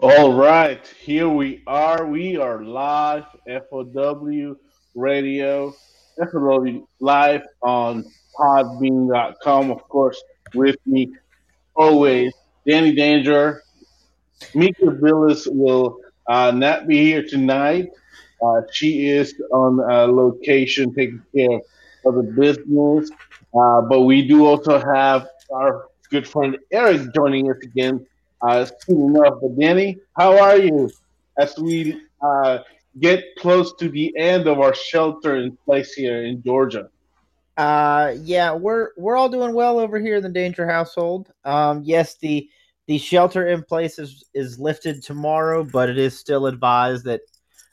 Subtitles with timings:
[0.00, 2.06] All right, here we are.
[2.06, 4.54] We are live, FOW
[4.94, 5.74] Radio,
[6.16, 8.04] FOW live on
[8.38, 9.72] podbean.com.
[9.72, 10.22] Of course,
[10.54, 11.12] with me
[11.74, 12.32] always,
[12.64, 13.64] Danny Danger.
[14.54, 17.88] Mika Billis will uh, not be here tonight.
[18.40, 21.58] Uh, she is on uh, location taking care
[22.06, 23.10] of the business.
[23.52, 28.06] Uh, but we do also have our good friend Eric joining us again
[28.42, 29.34] uh, soon enough.
[29.40, 30.90] But Danny, how are you
[31.38, 32.58] as we uh,
[32.98, 36.88] get close to the end of our shelter in place here in Georgia?
[37.56, 41.32] Uh, yeah, we're we're all doing well over here in the Danger household.
[41.44, 42.48] Um, yes, the
[42.86, 47.20] the shelter in place is is lifted tomorrow, but it is still advised that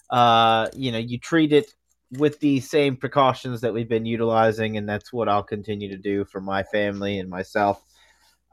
[0.09, 1.71] uh, you know you treat it
[2.11, 6.25] with the same precautions that we've been utilizing, and that's what I'll continue to do
[6.25, 7.83] for my family and myself.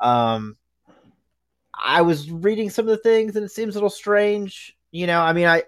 [0.00, 0.56] Um,
[1.74, 4.76] I was reading some of the things, and it seems a little strange.
[4.90, 5.64] You know, I mean, I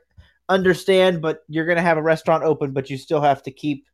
[0.49, 3.87] understand, but you're going to have a restaurant open, but you still have to keep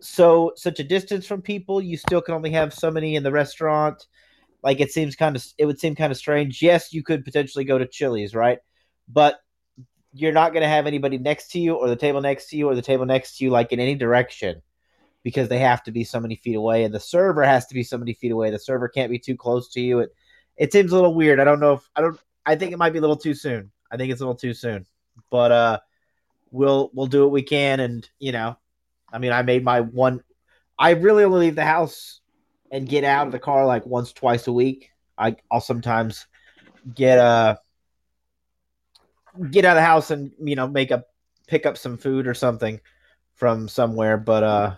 [0.00, 1.80] so such a distance from people.
[1.80, 4.06] You still can only have so many in the restaurant.
[4.64, 6.60] Like it seems kind of, it would seem kind of strange.
[6.62, 8.58] Yes, you could potentially go to Chili's, right?
[9.08, 9.38] But
[10.12, 12.68] you're not going to have anybody next to you, or the table next to you,
[12.68, 14.60] or the table next to you, like in any direction,
[15.22, 17.82] because they have to be so many feet away, and the server has to be
[17.82, 18.50] so many feet away.
[18.50, 20.00] The server can't be too close to you.
[20.00, 20.14] It
[20.62, 21.40] it seems a little weird.
[21.40, 22.16] I don't know if I don't.
[22.46, 23.72] I think it might be a little too soon.
[23.90, 24.86] I think it's a little too soon,
[25.28, 25.80] but uh,
[26.52, 28.56] we'll we'll do what we can, and you know,
[29.12, 30.22] I mean, I made my one.
[30.78, 32.20] I really only leave the house
[32.70, 34.92] and get out of the car like once, twice a week.
[35.18, 36.28] I I'll sometimes
[36.94, 37.56] get a uh,
[39.50, 41.04] get out of the house and you know make a
[41.48, 42.80] pick up some food or something
[43.34, 44.76] from somewhere, but uh,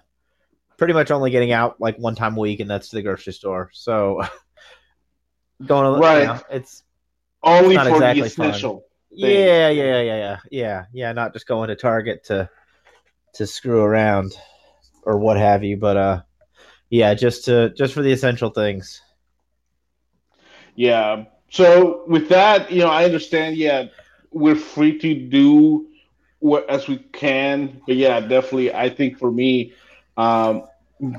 [0.79, 3.69] pretty much only getting out like one time a week, and that's the grocery store.
[3.75, 4.23] So
[5.67, 6.83] going right, you know, it's
[7.43, 8.84] only it's for exactly the essential.
[9.11, 11.12] Yeah, yeah, yeah, yeah, yeah, yeah.
[11.12, 12.48] Not just going to Target to
[13.35, 14.36] to screw around
[15.05, 16.23] or what have you, but uh,
[16.91, 19.01] yeah, just to just for the essential things.
[20.75, 21.25] Yeah.
[21.51, 23.57] So with that, you know, I understand.
[23.57, 23.86] Yeah,
[24.33, 25.89] we're free to do
[26.41, 28.75] what as we can, but yeah, definitely.
[28.75, 29.73] I think for me,
[30.17, 30.64] um,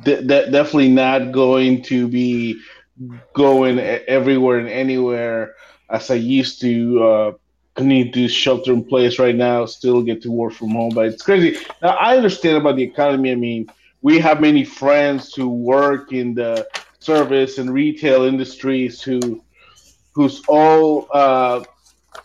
[0.04, 2.60] th- definitely not going to be
[3.34, 5.56] going everywhere and anywhere
[5.90, 7.04] as I used to.
[7.04, 7.32] Uh,
[7.78, 11.22] need to shelter in place right now, still get to work from home, but it's
[11.22, 11.58] crazy.
[11.82, 13.34] Now I understand about the economy.
[13.34, 13.70] I mean,
[14.02, 16.66] we have many friends who work in the
[17.00, 19.44] service and retail industries who
[20.14, 21.64] whose all uh,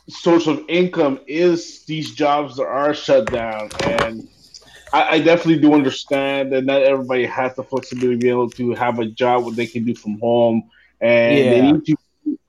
[0.09, 4.29] source of income is these jobs that are shut down and
[4.93, 8.75] I, I, definitely do understand that not everybody has the flexibility to be able to
[8.75, 10.71] have a job what they can do from home,
[11.01, 11.51] and yeah.
[11.51, 11.97] they need to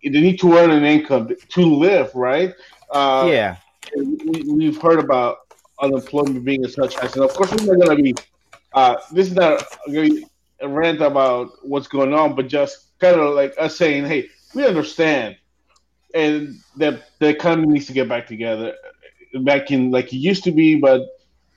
[0.03, 2.53] they need to earn an income to live, right?
[2.89, 3.57] Uh, yeah,
[3.95, 5.37] we, have heard about
[5.81, 8.15] unemployment being as such as, and of course, we're not going to be.
[8.73, 13.53] Uh, this is not a rant about what's going on, but just kind of like
[13.57, 15.37] us saying, "Hey, we understand,"
[16.13, 18.75] and that the economy needs to get back together,
[19.41, 21.01] back in like it used to be, but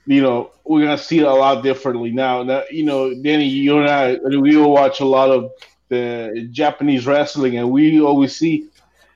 [0.05, 2.43] you know, we're gonna see it a lot differently now.
[2.43, 5.51] Now, you know, Danny, you and I, we all watch a lot of
[5.89, 8.67] the Japanese wrestling, and we always see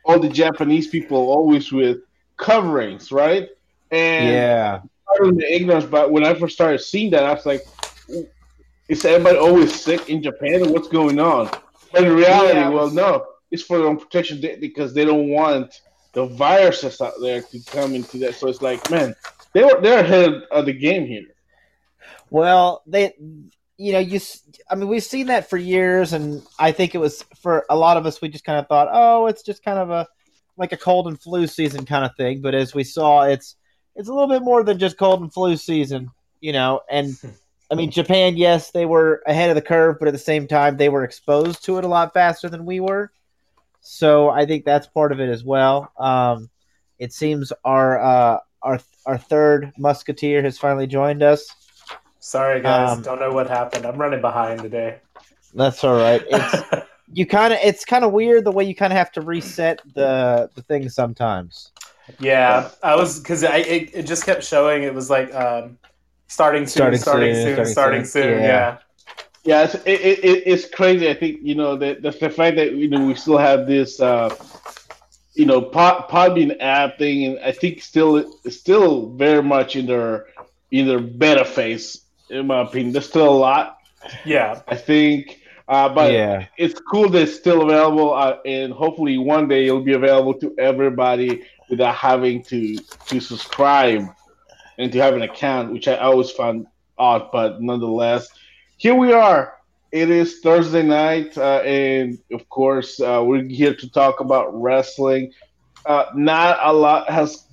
[0.04, 2.00] all the Japanese people always with
[2.38, 3.50] coverings, right?
[3.92, 7.66] And yeah, pardon the ignorance, but when I first started seeing that, I was like,
[8.88, 10.72] "Is everybody always sick in Japan?
[10.72, 11.50] What's going on?"
[11.92, 15.82] But in reality, yeah, well, no, it's for their own protection because they don't want
[16.14, 18.36] the viruses out there to come into that.
[18.36, 19.16] So it's like, man,
[19.54, 21.36] they were they're ahead of the game here.
[22.30, 23.14] Well, they,
[23.78, 24.20] you know, you.
[24.70, 27.98] I mean, we've seen that for years, and I think it was for a lot
[27.98, 28.22] of us.
[28.22, 30.08] We just kind of thought, oh, it's just kind of a
[30.58, 32.42] like a cold and flu season kind of thing.
[32.42, 33.56] But as we saw, it's
[33.96, 36.12] it's a little bit more than just cold and flu season,
[36.42, 36.82] you know.
[36.90, 37.18] And
[37.72, 40.78] I mean, Japan, yes, they were ahead of the curve, but at the same time,
[40.78, 43.12] they were exposed to it a lot faster than we were.
[43.82, 45.92] So I think that's part of it as well.
[45.98, 46.50] Um,
[46.98, 51.48] it seems our uh, our our third musketeer has finally joined us.
[52.20, 53.86] Sorry, guys, um, don't know what happened.
[53.86, 55.00] I'm running behind today.
[55.54, 56.22] That's all right.
[56.30, 59.22] It's you kind of it's kind of weird the way you kind of have to
[59.22, 61.72] reset the the thing sometimes.
[62.20, 64.84] Yeah, I was because I it, it, just kept showing.
[64.84, 65.78] It was like um,
[66.28, 68.24] starting soon, starting, starting soon, soon, starting, starting soon.
[68.24, 68.42] soon.
[68.42, 68.48] Yeah.
[68.48, 68.78] yeah.
[69.46, 71.10] Yeah, it's, it, it, it's crazy.
[71.10, 74.00] I think you know that the, the fact that you know we still have this
[74.02, 74.36] uh,
[75.40, 80.28] you know pod, Podbean app thing, and I think still still very much in their
[80.72, 82.02] in their beta phase.
[82.30, 83.78] In my opinion, there's still a lot.
[84.26, 85.40] Yeah, I think
[85.70, 86.48] Uh, but yeah.
[86.58, 90.54] it's cool that it's still available, uh, and hopefully one day it'll be available to
[90.58, 92.76] everybody without having to
[93.08, 94.04] to subscribe
[94.80, 96.66] and to have an account, which I always found
[96.98, 98.30] odd, but nonetheless,
[98.78, 99.59] here we are.
[99.92, 105.34] It is Thursday night, uh, and of course, uh, we're here to talk about wrestling.
[105.86, 107.48] Uh, not a lot has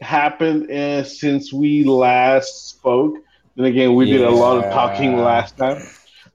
[0.00, 3.16] happened uh, since we last spoke.
[3.56, 4.18] And again, we yeah.
[4.18, 5.82] did a lot of talking last time.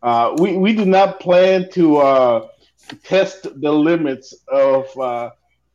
[0.03, 2.47] Uh, we we do not plan to uh,
[3.03, 5.29] test the limits of uh,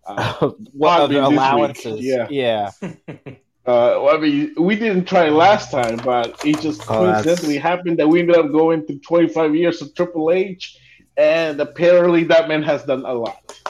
[0.06, 2.00] uh, what allowances.
[2.00, 2.70] Yeah, yeah.
[3.66, 7.98] Uh, well, I mean, we didn't try last time, but it just oh, coincidentally happened
[7.98, 10.78] that we ended up going to 25 years of Triple H,
[11.18, 13.60] and apparently that man has done a lot.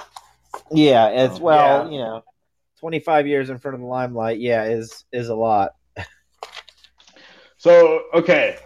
[0.70, 1.92] Yeah, as oh, well, yeah.
[1.92, 2.24] you know,
[2.78, 5.72] 25 years in front of the limelight, yeah, is is a lot.
[7.58, 8.58] so okay,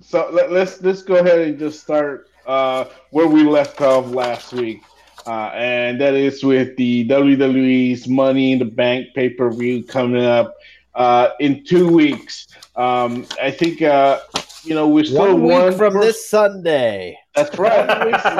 [0.00, 4.10] so let, us let's, let's go ahead and just start uh, where we left off
[4.10, 4.82] last week,
[5.26, 10.24] uh, and that is with the WWE's Money in the Bank pay per view coming
[10.24, 10.56] up
[10.94, 12.46] uh, in two weeks.
[12.76, 14.20] Um, I think uh,
[14.64, 17.18] you know we're still one week one from this Sunday.
[17.34, 17.86] That's right.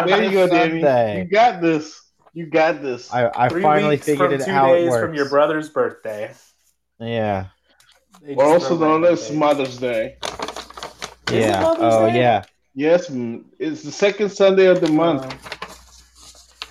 [0.07, 1.19] there you go, Danny.
[1.19, 1.99] You got this.
[2.35, 3.13] You got this.
[3.13, 4.69] I, I finally figured it out.
[4.69, 6.33] Two days from your brother's birthday.
[6.99, 7.47] Yeah.
[8.37, 10.17] Or also known as Mother's Day.
[11.31, 11.63] Yeah.
[11.79, 12.19] Oh, Day?
[12.19, 12.45] yeah.
[12.75, 13.11] Yes,
[13.59, 15.25] it's the second Sunday of the month.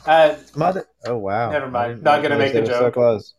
[0.07, 0.87] Uh, Mother.
[1.05, 1.51] Oh wow.
[1.51, 2.01] Never mind.
[2.01, 2.79] Not gonna make a joke.
[2.79, 3.33] So close.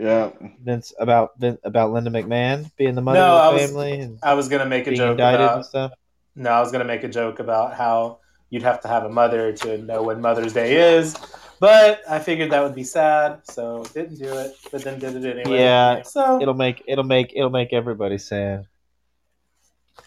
[0.00, 0.30] Yeah.
[0.64, 1.32] Vince about
[1.62, 3.98] about Linda McMahon being the mother no, of the family.
[3.98, 5.92] Was, I was gonna make a joke about stuff.
[6.34, 9.52] No, I was gonna make a joke about how you'd have to have a mother
[9.52, 11.14] to know when Mother's Day is.
[11.60, 14.56] But I figured that would be sad, so didn't do it.
[14.72, 15.58] But then did it anyway.
[15.58, 18.66] Yeah, so it'll make it'll make it'll make everybody sad.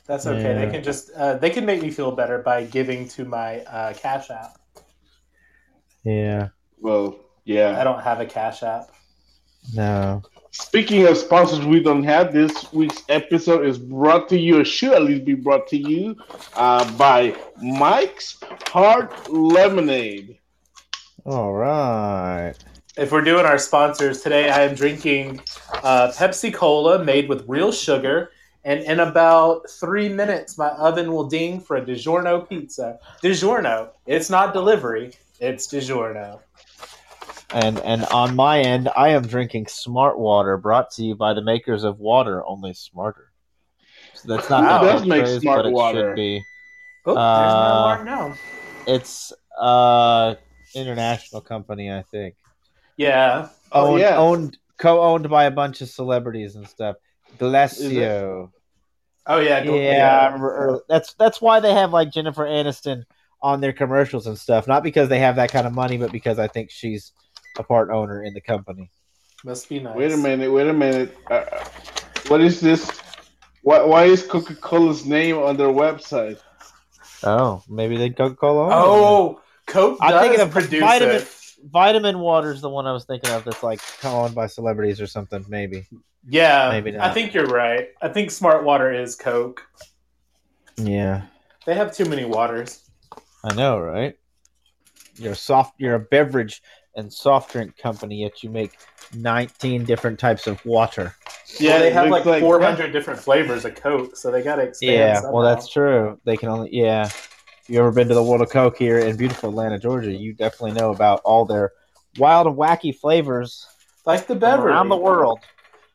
[0.07, 0.41] That's okay.
[0.41, 0.65] Yeah.
[0.65, 3.93] They can just uh, they can make me feel better by giving to my uh,
[3.93, 4.57] Cash App.
[6.03, 6.47] Yeah.
[6.79, 7.79] Well, yeah.
[7.79, 8.89] I don't have a Cash App.
[9.73, 10.21] No.
[10.51, 14.93] Speaking of sponsors, we don't have this week's episode is brought to you, or should
[14.93, 16.15] at least be brought to you,
[16.55, 18.37] uh, by Mike's
[18.67, 20.37] Hard Lemonade.
[21.25, 22.53] All right.
[22.97, 25.39] If we're doing our sponsors today, I am drinking
[25.81, 28.29] uh, Pepsi Cola made with real sugar.
[28.65, 32.99] And in about three minutes, my oven will ding for a DiGiorno pizza.
[33.23, 33.89] DiGiorno.
[34.05, 36.39] It's not delivery, it's DiGiorno.
[37.53, 41.41] And and on my end, I am drinking Smart Water, brought to you by the
[41.43, 43.31] makers of water, only smarter.
[44.15, 46.09] So that's not wow, that does make smart but water.
[46.09, 46.43] should be.
[47.05, 48.35] Oh, there's uh, my mark now.
[48.87, 50.35] It's uh
[50.73, 52.35] international company, I think.
[52.97, 53.49] Yeah.
[53.71, 54.17] Oh owned, yeah.
[54.17, 56.95] Owned co-owned by a bunch of celebrities and stuff.
[57.37, 58.49] Glacéau.
[59.25, 60.37] Oh yeah, yeah.
[60.37, 60.77] yeah.
[60.89, 63.03] That's that's why they have like Jennifer Aniston
[63.41, 64.67] on their commercials and stuff.
[64.67, 67.11] Not because they have that kind of money, but because I think she's
[67.57, 68.89] a part owner in the company.
[69.43, 69.95] Must be nice.
[69.95, 70.51] Wait a minute.
[70.51, 71.17] Wait a minute.
[71.29, 71.43] Uh,
[72.27, 72.89] what is this?
[73.61, 76.39] Why, why is Coca Cola's name on their website?
[77.23, 78.69] Oh, maybe they Coca Cola.
[78.71, 79.97] Oh, Coke.
[80.01, 81.15] I'm thinking of vitamin.
[81.17, 81.27] It.
[81.65, 83.45] Vitamin water is the one I was thinking of.
[83.45, 85.45] That's like owned by celebrities or something.
[85.47, 85.85] Maybe.
[86.27, 87.09] Yeah, maybe not.
[87.09, 87.89] I think you're right.
[88.01, 89.65] I think Smart Water is Coke.
[90.77, 91.23] Yeah.
[91.65, 92.89] They have too many waters.
[93.43, 94.17] I know, right?
[95.15, 95.75] You're a soft.
[95.77, 96.61] You're a beverage
[96.95, 98.77] and soft drink company, yet you make
[99.15, 101.15] 19 different types of water.
[101.59, 104.63] Yeah, well, they have like, like 400 different flavors of Coke, so they got to
[104.63, 104.93] expand.
[104.93, 105.31] Yeah, somehow.
[105.31, 106.19] well, that's true.
[106.23, 107.05] They can only, yeah.
[107.05, 110.33] If you ever been to the World of Coke here in beautiful Atlanta, Georgia, you
[110.33, 111.71] definitely know about all their
[112.17, 113.65] wild and wacky flavors.
[114.05, 114.71] Like the Beverly.
[114.71, 115.39] Around the world.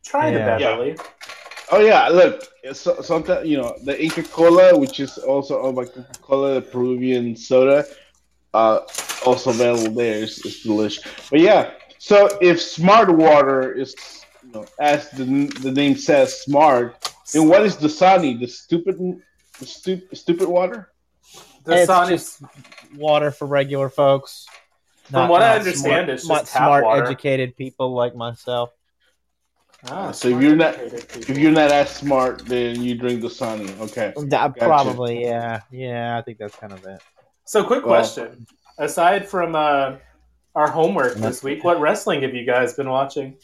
[0.05, 0.33] Try yeah.
[0.33, 0.91] the Beverly.
[0.91, 1.03] Yeah.
[1.71, 2.45] Oh yeah, look.
[2.73, 6.55] So, sometimes you know the Inca Kola, which is also oh, owned by Coca Cola,
[6.55, 7.85] the Peruvian soda
[8.55, 8.81] uh,
[9.25, 10.23] also available there.
[10.23, 11.05] It's, it's delicious.
[11.31, 13.95] But yeah, so if smart water is,
[14.45, 15.25] you know, as the,
[15.61, 18.39] the name says, smart, then what is Dasani?
[18.39, 18.99] The stupid,
[19.59, 20.91] the stu- stupid water?
[21.65, 22.43] Dasani is
[22.97, 24.47] water for regular folks.
[25.05, 27.05] From not, what not I understand, smart, it's just smart, water.
[27.05, 28.71] educated people like myself.
[29.89, 33.79] Ah, so if you're not if you're not as smart, then you drink Dasani.
[33.79, 34.51] Okay, gotcha.
[34.59, 36.19] probably yeah, yeah.
[36.19, 37.01] I think that's kind of it.
[37.49, 39.97] So, quick well, question: Aside from uh,
[40.55, 43.39] our homework this week, what wrestling have you guys been watching?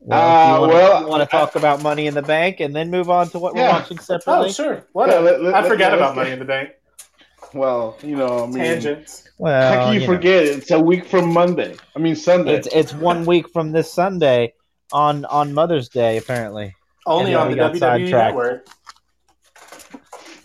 [0.00, 3.08] Well, uh, want well, want to talk about Money in the Bank and then move
[3.08, 3.68] on to what yeah.
[3.68, 4.50] we're watching separately?
[4.50, 4.86] Oh, sure.
[4.92, 5.08] What?
[5.08, 6.72] Yeah, let, let, I forgot let, about Money in the Bank.
[7.54, 9.26] Well, you know, I mean, tangents.
[9.38, 10.44] Well, how can you, you forget?
[10.44, 10.50] Know.
[10.50, 11.74] It's a week from Monday.
[11.96, 12.56] I mean, Sunday.
[12.56, 14.52] It's it's one week from this Sunday
[14.92, 16.74] on on Mother's Day, apparently.
[17.06, 18.68] Only on the WWE Network.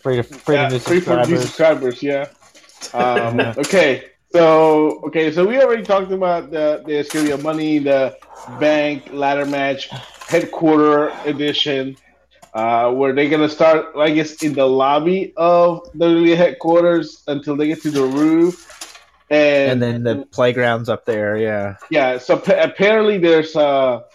[0.02, 2.00] Free to free Yeah, to new free for new subscribers.
[2.00, 2.04] subscribers.
[2.04, 2.28] Yeah.
[2.94, 4.06] Um, okay.
[4.32, 8.16] So okay, so we already talked about the there's gonna be a Money in the
[8.60, 9.90] Bank ladder match,
[10.28, 11.98] headquarter edition,
[12.54, 17.68] uh, where they're gonna start, I guess, in the lobby of WWE headquarters until they
[17.68, 18.68] get to the roof,
[19.32, 21.76] and, And then the playgrounds up there, yeah.
[21.90, 22.18] yeah.
[22.20, 24.09] So pa- apparently there's uh there-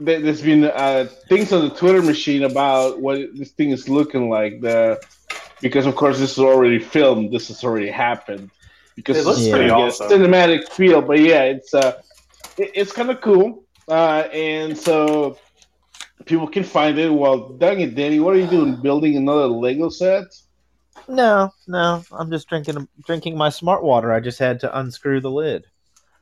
[0.00, 4.60] there's been uh things on the Twitter machine about what this thing is looking like.
[4.60, 5.00] The
[5.60, 7.32] because of course this is already filmed.
[7.32, 8.50] This has already happened.
[8.96, 10.08] Because It looks it's pretty gonna awesome.
[10.10, 12.00] Cinematic feel, but yeah, it's uh
[12.58, 13.64] it- it's kind of cool.
[13.88, 15.36] Uh, and so
[16.26, 17.10] people can find it.
[17.12, 18.80] Well, dang it, Danny, what are you doing?
[18.80, 20.26] Building another Lego set?
[21.08, 24.12] No, no, I'm just drinking drinking my smart water.
[24.12, 25.66] I just had to unscrew the lid.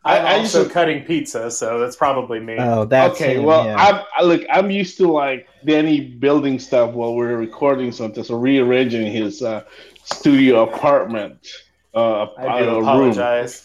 [0.04, 2.56] I'm I- I also just- cutting pizza, so that's probably me.
[2.58, 3.76] Oh, that's okay, him, well, yeah.
[3.76, 4.42] I'm I, look.
[4.50, 9.64] I'm used to like Danny building stuff while we're recording something, so rearranging his uh,
[10.04, 11.46] studio apartment,
[11.94, 13.12] uh, I do uh, room,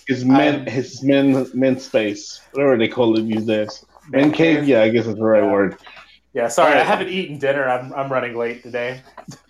[0.08, 3.86] his men, I'm- his men, men space, whatever they call it these days.
[4.10, 5.52] Men cave, yeah, I guess that's the right Yeah.
[5.52, 5.78] word.
[6.34, 7.70] Yeah, sorry, I haven't eaten dinner.
[7.70, 9.02] I'm I'm running late today.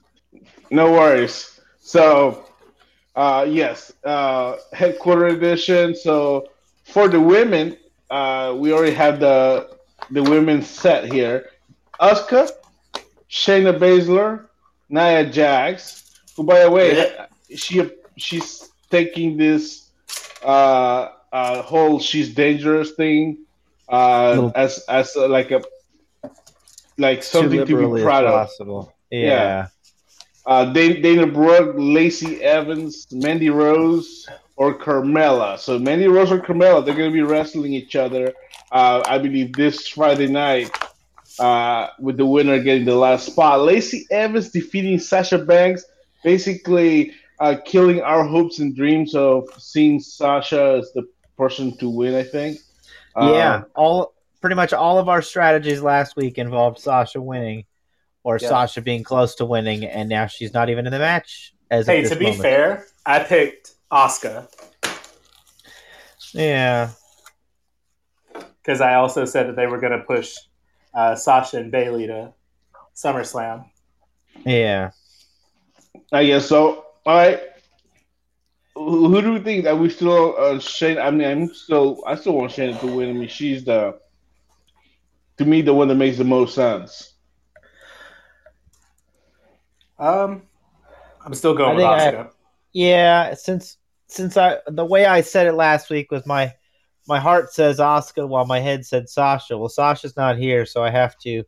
[0.71, 1.59] No worries.
[1.79, 2.45] So,
[3.15, 5.95] uh, yes, uh, headquarter edition.
[5.95, 6.47] So
[6.93, 7.75] for the women,
[8.11, 9.69] uh, we already have the
[10.11, 11.49] the women's set here.
[11.99, 12.51] Asuka,
[13.29, 14.45] Shayna Baszler,
[14.89, 16.03] Nia Jax.
[16.35, 17.11] Who, by the way,
[17.55, 19.89] she she's taking this
[20.43, 23.39] uh, uh, whole she's dangerous thing
[23.89, 25.61] uh, Little- as as uh, like a
[26.97, 28.33] like something to be proud of.
[28.33, 28.93] possible.
[29.09, 29.19] Yeah.
[29.19, 29.67] Yeah.
[30.45, 35.57] Uh, Dana, Dana Brooke, Lacey Evans, Mandy Rose, or Carmella.
[35.57, 38.33] So Mandy Rose or Carmella, they're going to be wrestling each other.
[38.71, 40.71] Uh, I believe this Friday night,
[41.39, 43.61] uh, with the winner getting the last spot.
[43.61, 45.83] Lacey Evans defeating Sasha Banks,
[46.23, 51.07] basically uh, killing our hopes and dreams of seeing Sasha as the
[51.37, 52.15] person to win.
[52.15, 52.59] I think.
[53.15, 57.65] Uh, yeah, all pretty much all of our strategies last week involved Sasha winning,
[58.23, 58.49] or Yeah.
[58.49, 61.53] Sasha being close to winning, and now she's not even in the match.
[61.71, 62.41] As Hey, to be moment.
[62.41, 64.47] fair, I picked Asuka
[66.33, 66.89] yeah,
[68.57, 70.35] because I also said that they were going to push
[70.95, 72.33] uh, Sasha and Bayley to
[72.95, 73.65] SummerSlam.
[74.45, 74.89] yeah.
[76.11, 76.85] I guess so.
[77.05, 77.39] All right.
[78.75, 80.97] Who, who do we think that we still uh, Shane?
[80.97, 83.09] I mean, I'm still I still want Shayna to win.
[83.09, 83.99] I mean, she's the
[85.37, 87.13] to me the one that makes the most sense.
[89.99, 90.43] Um,
[91.25, 92.29] I'm still going I with think I- Asuka.
[92.73, 96.53] Yeah, since since I the way I said it last week was my
[97.07, 99.57] my heart says Asuka while my head said Sasha.
[99.57, 101.43] Well, Sasha's not here, so I have to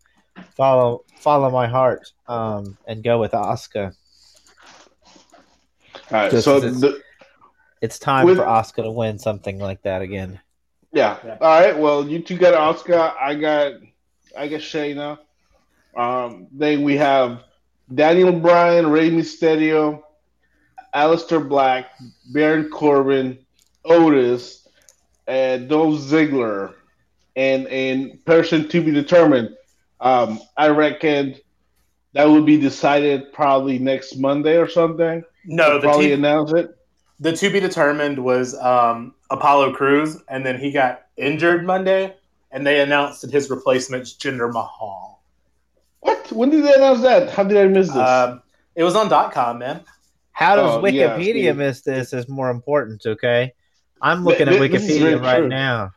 [0.56, 3.94] follow follow my heart um and go with Asuka.
[6.12, 6.32] All right.
[6.32, 7.02] Just so it's- the,
[7.82, 10.40] It's time With- for Asuka to win something like that again.
[10.92, 11.18] yeah.
[11.26, 11.38] Yeah.
[11.42, 11.78] All right.
[11.78, 13.14] Well, you two got Asuka.
[13.20, 13.74] I got
[14.38, 15.20] I got Shayna.
[15.96, 17.44] Um, then we have
[17.94, 20.02] Daniel Bryan, Rey Mysterio,
[20.96, 21.88] Aleister Black,
[22.34, 23.38] Baron Corbin,
[23.84, 24.68] Otis,
[25.28, 26.74] and Dolph Ziggler,
[27.36, 29.56] and and person to be determined.
[30.00, 31.36] Um, I reckon
[32.14, 35.24] that would be decided probably next Monday or something.
[35.46, 36.76] No, They'll the, probably te- announce it.
[37.20, 42.16] the to be determined was um, Apollo Crews, and then he got injured Monday,
[42.52, 45.22] and they announced that his replacement's Jinder Mahal.
[46.00, 46.32] What?
[46.32, 47.32] When did they announce that?
[47.32, 47.98] How did I miss this?
[47.98, 48.42] Um,
[48.76, 49.84] it was on .com, man.
[50.36, 51.58] How does Oh, Wikipedia see.
[51.58, 53.54] miss this is more important, okay?
[54.02, 55.48] I'm looking Th- at th- this is very Wikipedia right true.
[55.48, 55.92] now.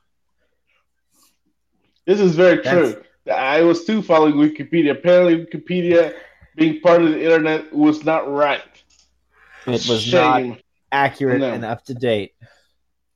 [2.06, 3.02] This is very That's- true.
[3.32, 4.92] I was too following Wikipedia.
[4.92, 6.14] Apparently, Wikipedia
[6.54, 8.62] being part of the internet was not right.
[9.66, 10.42] It was not
[10.92, 11.52] accurate No.
[11.52, 12.32] and up to date.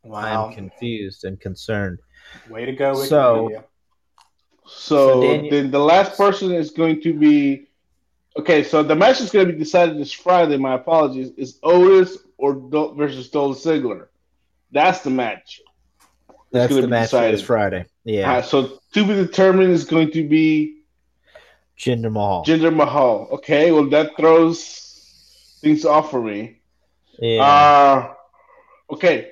[0.03, 2.01] Wow, I'm confused and concerned.
[2.51, 3.07] way to go, Wikipedia.
[3.09, 3.65] So-
[4.65, 7.69] So, So Daniel- then the last person is going to be
[8.39, 8.63] okay.
[8.63, 10.57] So the match is going to be decided this Friday.
[10.57, 11.31] My apologies.
[11.37, 14.09] Is Otis or Dol- versus Dolph Ziggler?
[14.71, 15.61] That's the match.
[16.51, 17.35] That's the match decided.
[17.35, 17.87] this Friday.
[18.05, 20.83] Yeah, Uh, so to be determined is going to be
[21.79, 22.45] Jinder Mahal.
[22.45, 23.29] Jinder Mahal.
[23.33, 26.61] Okay, well that throws things off for me.
[27.19, 28.15] yeah, Uh,
[28.93, 29.31] okay,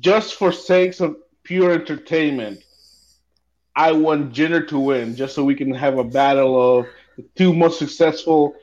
[0.00, 2.62] just for sakes of pure entertainment,
[3.76, 7.52] I want Jinder to win, just so we can have a battle of the two
[7.52, 8.54] most successful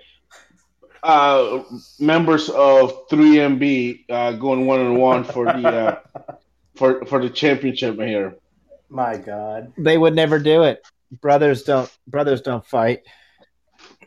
[1.04, 1.64] uh,
[2.00, 6.00] members of 3MB uh, going one on one for the uh,
[6.76, 8.38] for for the championship here.
[8.90, 10.82] My God, they would never do it.
[11.12, 11.90] Brothers don't.
[12.08, 13.02] Brothers don't fight.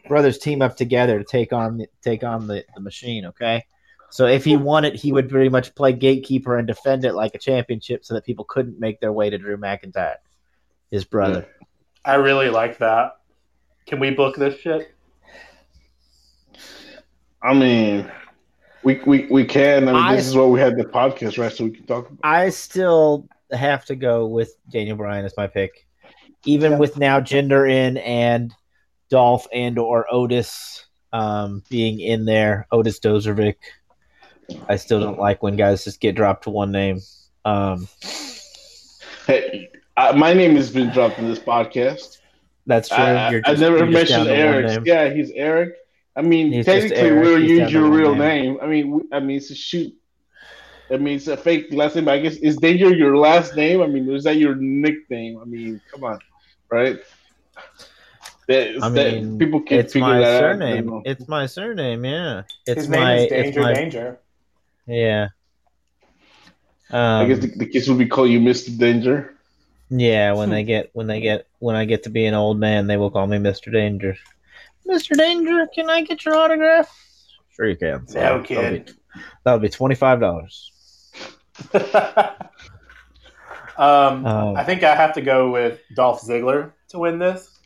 [0.09, 3.27] brothers team up together to take on take on the, the machine.
[3.27, 3.65] Okay,
[4.11, 7.35] so if he won it, he would pretty much play gatekeeper and defend it like
[7.35, 10.17] a championship, so that people couldn't make their way to Drew McIntyre,
[10.91, 11.47] his brother.
[12.05, 13.13] I really like that.
[13.87, 14.95] Can we book this shit?
[17.43, 18.11] I mean,
[18.85, 19.89] we we, we can.
[19.89, 21.53] I mean, I- this is what we had the podcast, right?
[21.53, 22.19] So we can talk about.
[22.23, 25.87] I still have to go with Daniel Bryan as my pick,
[26.45, 26.79] even Yeah.
[26.79, 28.53] with now Jinder in and
[29.11, 32.67] Dolph and or Otis um, being in there.
[32.73, 33.57] Otis Dozovic.
[34.69, 37.01] I still don't like when guys just get dropped to one name.
[37.45, 37.89] Um,
[39.27, 42.19] Hey, uh, my name has been dropped in this podcast.
[42.67, 42.99] That's true.
[42.99, 44.83] I, You're I never you're mentioned Eric.
[44.87, 45.75] Yeah, he's Eric.
[46.15, 48.55] I mean, He's technically, we'll use your real name.
[48.55, 48.59] name.
[48.63, 49.95] I mean, I mean, it's a shoot.
[50.91, 52.07] I mean, it's a fake last name.
[52.09, 53.81] I guess is Danger your last name?
[53.81, 55.39] I mean, is that your nickname?
[55.41, 56.19] I mean, come on,
[56.71, 56.99] right?
[58.49, 60.41] That, I that- mean, people can it's figure my that out.
[60.41, 60.85] surname.
[60.85, 61.03] you know.
[61.07, 62.05] It's my surname.
[62.05, 62.97] Yeah, it's His my.
[62.97, 64.19] name is it's Danger my- Danger.
[64.87, 65.29] Yeah.
[66.91, 69.35] I Um, guess the, the kids will be call you Mister Danger.
[69.95, 70.55] Yeah, when Hmm.
[70.55, 73.11] they get when they get when I get to be an old man, they will
[73.11, 74.17] call me Mister Danger.
[74.87, 76.89] Mister Danger, can I get your autograph?
[77.55, 78.07] Sure, you can.
[78.09, 78.87] So No, that'll kid.
[78.87, 78.93] be-
[79.45, 80.71] That'll be twenty five dollars.
[83.77, 87.59] um, Um, I think I have to go with Dolph Ziggler to win this.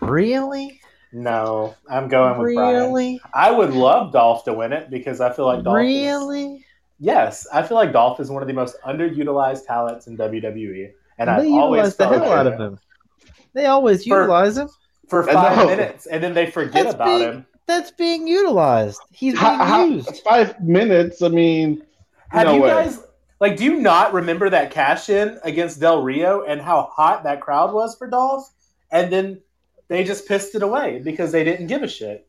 [0.00, 0.80] really,
[1.12, 2.74] No, I'm going with Brian.
[2.74, 5.78] really, I would love Dolph to win it because I feel like Dolph.
[5.78, 6.64] is- really.
[6.98, 10.90] yes, I feel like Dolph is one of the most underutilized talents in WWE,
[11.28, 12.78] and they I've utilize always the hell out of him.
[13.54, 14.68] They always For- utilize him.
[15.08, 15.66] for five know.
[15.66, 17.28] minutes, and then they forget That's about big.
[17.28, 17.46] him.
[17.66, 19.00] That's being utilized.
[19.12, 20.20] He's being How, how, used.
[20.24, 21.22] five minutes.
[21.22, 21.82] I mean,
[22.30, 22.68] Have no you way.
[22.70, 23.00] guys
[23.40, 23.56] like?
[23.56, 27.72] Do you not remember that cash in against Del Rio and how hot that crowd
[27.72, 28.48] was for Dolph?
[28.90, 29.40] And then
[29.88, 32.26] they just pissed it away because they didn't give a shit.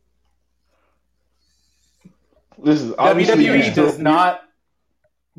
[2.64, 4.42] This is WWE does not.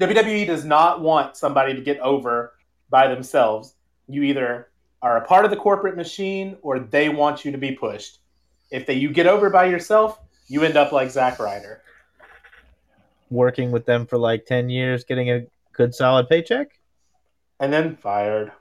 [0.01, 2.54] WWE does not want somebody to get over
[2.95, 3.75] by themselves.
[4.07, 4.69] You either
[5.03, 8.21] are a part of the corporate machine or they want you to be pushed.
[8.71, 11.83] If they, you get over by yourself, you end up like Zack Ryder.
[13.31, 16.79] Working with them for like ten years, getting a good solid paycheck.
[17.59, 18.53] And then fired.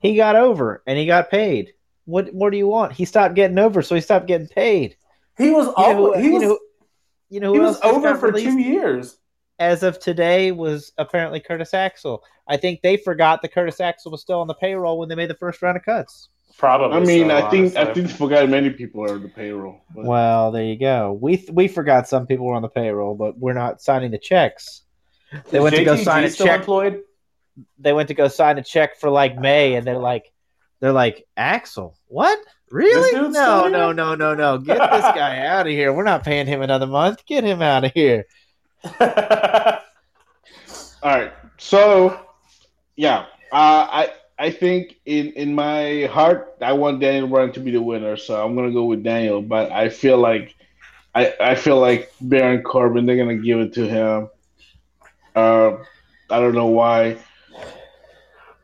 [0.00, 1.74] He got over and he got paid.
[2.06, 2.92] What more do you want?
[2.92, 4.96] He stopped getting over, so he stopped getting paid.
[5.36, 6.58] He was You know he you was, know,
[7.28, 8.46] you know he was over for released?
[8.46, 9.18] two years.
[9.64, 12.22] As of today, was apparently Curtis Axel.
[12.46, 15.30] I think they forgot that Curtis Axel was still on the payroll when they made
[15.30, 16.28] the first round of cuts.
[16.58, 16.96] Probably.
[16.96, 18.02] I mean, so, I think I honestly.
[18.04, 19.80] think forgot many people are on the payroll.
[19.94, 21.18] But- Well, there you go.
[21.20, 24.18] We th- we forgot some people were on the payroll, but we're not signing the
[24.18, 24.82] checks.
[25.50, 26.60] They Is went to go sign a still check.
[26.60, 27.00] employed.
[27.78, 30.30] They went to go sign a check for like May, and they're like,
[30.80, 31.96] they're like Axel.
[32.06, 32.38] What?
[32.70, 33.12] Really?
[33.30, 34.58] No, no, no, no, no.
[34.58, 35.92] Get this guy out of here.
[35.92, 37.24] We're not paying him another month.
[37.26, 38.26] Get him out of here.
[41.02, 41.32] All right.
[41.58, 42.18] So,
[42.96, 47.70] yeah, uh, I I think in in my heart I want Daniel Bryan to be
[47.70, 49.40] the winner, so I'm gonna go with Daniel.
[49.40, 50.54] But I feel like
[51.14, 54.28] I I feel like Baron Corbin they're gonna give it to him.
[55.34, 55.78] Uh,
[56.30, 57.18] I don't know why.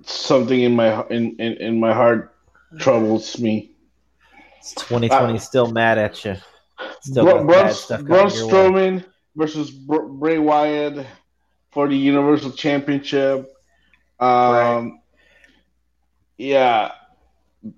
[0.02, 2.34] Something in my in in, in my heart
[2.78, 3.70] troubles me.
[4.58, 6.36] It's 2020 still mad at you.
[7.02, 9.04] Still Bra- got Braun, bad stuff Braun your way.
[9.36, 11.06] Versus Br- Bray Wyatt
[11.70, 13.52] for the Universal Championship.
[14.18, 15.00] Um,
[16.36, 16.92] yeah,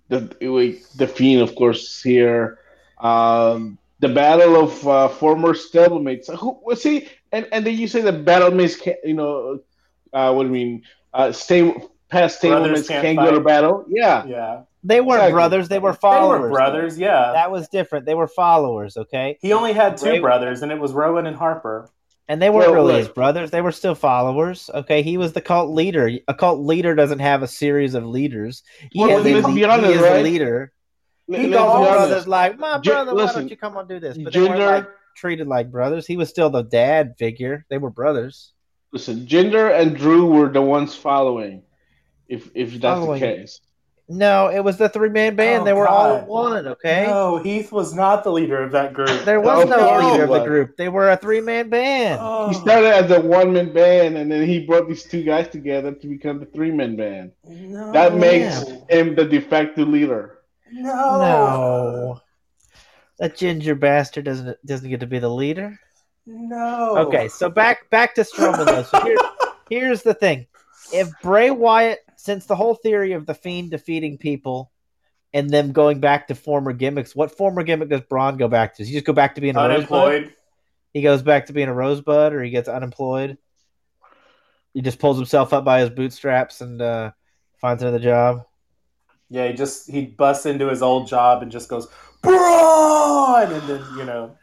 [0.08, 2.58] the wait, the Fiend, of course, here.
[2.98, 6.34] Um, the battle of uh, former stablemates.
[6.36, 7.08] Who was he?
[7.30, 9.60] And and then you say the battlemates, can you know,
[10.12, 10.82] uh, what do you mean?
[11.14, 11.72] Uh, stay
[12.08, 13.84] past stablemates can't can't go to battle.
[13.88, 15.32] Yeah, yeah, They weren't Exactly.
[15.34, 15.68] brothers.
[15.68, 16.38] They were followers.
[16.40, 16.98] they were brothers.
[16.98, 18.04] Yeah, That was different.
[18.06, 18.96] They were followers.
[18.96, 19.38] Okay.
[19.40, 21.88] he only had two Bray- brothers, and it was Rowan and Harper.
[22.28, 23.50] And they weren't really his brothers.
[23.50, 24.70] They were still followers.
[24.72, 26.10] Okay, he was the cult leader.
[26.28, 28.62] A cult leader doesn't have a series of leaders.
[28.90, 30.12] He, Well, has a, he, honest, is right?
[30.18, 30.72] the leader.
[31.26, 31.90] He called be his honest.
[31.90, 34.58] brothers like, "My brother, why listen, don't you come on do this?" But they weren't
[34.60, 36.06] like treated like brothers.
[36.06, 37.64] He was still the dad figure.
[37.68, 38.52] They were brothers.
[38.92, 41.62] Listen, Jinder and Drew were the ones following.
[42.28, 43.20] If if that's Following.
[43.20, 43.60] the case,
[44.12, 45.62] No, it was the three man band.
[45.62, 46.66] Oh, they were all one.
[46.66, 47.06] Okay.
[47.06, 49.24] No, Heath was not the leader of that group.
[49.24, 50.76] There was Oh, no no, leader of the group.
[50.76, 52.18] They were a three man band.
[52.22, 55.48] Oh, he started as a one man band, and then he brought these two guys
[55.48, 57.32] together to become the three man band.
[57.46, 58.76] no, That makes yeah.
[58.98, 60.38] him the de facto leader.
[60.70, 61.18] no.
[61.18, 62.20] No.
[63.18, 65.78] That ginger bastard doesn't doesn't get to be the leader.
[66.26, 66.96] No.
[66.98, 68.82] Okay, so back back to Strowman though.
[68.82, 69.16] So here,
[69.70, 70.46] here's the thing:
[70.92, 74.70] if Bray Wyatt, since the whole theory of the Fiend defeating people
[75.34, 77.16] and them going back to former gimmicks.
[77.16, 78.82] What former gimmick does Braun go back to?
[78.82, 79.90] Does he just go back to being a rosebud?
[79.90, 80.32] Unemployed.
[80.92, 83.38] He goes back to being a rosebud, or he gets unemployed.
[84.72, 87.10] He just pulls himself up by his bootstraps and uh,
[87.60, 88.44] finds another job.
[89.28, 91.88] Yeah, he just he busts into his old job and just goes
[92.22, 94.36] Braun, and then you know,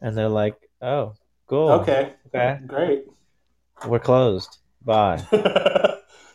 [0.00, 1.12] And they're like, "Oh,
[1.46, 1.72] cool.
[1.72, 3.04] okay, okay, great.
[3.86, 4.56] we're closed.
[4.80, 5.22] Bye.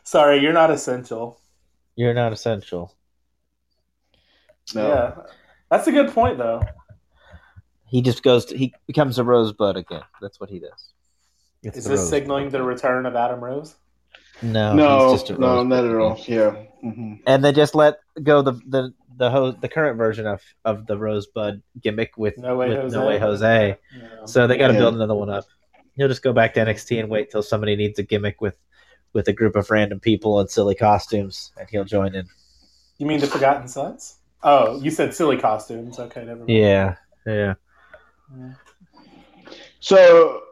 [0.07, 1.37] Sorry, you're not essential.
[1.97, 2.95] You're not essential."
[4.73, 4.87] No.
[4.87, 5.15] Yeah,
[5.69, 6.61] that's a good point though.
[7.87, 8.45] He just goes.
[8.45, 10.03] To, he becomes a rosebud again.
[10.21, 10.93] That's what he does.
[11.61, 12.09] It's Is this rosebud.
[12.09, 13.75] signaling the return of Adam Rose?
[14.41, 16.17] No, No, he's just a no, not at all.
[16.25, 16.51] Yeah.
[16.81, 20.85] hmm And they just let go the the the ho- the current version of of
[20.87, 22.97] the rosebud gimmick with No way, with Jose.
[22.97, 23.77] No way Jose.
[23.99, 24.07] Yeah.
[24.25, 24.79] So they got to Yeah.
[24.79, 25.43] build another one up.
[25.95, 28.57] He'll just go back to NXT and wait till somebody needs a gimmick with
[29.17, 32.27] with a group of random people in silly costumes, and he'll join in.
[32.99, 34.19] You mean the Forgotten Sons?
[34.43, 35.97] Oh, you said silly costumes.
[35.97, 36.49] Okay, never mind.
[36.49, 37.55] Yeah, yeah.
[39.79, 40.43] So,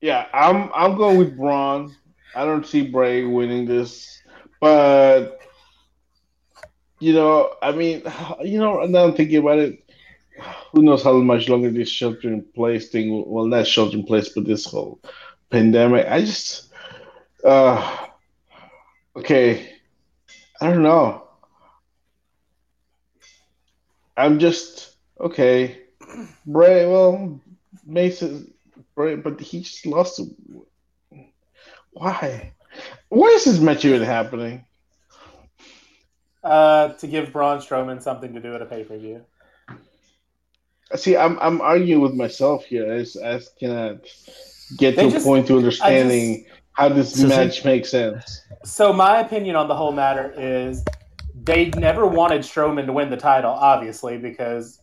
[0.00, 1.94] yeah, I'm I'm going with Braun.
[2.34, 4.22] I don't see Bray winning this,
[4.62, 5.38] but
[6.98, 8.02] you know, I mean,
[8.42, 9.84] you know, now I'm thinking about it.
[10.72, 13.24] Who knows how much longer this shelter in place thing?
[13.26, 15.00] Well, not shelter in place, but this whole
[15.50, 16.06] pandemic.
[16.06, 16.65] I just,
[17.46, 18.06] uh,
[19.16, 19.72] okay,
[20.60, 21.22] I don't know.
[24.16, 25.82] I'm just okay.
[26.46, 27.40] Bray, well,
[27.84, 28.52] Mason,
[28.94, 30.20] Bray, but he just lost.
[31.92, 32.52] Why?
[33.08, 34.64] Why is this match even happening?
[36.42, 39.24] Uh, to give Braun Strowman something to do at a pay per view.
[40.94, 42.92] See, I'm I'm arguing with myself here.
[42.92, 43.98] I just, I just cannot
[44.78, 48.42] get They to just- a point to understanding how does this So match makes sense.
[48.64, 50.84] So my opinion on the whole matter is
[51.34, 54.80] they never wanted Strowman to win the title, obviously, because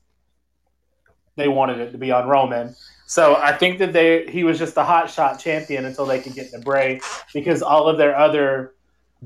[1.36, 2.76] they wanted it to be on Roman.
[3.06, 6.34] So I think that they he was just a hot shot champion until they could
[6.34, 7.00] get to Bray
[7.32, 8.74] because all of their other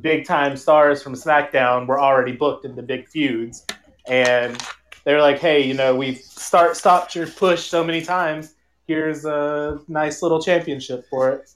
[0.01, 3.65] big time stars from SmackDown were already booked in the big feuds.
[4.07, 4.61] And
[5.05, 8.55] they were like, hey, you know, we've start stopped your push so many times.
[8.87, 11.49] Here's a nice little championship for it.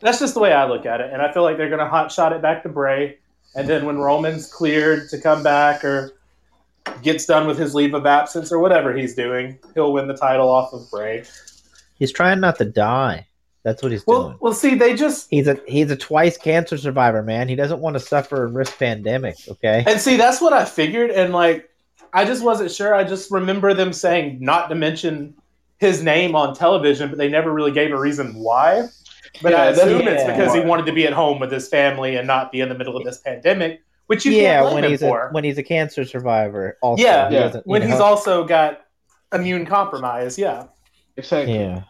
[0.00, 1.12] That's just the way I look at it.
[1.12, 3.18] And I feel like they're going to hot shot it back to Bray.
[3.54, 6.12] And then when Roman's cleared to come back or
[7.02, 10.48] gets done with his leave of absence or whatever he's doing, he'll win the title
[10.48, 11.24] off of Bray.
[11.98, 13.26] He's trying not to die.
[13.62, 14.38] That's what he's Well, doing.
[14.40, 17.46] well, see, they just He's a he's a twice cancer survivor, man.
[17.48, 19.36] He doesn't want to suffer and risk pandemic.
[19.48, 19.84] Okay.
[19.86, 21.10] and see that's what I figured.
[21.10, 21.68] And like,
[22.14, 22.94] I just wasn't sure.
[22.94, 25.34] I just remember them saying not to mention
[25.78, 28.88] his name on television, but they never really gave a reason why.
[29.42, 31.68] But I Yeah, that's- assume it's because he wanted to be at home with his
[31.68, 34.74] family and not be in the middle of this pandemic, which you yeah, can't blame
[34.74, 35.28] when him he's for.
[35.28, 36.76] a, when he's a cancer survivor.
[36.82, 37.40] Also, Yeah, he yeah.
[37.42, 38.80] doesn't- when know, he's also got
[39.32, 40.36] immune compromise.
[40.38, 40.64] Yeah.
[41.16, 41.54] Exactly.
[41.54, 41.82] yeah.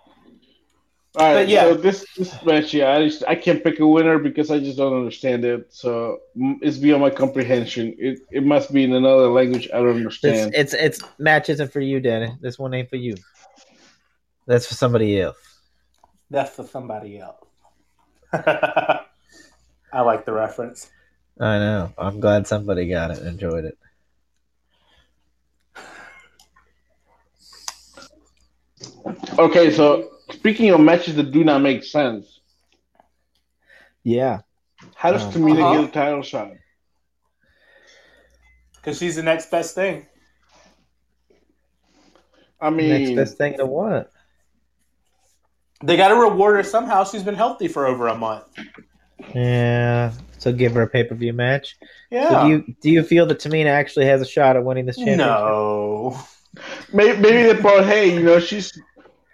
[1.17, 1.35] All right.
[1.43, 1.63] But yeah.
[1.63, 4.77] So this this match, yeah, I just I can't pick a winner because I just
[4.79, 5.67] don't understand it.
[5.71, 6.19] So
[6.63, 7.97] it's beyond my comprehension.
[7.99, 10.55] It it must be in another language I don't It's, understand.
[10.55, 12.33] it's it's match isn't for you, Danny.
[12.41, 13.17] This one ain't for you.
[14.47, 15.37] That's for somebody else.
[16.31, 17.45] That's for somebody else.
[18.33, 19.03] I
[19.93, 20.91] like the reference.
[21.41, 21.93] I know.
[21.99, 23.79] I'm glad somebody got it and enjoyed it.
[29.39, 32.41] Okay, so speaking of matches that do not make sense,
[34.05, 34.41] Yeah.
[34.95, 35.81] how does Uh, Tamina uh-huh.
[35.81, 36.53] get a title shot?
[38.77, 40.07] Because she's the next best thing.
[42.61, 44.11] I mean, Next best thing to what?
[45.83, 47.05] They got to reward her somehow.
[47.05, 48.45] She's been healthy for over a month.
[49.35, 50.13] Yeah.
[50.39, 51.77] So give her a pay per view match.
[52.11, 52.29] Yeah.
[52.29, 54.97] So do you do you feel that Tamina actually has a shot at winning this
[54.97, 55.27] championship?
[55.27, 56.19] no.
[56.93, 58.81] maybe, maybe they thought, hey, you know, she's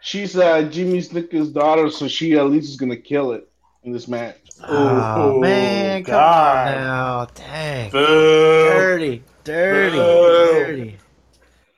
[0.00, 3.48] she's uh, Jimmy Snuka's daughter, so she at least is gonna kill it
[3.84, 4.36] in this match.
[4.62, 6.68] Oh Ooh, man, come God.
[6.68, 7.26] on now.
[7.34, 7.90] Dang.
[7.90, 8.68] Boo.
[8.68, 10.52] Dirty, dirty, Boo.
[10.52, 10.98] dirty.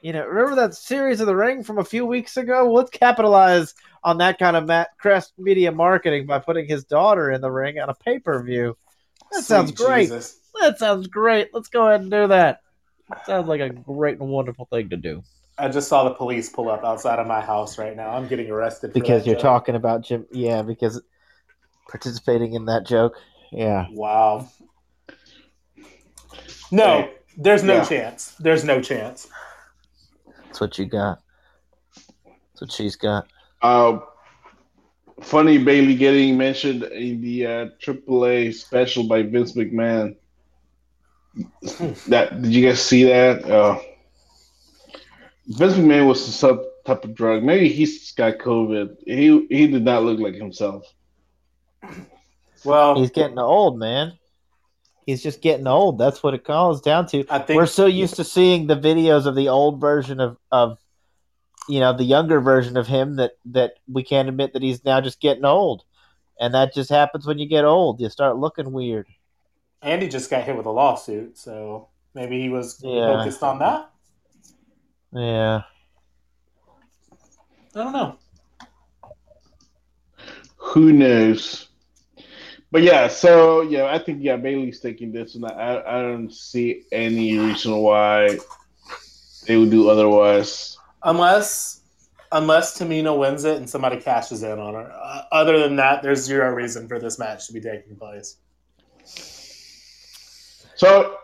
[0.09, 2.73] You know, remember that series of the ring from a few weeks ago?
[2.73, 7.42] Let's capitalize on that kind of Matt Crest media marketing by putting his daughter in
[7.42, 8.75] the ring on a pay per view.
[9.33, 10.05] That sounds great.
[10.05, 10.40] Jesus.
[10.62, 11.51] That sounds great.
[11.53, 12.62] Let's go ahead and do that.
[13.27, 15.23] Sounds like a great and wonderful thing to do.
[15.59, 18.09] I just saw the police pull up outside of my house right now.
[18.12, 19.42] I'm getting arrested for Because that you're joke.
[19.42, 20.25] talking about Jim.
[20.33, 21.03] Yeah, because
[21.87, 23.18] participating in that joke.
[23.53, 23.88] Yeah.
[23.90, 24.49] Wow.
[26.73, 27.85] No, there's no yeah.
[27.85, 28.35] chance.
[28.38, 29.29] There's no chance.
[30.48, 31.20] That's what you got.
[31.94, 33.28] That's what she's got.
[33.61, 34.00] Uh,
[35.20, 40.16] funny Bayley getting mentioned in the uh, AAA special by Vince McMahon.
[42.08, 43.44] That did you guys see that?
[43.44, 43.78] Uh,
[45.46, 47.42] Vince McMahon was some type of drug.
[47.42, 48.96] Maybe he's got COVID.
[49.04, 50.84] He he did not look like himself.
[52.64, 54.18] Well, He's getting old, man.
[55.09, 55.97] He's just getting old.
[55.97, 57.25] That's what it comes down to.
[57.31, 60.77] I think We're so used to seeing the videos of the old version of of
[61.66, 65.01] you know the younger version of him that that we can't admit that he's now
[65.01, 65.83] just getting old,
[66.38, 68.03] and that just happens when you get old.
[68.03, 69.07] You start looking weird.
[69.81, 73.16] Andy just got hit with a lawsuit, so maybe he was Yeah.
[73.16, 73.90] focused on that.
[75.14, 75.62] Yeah.
[77.75, 78.18] I don't know.
[80.57, 81.67] Who knows?
[82.70, 86.83] But yeah, so yeah, I think yeah, Bayley's taking this, and I I don't see
[86.92, 88.38] any reason why
[89.46, 90.76] they would do otherwise.
[91.02, 91.78] Unless
[92.33, 94.92] unless Tamina wins it and somebody cashes in on her.
[94.92, 98.37] Uh, other than that, there's zero reason for this match to be taking place.
[100.74, 101.16] So,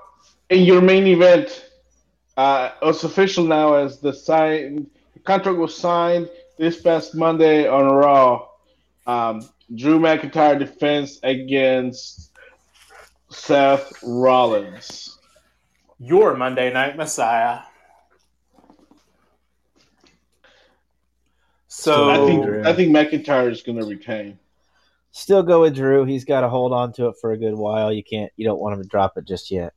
[0.49, 1.71] in your main event,
[2.37, 6.29] uh, it's official now as the sign the contract was signed
[6.59, 8.49] this past Monday on Raw.
[9.07, 12.33] Um, Drew McIntyre defense against
[13.31, 15.19] Seth Rollins.
[15.99, 17.61] Your Monday Night Messiah.
[21.69, 22.65] So I think Drew.
[22.65, 24.39] I think McIntyre is going to retain.
[25.13, 26.05] Still go with Drew.
[26.05, 27.93] He's got to hold on to it for a good while.
[27.93, 28.33] You can't.
[28.37, 29.73] You don't want him to drop it just yet.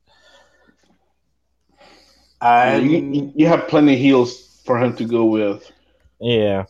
[2.40, 5.70] I'm, you, you have plenty of heels for him to go with.
[6.20, 6.64] Yeah.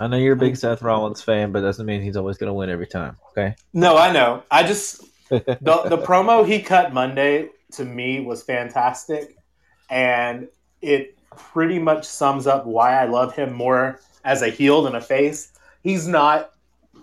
[0.00, 0.58] I know you're a big mm.
[0.58, 3.18] Seth Rollins fan, but doesn't mean he's always going to win every time.
[3.30, 3.54] Okay.
[3.74, 4.42] no, I know.
[4.50, 9.36] I just the the promo he cut Monday to me was fantastic,
[9.90, 10.48] and
[10.80, 15.00] it pretty much sums up why I love him more as a heel than a
[15.00, 15.52] face.
[15.82, 16.52] He's not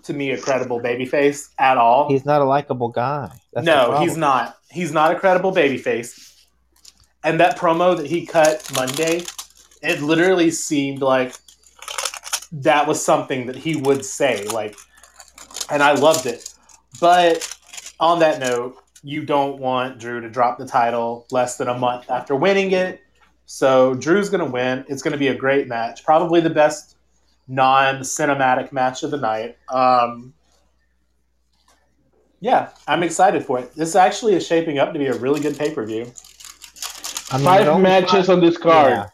[0.02, 2.08] to me a credible babyface at all.
[2.08, 3.30] He's not a likable guy.
[3.52, 4.56] That's no, he's not.
[4.70, 6.46] He's not a credible babyface.
[7.24, 9.22] And that promo that he cut Monday,
[9.82, 11.34] it literally seemed like
[12.52, 14.44] that was something that he would say.
[14.48, 14.76] Like,
[15.70, 16.52] and I loved it.
[17.00, 17.54] But
[18.00, 22.10] on that note, you don't want Drew to drop the title less than a month
[22.10, 23.00] after winning it.
[23.46, 24.84] So Drew's going to win.
[24.88, 26.04] It's going to be a great match.
[26.04, 26.96] Probably the best
[27.46, 29.56] non-cinematic match of the night.
[29.68, 30.34] Um,
[32.40, 33.74] yeah, I'm excited for it.
[33.74, 36.12] This actually is shaping up to be a really good pay-per-view.
[37.30, 38.90] I mean, Five matches five- on this card.
[38.92, 39.06] Yeah.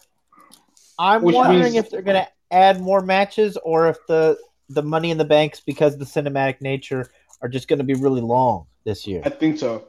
[0.98, 4.38] I'm Which wondering means- if they're going to add more matches or if the
[4.70, 7.10] the Money in the Banks, because of the cinematic nature,
[7.42, 9.20] are just going to be really long this year.
[9.24, 9.84] I think so.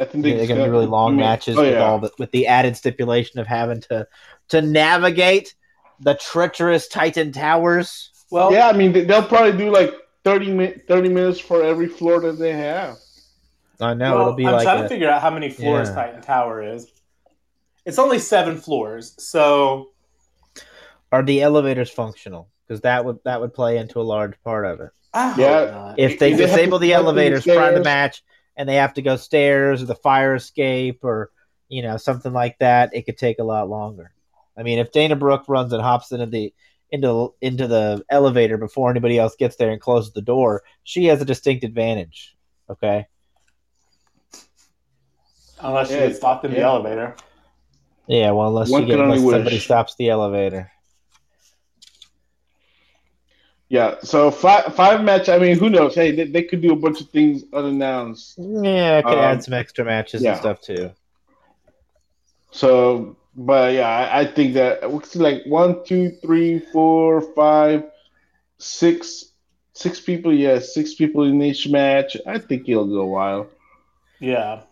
[0.00, 1.84] I think They're going to be really long matches Oh, with yeah.
[1.84, 4.06] all the with the added stipulation of having to
[4.48, 5.54] to navigate
[6.00, 8.10] the treacherous Titan towers.
[8.30, 9.92] Well, Yeah, I mean they- they'll probably do like
[10.24, 12.96] 30, mi- 30 minutes for every floor that they have.
[13.80, 15.88] I know well, it'll be I'm like trying a- to figure out how many floors
[15.88, 15.94] Yeah.
[15.94, 16.86] Titan Tower is.
[17.86, 19.88] It's only seven floors, so
[21.12, 22.48] are the elevators functional?
[22.66, 24.90] Because that would that would play into a large part of it.
[25.14, 25.94] I hope Yeah.
[25.96, 28.22] If they They disable the climb the elevators prior to the match
[28.56, 31.30] and they have to go stairs or the fire escape or
[31.68, 34.12] you know something like that, it could take a lot longer.
[34.56, 36.52] I mean, if Dana Brooke runs and hops into the
[36.90, 41.20] into into the elevator before anybody else gets there and closes the door, she has
[41.22, 42.36] a distinct advantage.
[42.70, 43.06] Okay.
[45.60, 47.14] unless you Yeah, get stopped in the elevator.
[48.06, 49.64] Yeah, well, unless One you get unless somebody wish.
[49.64, 50.70] stops the elevator.
[53.70, 55.28] Yeah, so five five match.
[55.28, 55.94] I mean, who knows?
[55.94, 58.38] Hey, they, they could do a bunch of things unannounced.
[58.38, 60.32] Yeah, it could Um, add some extra matches yeah.
[60.32, 60.90] and stuff too.
[62.50, 67.84] So, but yeah, I, I think that we see like one, two, three, four, five,
[68.56, 69.26] six,
[69.74, 70.32] six people.
[70.32, 72.16] Yeah, six people in each match.
[72.26, 73.48] I think it'll go a while.
[74.18, 74.62] Yeah.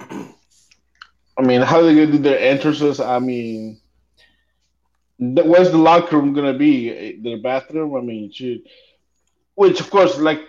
[0.00, 3.00] I mean, how are they gonna do their entrances?
[3.00, 3.87] I mean, th-
[5.18, 6.90] where's the locker room gonna be?
[6.90, 7.96] Eh, the bathroom?
[7.96, 8.62] I mean, should,
[9.54, 10.40] which of course, like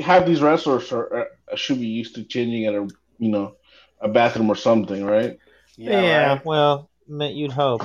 [0.00, 3.56] have these wrestlers are, are should be used to changing at a you know
[4.00, 5.38] a bathroom or something, right?
[5.76, 6.44] Yeah, right.
[6.44, 7.82] well, ma- you'd hope.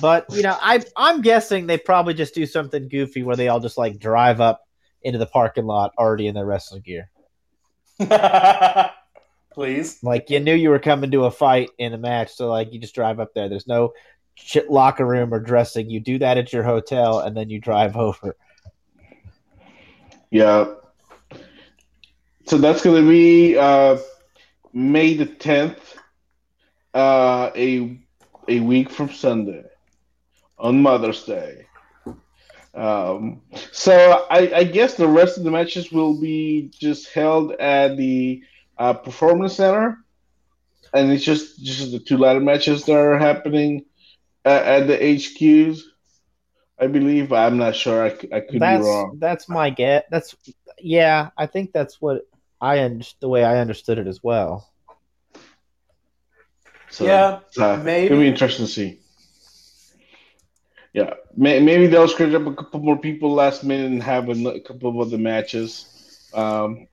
[0.00, 3.60] But you know, I I'm guessing they probably just do something goofy where they all
[3.60, 4.62] just like drive up
[5.02, 7.10] into the parking lot already in their wrestling gear.
[9.52, 9.98] Please.
[10.02, 12.78] Like you knew you were coming to a fight in a match, so like you
[12.80, 13.48] just drive up there.
[13.48, 13.92] There's no
[14.38, 15.90] ch- locker room or dressing.
[15.90, 18.36] You do that at your hotel, and then you drive over.
[20.30, 20.74] Yeah.
[22.46, 23.98] So that's going to be uh,
[24.72, 25.96] May the tenth,
[26.94, 28.00] uh, a
[28.48, 29.64] a week from Sunday,
[30.58, 31.66] on Mother's Day.
[32.74, 37.96] Um, so I, I guess the rest of the matches will be just held at
[37.96, 38.42] the
[38.78, 39.98] uh, Performance Center,
[40.94, 43.84] and it's just just the two ladder matches that are happening
[44.48, 45.82] at, at the HQs.
[46.80, 47.32] I believe.
[47.32, 48.04] I'm not sure.
[48.04, 49.16] I, I could that's be wrong.
[49.18, 50.04] that's my guess.
[50.10, 50.36] That's
[50.78, 51.30] yeah.
[51.36, 52.22] I think that's what
[52.60, 54.70] I un- the way I understood it as well.
[56.90, 58.06] So, Yeah, uh, maybe.
[58.06, 59.00] It'll be interesting to see.
[60.94, 64.48] Yeah, may, maybe they'll scratch up a couple more people last minute and have a,
[64.48, 66.28] a couple of other matches.
[66.32, 66.88] Um,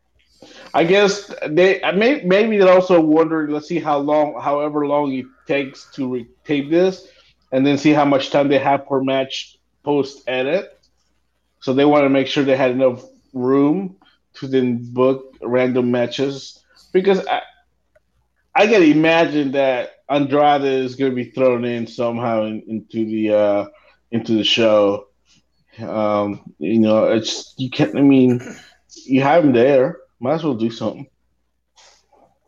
[0.73, 3.51] I guess they may, maybe they're also wondering.
[3.51, 7.07] Let's see how long, however long it takes to re- tape this,
[7.55, 10.77] and then see how much time they have per match post edit.
[11.61, 13.01] So they want to make sure they had enough
[13.33, 13.95] room
[14.35, 17.43] to then book random matches because I,
[18.53, 23.33] I can imagine that Andrade is going to be thrown in somehow in, into the
[23.33, 23.65] uh,
[24.11, 25.07] into the show.
[25.79, 27.97] Um, you know, it's you can't.
[27.97, 28.41] I mean,
[29.05, 29.99] you have him there.
[30.19, 31.07] Might as well do something.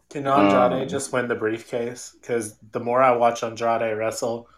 [0.09, 2.15] Can Andrade Um, just win the briefcase?
[2.19, 4.49] Because the more I watch Andrade wrestle,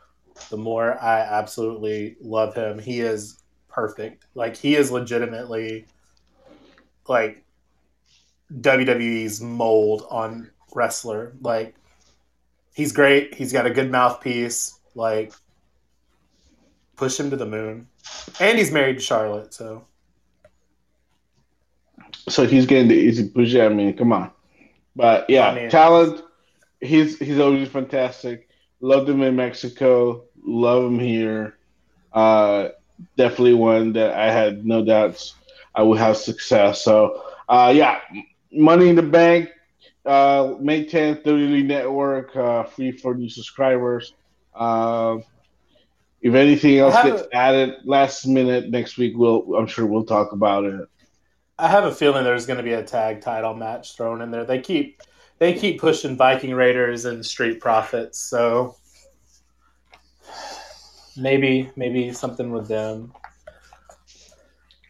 [0.50, 2.80] the more I absolutely love him.
[2.80, 4.26] He is perfect.
[4.36, 5.86] Like he is legitimately
[7.08, 7.44] like
[8.60, 11.34] WWE's mold on wrestler.
[11.42, 11.76] Like
[12.74, 13.34] he's great.
[13.36, 14.80] He's got a good mouthpiece.
[14.96, 15.34] Like
[16.96, 17.88] push him to the moon.
[18.40, 19.86] And he's married to Charlotte, so
[22.28, 23.56] So he's getting the easy push.
[23.56, 24.32] I mean, come on.
[24.96, 26.22] But yeah, I mean- talent.
[26.82, 28.48] He's he's always fantastic.
[28.80, 30.24] Loved him in Mexico.
[30.44, 31.58] Love him here.
[32.14, 32.70] Uh,
[33.18, 35.36] definitely one that I had no doubts
[35.76, 36.84] I would have success.
[36.84, 38.00] So uh, yeah,
[38.52, 39.50] Money in the Bank.
[40.06, 44.14] Uh, May 10th, WWE Network, uh, free for new subscribers.
[44.56, 45.18] Uh,
[46.22, 50.32] if anything else gets a- added last minute next week, we'll I'm sure we'll talk
[50.32, 50.88] about it.
[51.58, 54.46] I have a feeling there's going to be a tag title match thrown in there.
[54.46, 55.02] They keep
[55.38, 58.76] they keep pushing Viking Raiders and Street Profits, so
[61.20, 63.12] maybe maybe something with them.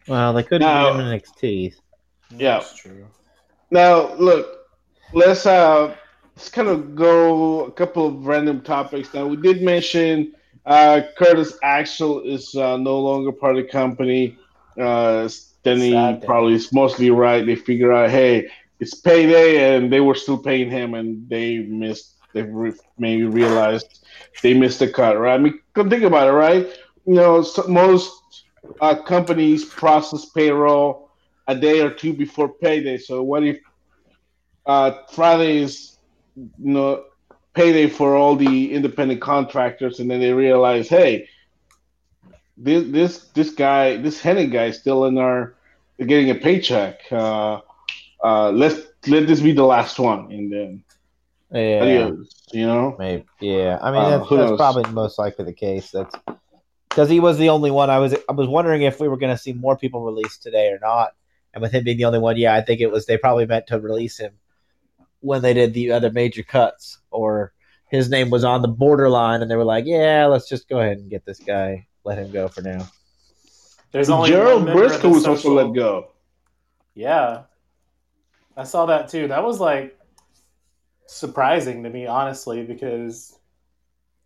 [0.08, 0.92] Well, they couldn't No.
[0.94, 1.74] get NXT.
[2.36, 2.58] Yeah.
[2.58, 3.06] That's true.
[3.70, 4.66] Now, look,
[5.12, 5.94] let's uh
[6.36, 9.12] let's kind of go a couple of random topics.
[9.14, 10.32] Now, we did mention
[10.66, 14.36] uh Curtis Axel is uh, no longer part of the company.
[14.78, 15.28] Uh,
[15.62, 17.44] Denny Sad probably is mostly right.
[17.44, 22.14] They figure out, hey, it's payday, and they were still paying him, and they missed.
[22.32, 24.00] They re- maybe realized
[24.42, 25.34] they missed the cut, right?
[25.34, 26.66] I mean, come think about it, right?
[27.06, 28.44] You know, so most
[28.80, 31.10] uh, companies process payroll
[31.46, 32.98] a day or two before payday.
[32.98, 33.58] So what if
[34.66, 35.98] uh, Friday is
[36.36, 37.02] you know
[37.54, 41.26] payday for all the independent contractors, and then they realize, hey,
[42.56, 45.54] this this this guy, this Hennig guy, is still in our
[45.98, 47.00] getting a paycheck.
[47.10, 47.60] Uh,
[48.22, 50.82] uh, let's let this be the last one, and then
[51.52, 52.96] Yeah, adios, you know.
[52.98, 53.24] maybe.
[53.40, 55.90] Yeah, I mean Uh, that's, who that's probably most likely the case.
[55.90, 56.14] That's
[56.88, 57.90] because he was the only one.
[57.90, 60.68] I was I was wondering if we were going to see more people released today
[60.68, 61.12] or not.
[61.52, 63.66] And with him being the only one, yeah, I think it was they probably meant
[63.68, 64.32] to release him
[65.20, 67.52] when they did the other major cuts, or
[67.88, 70.98] his name was on the borderline, and they were like, yeah, let's just go ahead
[70.98, 72.86] and get this guy, let him go for now.
[73.92, 76.12] There's only Gerald one member of Brisco the was also let go.
[76.94, 77.42] Yeah,
[78.56, 79.26] I saw that too.
[79.28, 79.98] That was like
[81.10, 83.36] surprising to me, honestly, because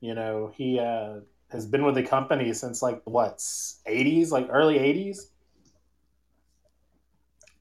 [0.00, 1.20] you know he uh,
[1.50, 3.38] has been with the company since like what
[3.86, 5.18] '80s, like early '80s.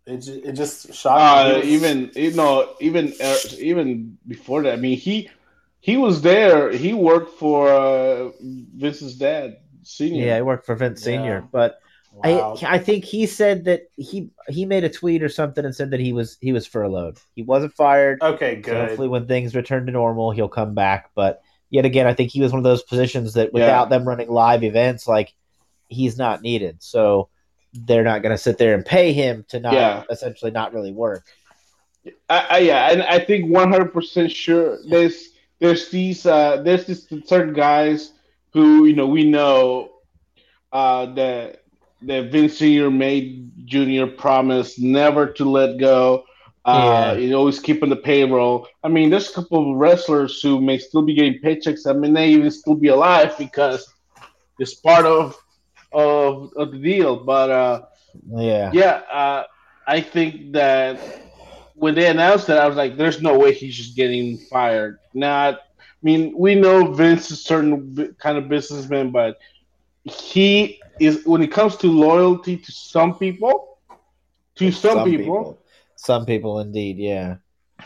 [0.05, 1.53] It, it just shocked me.
[1.53, 5.29] Uh, He was- even you know, even uh, even before that, I mean, he
[5.79, 6.71] he was there.
[6.71, 10.25] He worked for uh, Vince's dad, senior.
[10.25, 11.05] Yeah, he worked for Vince Yeah.
[11.05, 11.79] Senior, but
[12.13, 12.58] wow.
[12.62, 15.91] I I think he said that he he made a tweet or something and said
[15.91, 17.17] that he was he was furloughed.
[17.36, 18.21] He wasn't fired.
[18.21, 18.88] okay, So good.
[18.89, 21.12] hopefully, when things return to normal, he'll come back.
[21.15, 24.30] But yet again, I think he was one of those positions that without them running
[24.30, 25.34] live events, like
[25.88, 26.82] he's not needed.
[26.84, 27.30] So
[27.73, 30.04] they're not going to sit there and pay him to not Yeah.
[30.10, 31.26] essentially not really work.
[32.30, 36.86] I, I, yeah, and I think one hundred percent sure there's there's these uh, there's
[36.86, 38.12] these certain guys
[38.51, 39.89] who you know we know
[40.72, 41.62] uh, that
[42.08, 46.24] that Vince Senior made Junior promise never to let go.
[46.66, 47.18] Uh, Yeah.
[47.18, 48.68] you know, always keeping the payroll.
[48.84, 51.88] I mean, there's a couple of wrestlers who may still be getting paychecks.
[51.88, 53.88] I mean, they even still be alive because
[54.60, 55.36] it's part of
[55.93, 57.24] of, of the deal.
[57.24, 57.82] But uh,
[58.36, 59.43] Yeah, yeah, uh,
[59.88, 60.99] I think that
[61.76, 65.56] when they announced that, I was like, "There's no way he's just getting fired." Not,
[65.56, 65.58] I
[66.01, 69.38] mean, we know Vince is a certain kind of businessman, but
[70.04, 73.78] he is when it comes to loyalty to some people,
[74.56, 75.60] to some, people,
[75.96, 76.98] some people indeed.
[76.98, 77.38] Yeah,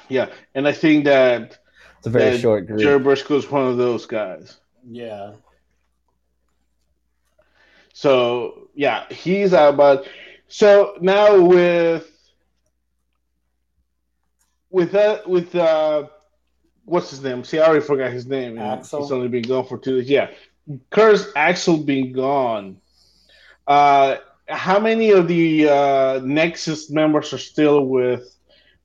[0.10, 1.60] Yeah, and I think that
[2.00, 2.80] It's a very that short group.
[2.80, 4.58] Jerry Brisco is one of those guys.
[4.90, 5.34] Yeah.
[7.94, 9.78] So yeah, he's out.
[9.78, 10.08] But
[10.48, 12.08] so now with
[14.70, 16.08] with that with uh,
[16.86, 17.44] what's his name?
[17.44, 18.58] See, I already forgot his name.
[18.58, 19.02] and Axel?
[19.02, 20.10] He's only been gone for two days.
[20.10, 20.30] Yeah,
[20.90, 22.80] Curtis Axel being gone.
[23.68, 28.38] Uh, how many of the uh, Nexus members are still with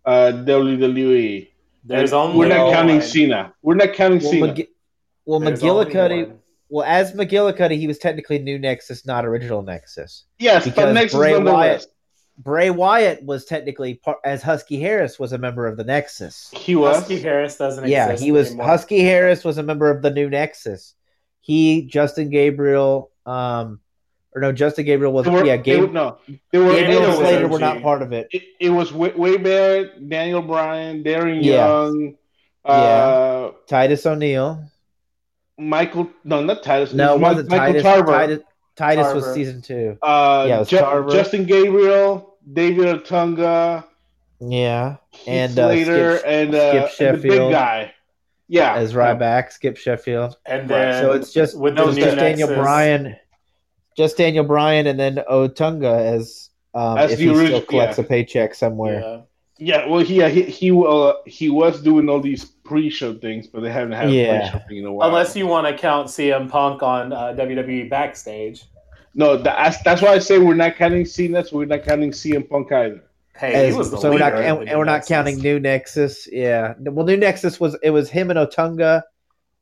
[0.05, 1.49] uh, WWE?
[1.85, 2.75] There's And only we're not one.
[2.75, 3.53] counting Cena.
[3.63, 4.47] We're not counting well, Cena.
[4.55, 4.69] McG-
[5.25, 6.33] well There's McGillicutty.
[6.69, 10.25] Well, as McGillicutty, he was technically new Nexus, not original Nexus.
[10.39, 11.39] yes, because but Nexus Bray.
[11.39, 11.87] Wyatt-
[12.39, 16.51] Bray Wyatt was technically part, as Husky Harris was a member of the Nexus.
[16.57, 16.97] He was.
[16.97, 18.67] Husky Harris doesn't Yeah, exist he was anymore.
[18.67, 20.95] Husky Harris was a member of the new Nexus.
[21.41, 23.81] He, Justin Gabriel, um,
[24.35, 26.19] or no, Justin Gabriel was were, yeah, Gabe, were- no,
[26.51, 26.67] they were.
[26.73, 28.29] Gabriel Gabriel and was Slater were not part of it.
[28.33, 31.67] it, it was Way, Way Barrett, Daniel Bryan, Darren Yeah.
[31.67, 32.15] Young,
[32.65, 34.65] uh, Titus O'Neil.
[35.59, 36.09] Michael.
[36.25, 36.93] No, not Titus.
[36.93, 37.83] No, it wasn't Michael Titus.
[37.83, 38.13] Tarver.
[38.13, 38.39] Titus,
[38.77, 39.99] Titus was season two.
[40.03, 41.11] Uh, Yeah, it was Ju- Tarver.
[41.11, 43.85] Justin Gabriel, David Otunga,
[44.41, 47.93] Yeah, Heath And, uh, Slater, Skip- and, uh, Skip and the big guy.
[48.49, 50.37] Yeah, as Ryback, Skip Sheffield.
[50.47, 50.69] and Right.
[50.69, 53.17] then so it's just with it the just Daniel Bryan,
[53.97, 57.99] just Daniel Bryan, and then Otunga as um, As if the he orig- still collects
[57.99, 58.05] yeah.
[58.05, 59.01] a paycheck somewhere.
[59.01, 59.21] Yeah.
[59.59, 63.71] Yeah, well, he he he, uh, he was doing all these pre-show things, but they
[63.71, 64.23] haven't had Yeah.
[64.49, 65.07] a pre-show thing in a while.
[65.09, 68.65] Unless you want to count CM Punk on uh, WWE backstage.
[69.15, 72.49] no, that's that's why I say we're not counting Cena, so we're not counting CM
[72.49, 73.05] Punk either.
[73.37, 75.09] Hey, As- he was the so we're not and, and we're not Nexus.
[75.09, 76.27] counting New Nexus.
[76.33, 79.03] Yeah, well, New Nexus was it was him and Otunga,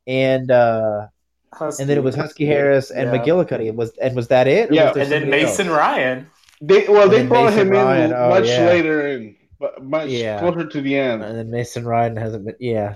[0.07, 1.07] and uh,
[1.53, 1.83] Husky.
[1.83, 3.17] and then it was Husky Harris and Yeah.
[3.19, 3.65] McGillicutty.
[3.65, 4.71] It was and was that it?
[4.71, 5.77] Or Yeah, was and then Mason else?
[5.77, 6.27] Ryan.
[6.61, 8.65] They well, And they brought Mason him Ryan, in oh, much yeah.
[8.65, 10.39] later and but much Yeah.
[10.39, 11.23] closer to the end.
[11.23, 12.55] and then Mason Ryan hasn't been.
[12.59, 12.95] Yeah,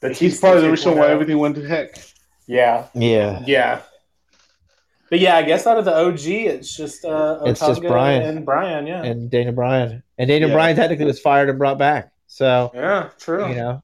[0.00, 1.10] The He's part of the reason why 2.0.
[1.10, 1.90] everything went to heck.
[2.46, 3.42] Yeah, yeah.
[3.46, 3.80] yeah.
[5.10, 8.22] But yeah, I guess out of the OG, it's just uh, It's just Otunga Bryan.
[8.22, 8.86] and Brian.
[8.86, 10.52] Yeah, And Daniel Bryan and Dana Yeah.
[10.52, 12.10] Bryan technically was fired and brought back.
[12.26, 13.48] So yeah, true.
[13.48, 13.82] you know,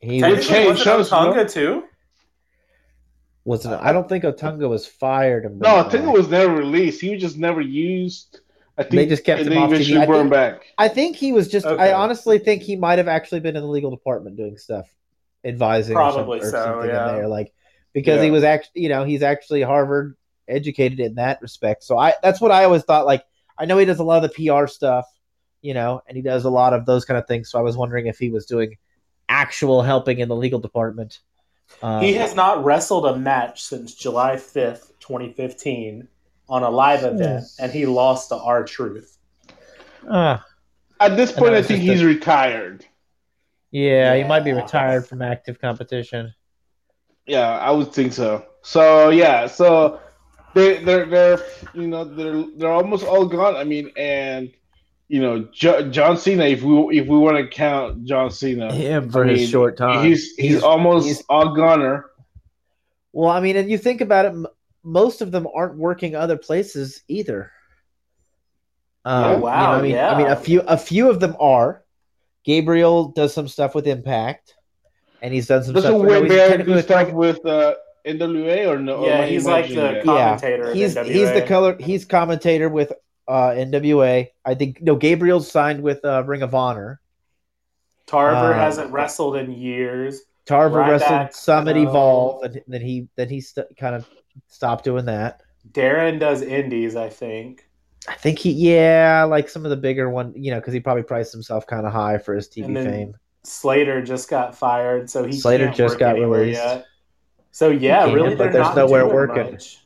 [0.00, 1.32] he Technically, was, Technically, wasn't shows, you know?
[1.32, 1.84] Otunga too?
[3.44, 3.74] Wasn't.
[3.74, 5.44] Uh, I don't think Otunga was fired.
[5.44, 6.16] No, I brought think it back.
[6.16, 7.00] was never released.
[7.00, 8.40] He was just never used.
[8.78, 9.74] I think They just kept him off TV.
[9.74, 10.62] eventually I him think- back.
[10.78, 11.66] I think he was just.
[11.66, 11.82] Okay.
[11.82, 14.88] I honestly think he might have actually been in the legal department doing stuff,
[15.44, 17.10] advising, or some- Probably or so, something yeah.
[17.10, 17.52] in there, like
[17.92, 20.16] because he was actually, you know, he's actually Harvard
[20.48, 21.84] educated in that respect.
[21.84, 23.04] So I, that's what I always thought.
[23.06, 23.24] Like
[23.58, 25.06] I know he does a lot of the PR stuff,
[25.60, 27.50] you know, and he does a lot of those kind of things.
[27.50, 28.78] So I was wondering if he was doing
[29.28, 31.20] actual helping in the legal department.
[31.80, 36.08] Um, He has not wrestled a match since July 5th, 2015,
[36.48, 39.18] on a live event, and he lost to R Truth.
[40.08, 40.44] ah,
[41.00, 42.84] At this point, that I think just a- he's retired.
[43.70, 46.34] yeah, he might be retired from active competition.
[47.26, 48.44] Yeah, I would think so.
[48.62, 50.00] So yeah, so
[50.54, 51.38] they they're they're
[51.72, 53.56] you know they're they're almost all gone.
[53.56, 54.52] I mean, and
[55.12, 56.44] you know jo- John Cena.
[56.46, 59.76] If we if we want to count John Cena, Him for I his mean, short
[59.76, 60.04] time.
[60.06, 62.06] he's he's, almost he's- all goner.
[63.12, 64.46] Well, I mean, and you think about it, m-
[64.82, 67.50] most of them aren't working other places either.
[69.04, 70.10] Um, Oh, you know, wow, I mean, yeah.
[70.12, 71.84] I mean, a few, a few of them are.
[72.44, 74.54] Gabriel does some stuff with Impact,
[75.20, 76.02] and he's done some Doesn't stuff.
[76.02, 77.74] no, Wade he's Barrett do with stuff Frank- with uh,
[78.06, 79.04] NWA or no?
[79.06, 80.70] yeah, I he's like the commentator.
[80.70, 81.76] in He's he's the color.
[81.78, 82.92] He's commentator with
[83.28, 84.28] uh, NWA.
[84.44, 87.00] I think no, Gabriel's signed with uh, Ring of Honor.
[88.06, 90.22] Tarver Uh, hasn't wrestled in years.
[90.44, 94.08] Tarver Ryback, wrestled Summit uh, Evolve, and then he then he st- kind of
[94.48, 95.42] stopped doing that.
[95.70, 97.68] Darren does indies, I think.
[98.08, 101.04] I think he, yeah, like some of the bigger one, you know, because he probably
[101.04, 103.14] priced himself kind of high for his TV fame.
[103.44, 106.60] Slater just got fired, so he Slater just got released.
[106.60, 106.84] Yet.
[107.52, 109.52] So yeah, really, but they're there's not nowhere working.
[109.52, 109.78] much.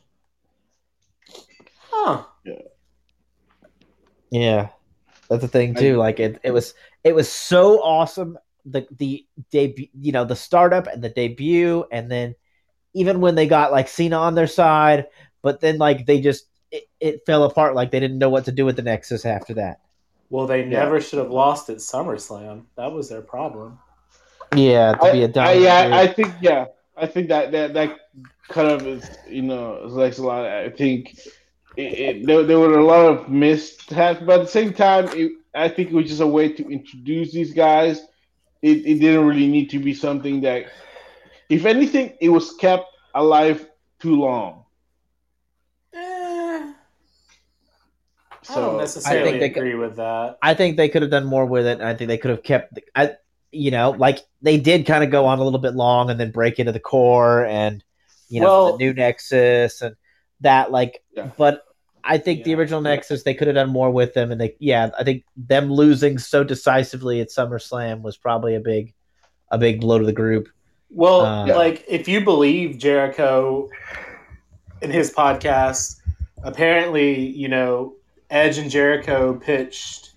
[1.91, 2.23] Huh?
[4.31, 4.69] Yeah,
[5.29, 5.97] that's the thing too.
[5.97, 6.73] Like it, it was,
[7.03, 8.37] it was so awesome.
[8.65, 12.35] The the debut, you know, the startup and the debut, and then
[12.93, 15.07] even when they got like Cena on their side,
[15.43, 17.75] but then like they just it, it fell apart.
[17.75, 19.81] Like they didn't know what to do with the Nexus after that.
[20.29, 20.85] Well, they Yeah.
[20.85, 22.67] never should have lost at SummerSlam.
[22.77, 23.79] That was their problem.
[24.55, 25.93] Yeah, to I, be a I, dominant yeah, group.
[25.93, 26.65] I think yeah,
[26.95, 27.97] I think that that that
[28.49, 30.45] kind of is you know like a lot.
[30.45, 31.15] I think
[31.77, 35.31] it, it, there there were a lot of mishaps, but at the same time, it,
[35.53, 38.01] I think it was just a way to introduce these guys.
[38.61, 40.65] It it didn't really need to be something that,
[41.49, 43.67] if anything, it was kept alive
[43.99, 44.65] too long.
[45.93, 46.73] Eh,
[48.49, 50.37] I don't necessarily I think they could- agree with that.
[50.41, 51.81] I think they could have done more with it.
[51.81, 52.79] I think they could have kept.
[52.95, 53.15] I,
[53.51, 56.31] you know, like they did kind of go on a little bit long and then
[56.31, 57.83] break into the core and
[58.29, 59.95] you know Well- the new Nexus and
[60.41, 61.03] that like.
[61.15, 61.29] Yeah.
[61.37, 61.63] But
[62.07, 64.89] I think the original Nexus they could have done more with them and they yeah
[64.97, 68.93] I think them losing so decisively at SummerSlam was probably a big
[69.51, 70.49] a big blow to the group.
[70.89, 73.69] Well, Uh, like if you believe Jericho
[74.81, 75.99] in his podcast,
[76.43, 77.95] apparently, you know,
[78.29, 80.11] Edge and Jericho pitched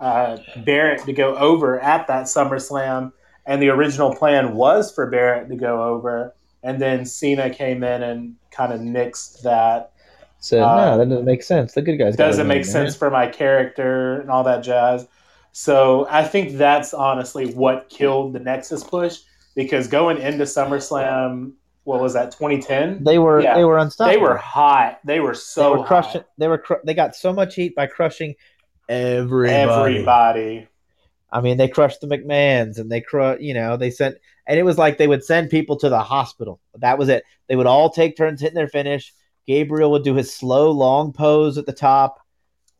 [0.00, 3.12] uh, Barrett to go over at that SummerSlam,
[3.46, 8.02] and the original plan was for Barrett to go over, and then Cena came in
[8.02, 9.92] and kind of nixed that.
[10.38, 11.72] So Uh, no, that doesn't make sense.
[11.74, 15.08] The good guys Doesn't make sense for my character and all that jazz.
[15.52, 19.18] So I think that's honestly what killed the Nexus push
[19.54, 21.52] because going into SummerSlam,
[21.84, 23.02] what was that, 2010?
[23.04, 23.54] They were Yeah.
[23.54, 24.14] they were unstoppable.
[24.14, 25.00] They were hot.
[25.04, 25.86] They were so they were hot.
[25.86, 26.24] crushing.
[26.36, 28.34] They were cru- they got so much heat by crushing
[28.88, 29.96] everybody.
[29.96, 30.68] everybody.
[31.32, 34.16] I mean, they crushed the McMahons, and they cru- you know, they sent,
[34.46, 36.60] and it was like they would send people to the hospital.
[36.76, 37.24] That was it.
[37.48, 39.12] They would all take turns hitting their finish.
[39.46, 42.20] Gabriel would do his slow, long pose at the top,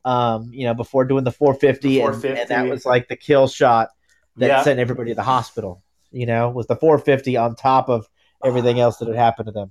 [0.05, 2.41] um, you know, before doing the 450, and, 450.
[2.41, 3.91] and that was like the kill shot
[4.37, 4.63] that Yeah.
[4.63, 5.83] sent everybody to the hospital.
[6.11, 8.09] You know, was the 450 on top of
[8.45, 9.71] everything else that had happened to them.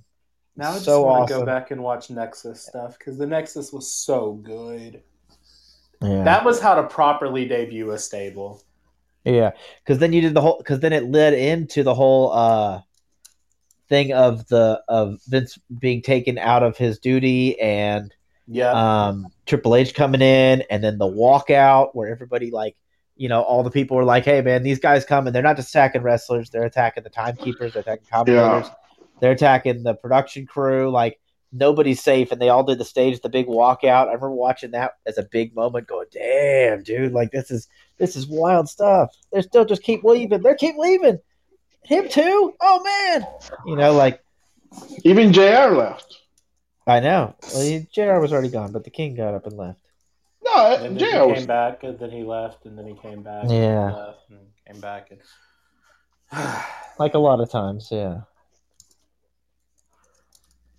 [0.58, 3.74] Now I just so want to go back and watch Nexus stuff because the Nexus
[3.74, 5.02] was so good.
[6.02, 6.24] Yeah.
[6.24, 8.62] That was how to properly debut a stable.
[9.24, 9.52] Yeah,
[9.84, 10.58] because then you did the whole.
[10.60, 12.82] Because then it led into the whole uh
[13.88, 18.14] thing of the of Vince being taken out of his duty and
[18.48, 18.72] Yeah.
[18.72, 22.76] um Triple H coming in, and then the walkout where everybody like,
[23.16, 25.56] you know, all the people were like, "Hey, man, these guys come and they're not
[25.56, 28.72] just attacking wrestlers; they're attacking the timekeepers, they're attacking commentators,
[29.22, 30.90] they're attacking the production crew.
[30.90, 31.20] Like
[31.52, 34.08] nobody's safe." And they all did the stage, the big walkout.
[34.08, 37.14] I remember watching that as a big moment, going, "Damn, dude!
[37.14, 37.68] Like this is
[37.98, 39.16] this is wild stuff.
[39.32, 40.42] They're still just keep leaving.
[40.42, 41.20] they're keep leaving.
[41.86, 42.54] Him too.
[42.60, 43.28] Oh man,
[43.66, 44.22] you know, like
[45.04, 45.72] even Jr.
[45.74, 46.18] left.
[46.88, 47.36] I know.
[47.54, 48.20] Well, he, Jr.
[48.20, 49.82] was already gone, but the King got up and left.
[50.44, 51.06] No, and then Jr.
[51.06, 53.46] he was came back, and then he left, and then he came back.
[53.48, 53.88] Yeah.
[53.88, 55.12] And left, and came back.
[55.12, 55.22] And...
[56.98, 58.22] Like a lot of times, yeah.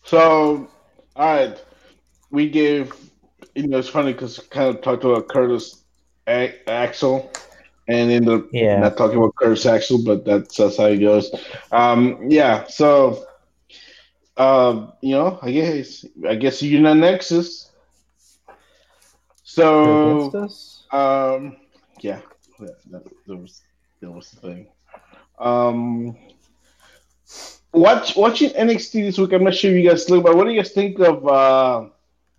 [0.05, 0.67] So,
[1.15, 1.63] all right,
[2.31, 2.95] we gave.
[3.55, 5.85] You know, it's funny because kind of talked about Curtis
[6.27, 7.31] A- Axel,
[7.89, 8.81] and ended up Yeah.
[8.81, 11.31] not talking about Curtis Axel, but that's that's how it goes.
[11.71, 12.67] Um, yeah.
[12.67, 13.27] So,
[14.37, 17.71] um, you know, I guess I guess you're not Nexus.
[19.43, 20.31] So,
[20.91, 21.57] um,
[22.01, 22.21] yeah,
[22.59, 23.63] that, that, that was
[24.01, 24.67] that was the thing.
[25.39, 26.17] Um,
[27.73, 29.33] watch watching NXT this week.
[29.33, 31.89] I'm not sure if you guys look, but what do you guys think of uh,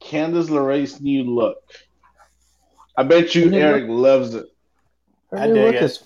[0.01, 1.63] Candice LeRae's new look?
[2.95, 4.45] I bet you Her new Eric loves it.
[5.31, 5.83] Her I new look it.
[5.83, 6.03] is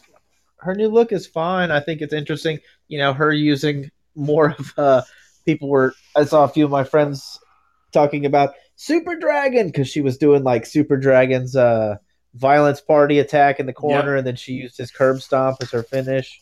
[0.58, 1.72] her new look is fine.
[1.72, 2.60] I think it's interesting.
[2.88, 5.02] You know, her using more of uh
[5.46, 7.40] people were I saw a few of my friends
[7.92, 11.98] talking about Super Dragon because she was doing like Super Dragon's uh
[12.36, 15.84] violence party attack in the corner and then she used his curb stomp as her
[15.84, 16.40] finish.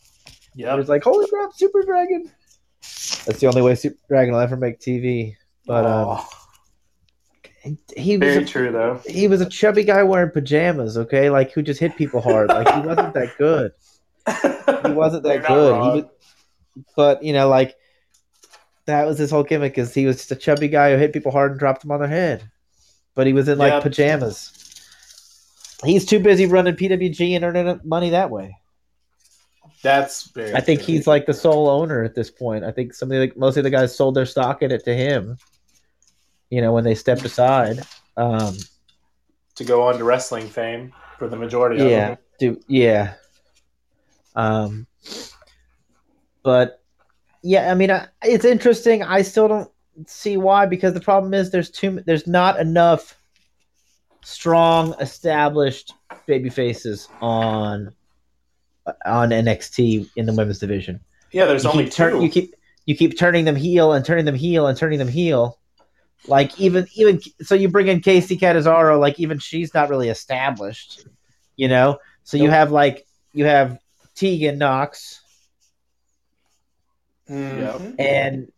[0.54, 2.30] Yeah, it was like, holy crap, Super Dragon.
[2.80, 5.36] That's the only way Super Dragon will ever make TV.
[5.66, 6.28] But um, Oh,
[7.96, 9.00] he was very a, true, though.
[9.06, 11.30] he was a chubby guy wearing pajamas, okay?
[11.30, 12.48] Like who just hit people hard.
[12.48, 13.72] Like he wasn't that good.
[14.86, 15.74] He wasn't that good.
[15.74, 16.04] Was,
[16.96, 17.76] but you know, like
[18.86, 21.32] that was his whole gimmick is he was just a chubby guy who hit people
[21.32, 22.48] hard and dropped them on their head.
[23.14, 23.82] But he was in like Yep.
[23.82, 24.52] pajamas.
[25.84, 28.56] He's too busy running PWG and earning money that way.
[29.82, 30.54] That's very.
[30.54, 30.94] I think true.
[30.94, 32.64] he's like the sole owner at this point.
[32.64, 35.38] I think some like most of the guys sold their stock in it to him.
[36.50, 37.80] You know, when they stepped aside.
[38.16, 38.56] Um,
[39.54, 42.18] to go on to wrestling fame for the majority of yeah, them.
[42.38, 43.14] do yeah.
[44.34, 44.86] Um,
[46.42, 46.82] but
[47.42, 49.02] yeah, I mean, I, it's interesting.
[49.02, 49.70] I still don't
[50.06, 53.18] see why because the problem is there's too there's not enough
[54.22, 55.92] strong established
[56.26, 57.94] baby faces on
[59.06, 61.00] on NXT in the women's division.
[61.32, 62.22] Yeah, there's you only keep two.
[62.22, 62.54] you keep
[62.86, 65.58] you keep turning them heel and turning them heel and turning them heel.
[66.26, 68.98] Like even even so, you bring in Kacy Catanzaro.
[68.98, 71.06] Like even she's not really established,
[71.56, 71.98] you know.
[72.24, 73.78] So you have like you have
[74.14, 75.20] Tegan Nox
[77.28, 77.94] Mhm.
[77.98, 78.52] and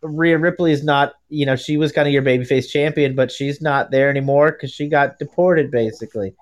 [0.00, 1.14] Rhea Ripley is not.
[1.28, 4.72] You know, she was kind of your babyface champion, but she's not there anymore because
[4.72, 6.34] she got deported basically.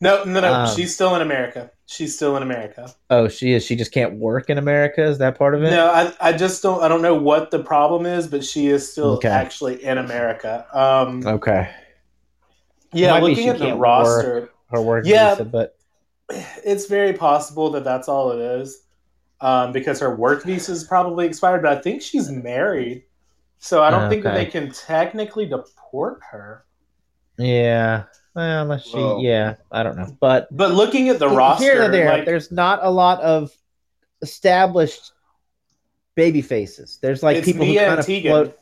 [0.00, 0.52] No, no, no.
[0.52, 1.70] Um, she's still in America.
[1.86, 2.94] She's still in America.
[3.10, 3.64] Oh, she is.
[3.64, 5.02] She just can't work in America.
[5.04, 5.70] Is that part of it?
[5.70, 6.82] No, I, I just don't.
[6.82, 9.30] I don't know what the problem is, but she is still Okay.
[9.30, 10.66] actually in America.
[10.72, 11.70] Um, Okay.
[12.92, 15.34] Yeah, looking at the roster, her work Yeah.
[15.34, 15.76] visa, but
[16.64, 18.82] it's very possible that that's all it is,
[19.40, 21.62] um, because her work visa is probably expired.
[21.62, 23.04] But I think she's married,
[23.58, 26.66] so I don't think that they can technically deport her.
[27.38, 28.04] yeah,
[28.34, 31.88] well, unless she, Well- yeah, I don't know, but But looking at the Here roster,
[31.88, 33.50] there, like, there's not a lot of
[34.22, 35.12] established
[36.14, 36.98] baby faces.
[37.02, 38.58] There's like people who kind of float.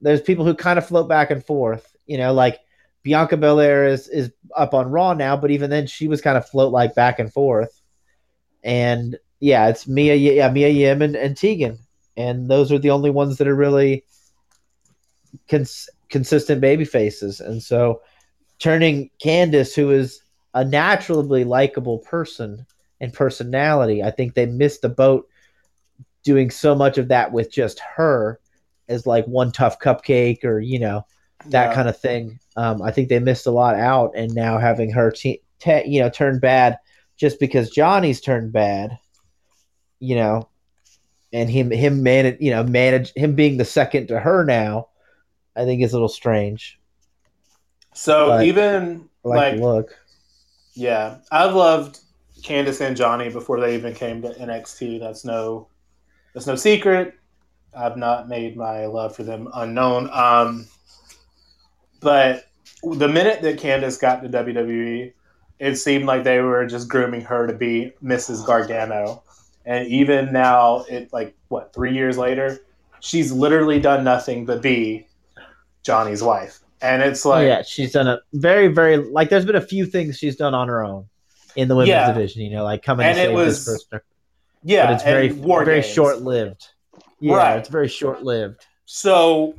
[0.00, 1.96] There's people who kind of float back and forth.
[2.06, 2.60] You know, like
[3.02, 6.48] Bianca Belair is is up on Raw now, but even then, she was kind of
[6.48, 7.80] float like back and forth.
[8.64, 11.78] And yeah, it's Mia, yeah, Mia Yim and, and Tegan,
[12.16, 14.04] and those are the only ones that are really
[15.48, 17.40] cons- consistent baby faces.
[17.40, 18.02] And so,
[18.62, 20.22] turning Candice, who is
[20.54, 22.64] a naturally likable person
[23.00, 25.28] and personality, I think they missed the boat
[26.22, 28.38] doing so much of that with just her
[28.88, 31.04] as like one tough cupcake or you know
[31.46, 31.74] that Yeah.
[31.74, 32.38] kind of thing.
[32.56, 36.00] Um, I think they missed a lot out, and now having her te- te- you
[36.00, 36.78] know turn bad
[37.16, 38.96] just because Johnny's turned bad,
[39.98, 40.48] you know,
[41.32, 44.88] and him him manage you know manage him being the second to her now,
[45.56, 46.78] I think is a little strange.
[47.94, 49.98] So even like, like, look.
[50.74, 52.00] yeah, I've loved
[52.42, 55.00] Candice and Johnny before they even came to NXT.
[55.00, 55.68] That's no,
[56.34, 57.14] that's no secret.
[57.74, 60.10] I've not made my love for them unknown.
[60.12, 60.66] Um,
[62.00, 62.46] but
[62.82, 65.12] the minute that Candice got to WWE,
[65.58, 68.44] it seemed like they were just grooming her to be Mrs.
[68.44, 69.22] Gargano.
[69.64, 72.58] And even now, it like what three years later,
[73.00, 75.06] she's literally done nothing but be
[75.84, 76.61] Johnny's wife.
[76.82, 79.30] And it's like, oh, yeah, she's done a very very like.
[79.30, 81.06] There's been a few things she's done on her own
[81.56, 82.12] in the women's Yeah.
[82.12, 82.42] division.
[82.42, 84.00] You know, like coming And to it save was- this person.
[84.64, 86.66] yeah, but it's very very short lived.
[87.20, 87.58] Yeah, Right.
[87.58, 88.66] it's very short lived.
[88.84, 89.54] So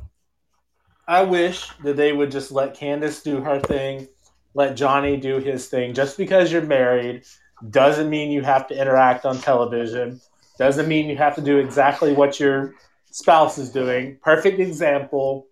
[1.08, 4.08] I wish that they would just let Candice do her thing,
[4.54, 5.94] let Johnny do his thing.
[5.94, 7.24] Just because you're married
[7.70, 10.20] doesn't mean you have to interact on television,
[10.58, 12.74] doesn't mean you have to do exactly what your
[13.10, 14.18] spouse is doing.
[14.22, 15.46] Perfect example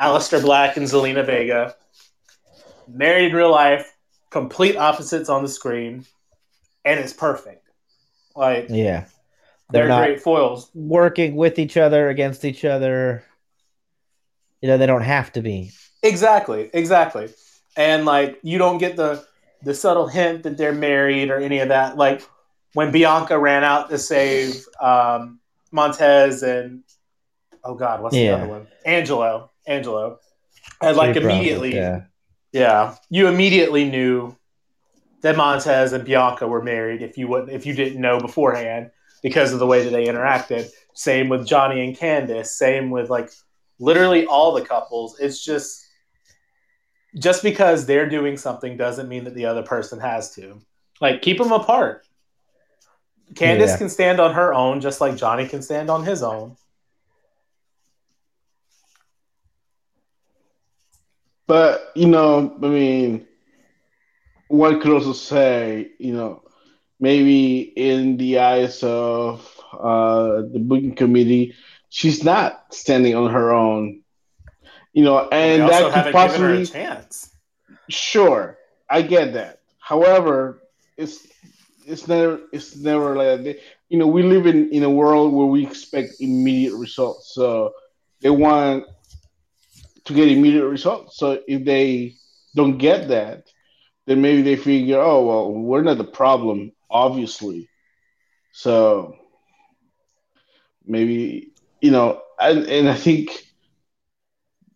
[0.00, 1.74] Aleister Black and Zelina Vega.
[2.88, 3.92] Married in real life,
[4.30, 6.04] complete opposites on the screen,
[6.84, 7.68] and it's perfect.
[8.36, 9.06] Like, Yeah,
[9.70, 10.70] they're, they're great foils.
[10.74, 13.24] working with each other against each other.
[14.60, 15.72] You know, they don't have to be.
[16.02, 17.28] Exactly, exactly.
[17.76, 19.24] And like you don't get the
[19.62, 21.96] the subtle hint that they're married or any of that.
[21.96, 22.22] Like
[22.74, 25.40] when Bianca ran out to save um,
[25.72, 26.82] Montez and
[27.64, 28.36] oh god, what's Yeah.
[28.36, 28.66] the other one?
[28.84, 29.50] Angelo.
[29.66, 30.18] Angelo.
[30.80, 32.00] And like Pretty proud of immediately, yeah.
[32.52, 34.36] yeah, you immediately knew
[35.22, 38.90] that Montez and Bianca were married if you wouldn't if you didn't know beforehand
[39.22, 40.68] because of the way that they interacted.
[40.94, 42.46] Same with Johnny and Candice.
[42.48, 43.30] Same with like
[43.78, 45.18] literally all the couples.
[45.18, 45.82] It's just
[47.18, 50.60] just because they're doing something doesn't mean that the other person has to.
[51.00, 52.06] Like keep them apart.
[53.34, 53.76] Candice Yeah.
[53.78, 56.56] can stand on her own just like Johnny can stand on his own.
[61.46, 63.26] But you know, I mean,
[64.48, 66.42] one could also say, you know,
[66.98, 71.54] maybe in the eyes of uh, the booking committee,
[71.88, 74.02] she's not standing on her own.
[74.92, 77.30] You know, and that could given her a possibly chance.
[77.88, 79.60] Sure, I get that.
[79.78, 80.62] However,
[80.96, 81.26] it's
[81.86, 83.60] it's never it's never like that.
[83.88, 87.34] you know we live in in a world where we expect immediate results.
[87.34, 87.74] So
[88.20, 88.86] they want
[90.06, 91.18] to get immediate results.
[91.18, 92.14] So if they
[92.54, 93.44] don't get that,
[94.06, 97.68] then maybe they figure, oh well, we're not the problem, obviously.
[98.52, 99.16] So
[100.86, 103.30] maybe you know, and, and I think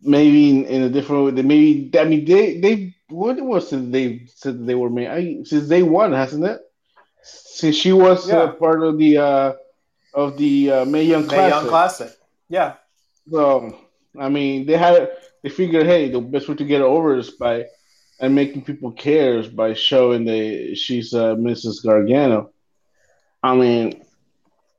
[0.02, 1.30] maybe in, in a different way.
[1.32, 5.42] They maybe I mean they they what was it they said they were made I,
[5.44, 6.60] since they won, hasn't it?
[7.22, 8.38] Since she was Yeah.
[8.38, 9.52] uh, part of the uh,
[10.14, 11.50] of the uh, Mae Young Classic.
[11.50, 12.10] Young Classic.
[12.48, 12.74] Yeah.
[13.30, 13.76] So
[14.18, 15.10] I mean they had
[15.42, 17.66] they figured hey the best way to get her over is by
[18.20, 21.82] and making people care is by showing that she's uh, Mrs.
[21.82, 22.50] Gargano.
[23.42, 24.02] I mean,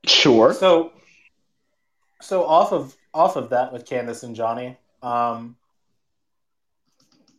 [0.06, 0.54] sure.
[0.54, 0.94] So,
[2.22, 5.56] so off of off of that with Candice and Johnny, um,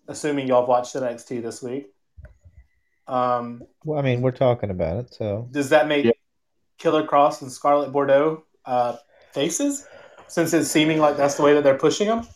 [0.09, 1.93] assuming y'all have watched NXT this week,
[3.07, 6.13] um, Well, I mean, we're talking about it, so does that make Yeah.
[6.79, 8.97] Killer Kross and Scarlett Bordeaux uh,
[9.33, 9.87] faces?
[10.27, 12.27] Since it's seeming like that's the way that they're pushing them,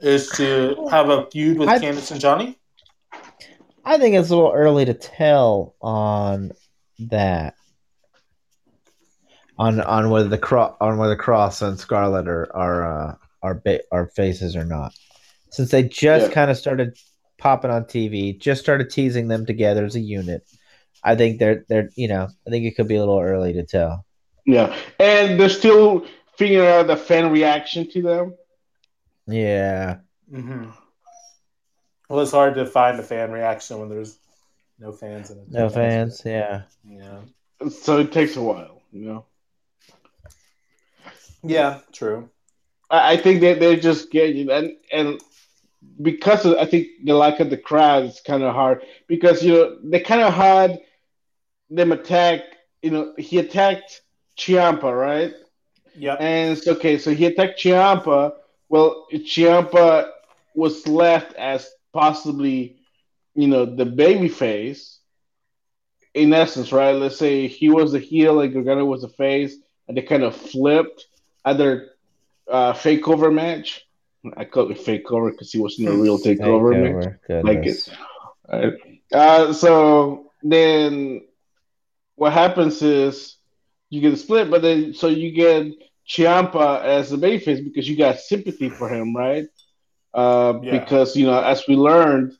[0.00, 2.56] is to have a feud with I- Candice and Johnny.
[3.84, 6.52] I think it's a little early to tell on
[6.98, 7.54] that.
[9.58, 13.80] On on whether the Kross on whether Kross and Scarlett are are uh, are ba-
[13.92, 14.92] are faces or not,
[15.50, 16.32] since they just Yeah.
[16.32, 16.96] kind of started
[17.38, 18.38] popping on TV.
[18.38, 20.44] Just started teasing them together as a unit.
[21.04, 23.62] I think they're they're you know I think it could be a little early to
[23.64, 24.06] tell.
[24.46, 26.06] Yeah, and they're still
[26.38, 28.34] figuring out the fan reaction to them.
[29.30, 29.98] Yeah.
[30.32, 30.70] Mm-hmm.
[32.08, 34.18] Well, it's hard to find a fan reaction when there's
[34.78, 35.50] no fans in it.
[35.50, 36.22] No fans.
[36.24, 36.62] Yeah.
[36.84, 37.20] Yeah.
[37.70, 39.24] So it takes a while, you know.
[41.42, 41.80] Yeah.
[41.92, 42.30] True.
[42.90, 45.20] I, I think that they're just getting and and
[46.02, 49.52] because of, I think the lack of the crowd, is kind of hard because you
[49.52, 50.80] know they kind of had
[51.70, 52.40] them attack.
[52.82, 54.02] You know, he attacked
[54.36, 55.32] Ciampa, right?
[55.94, 56.14] Yeah.
[56.14, 58.32] And it's okay, so he attacked Ciampa.
[58.70, 60.10] Well, Ciampa
[60.54, 62.76] was left as possibly,
[63.34, 64.96] you know, the baby face.
[66.12, 66.92] In essence, right?
[66.92, 69.54] Let's say he was the heel and Gargano was the face,
[69.86, 71.06] and they kind of flipped
[71.44, 71.90] at their
[72.50, 73.86] uh, fake over match.
[74.36, 77.14] I call it fake over because he wasn't a real takeover match.
[77.28, 77.44] Takeover.
[77.44, 77.88] Like Goodness.
[77.88, 77.94] it.
[78.52, 78.74] Right.
[79.12, 81.22] Uh, so then
[82.16, 83.36] what happens is
[83.88, 85.72] you get a split, but then so you get
[86.10, 89.46] Ciampa as the babyface because you got sympathy for him, right?
[90.14, 90.70] Uh, Yeah.
[90.70, 92.32] Because you know, as we learned,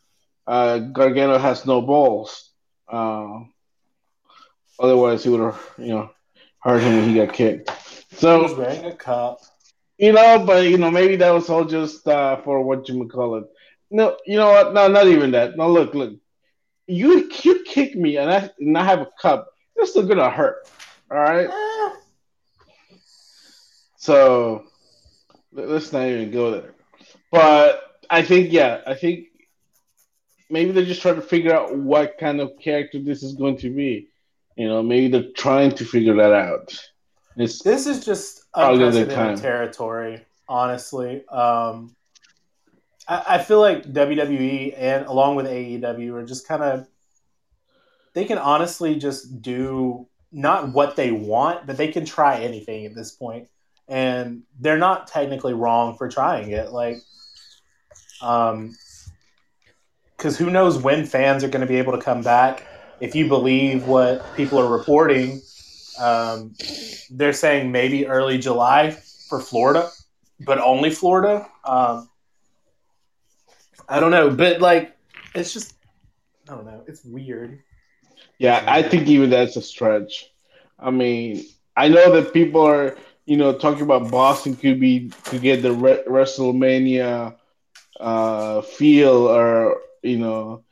[0.47, 2.51] uh, Gargano has no balls.
[2.91, 3.41] Uh,
[4.81, 6.11] otherwise, he would have, you know,
[6.63, 7.71] hurt him when he got kicked.
[8.11, 9.41] He So was wearing a cup.
[9.99, 13.11] you know, but you know, maybe that was all just uh, for what you would
[13.11, 13.45] call it.
[13.91, 14.75] No, you know what?
[14.75, 15.57] No, not even that.
[15.57, 16.15] No, look, look.
[16.87, 19.49] You you kick me and I and I have a cup.
[19.77, 20.57] It's still gonna hurt.
[21.11, 21.49] All right.
[24.01, 24.65] So
[25.53, 26.75] let- let's not even go there.
[27.31, 29.27] But I think, yeah, I think
[30.49, 33.69] maybe they're just trying to figure out what kind of character this is going to
[33.71, 34.09] be.
[34.57, 36.75] You know, maybe they're trying to figure that out.
[37.37, 41.27] It's This is just unprecedented territory, honestly.
[41.29, 41.95] Um,
[43.07, 46.89] I, I feel like WWE and along with AEW are just kind of
[48.15, 52.95] they can honestly just do not what they want, but they can try anything at
[52.95, 53.49] this point,
[53.91, 56.71] and they're not technically wrong for trying it.
[56.71, 56.99] Like,
[58.23, 58.77] um,
[60.17, 62.67] because who knows when fans are going to be able to come back?
[63.01, 65.41] If you believe what people are reporting,
[65.99, 66.55] um,
[67.11, 68.93] they're saying maybe early July
[69.29, 69.91] for Florida,
[70.41, 71.49] but only Florida.
[71.65, 72.09] Um,
[73.89, 74.97] I don't know, but like,
[75.35, 75.75] it's just,
[76.49, 77.63] I don't know, it's weird.
[78.39, 80.31] Yeah, I think even that's a stretch.
[80.79, 81.45] I mean,
[81.77, 82.97] I know that people are,
[83.31, 87.37] you know, talking about Boston could be could get the Re- WrestleMania
[88.01, 90.65] uh, feel, or you know,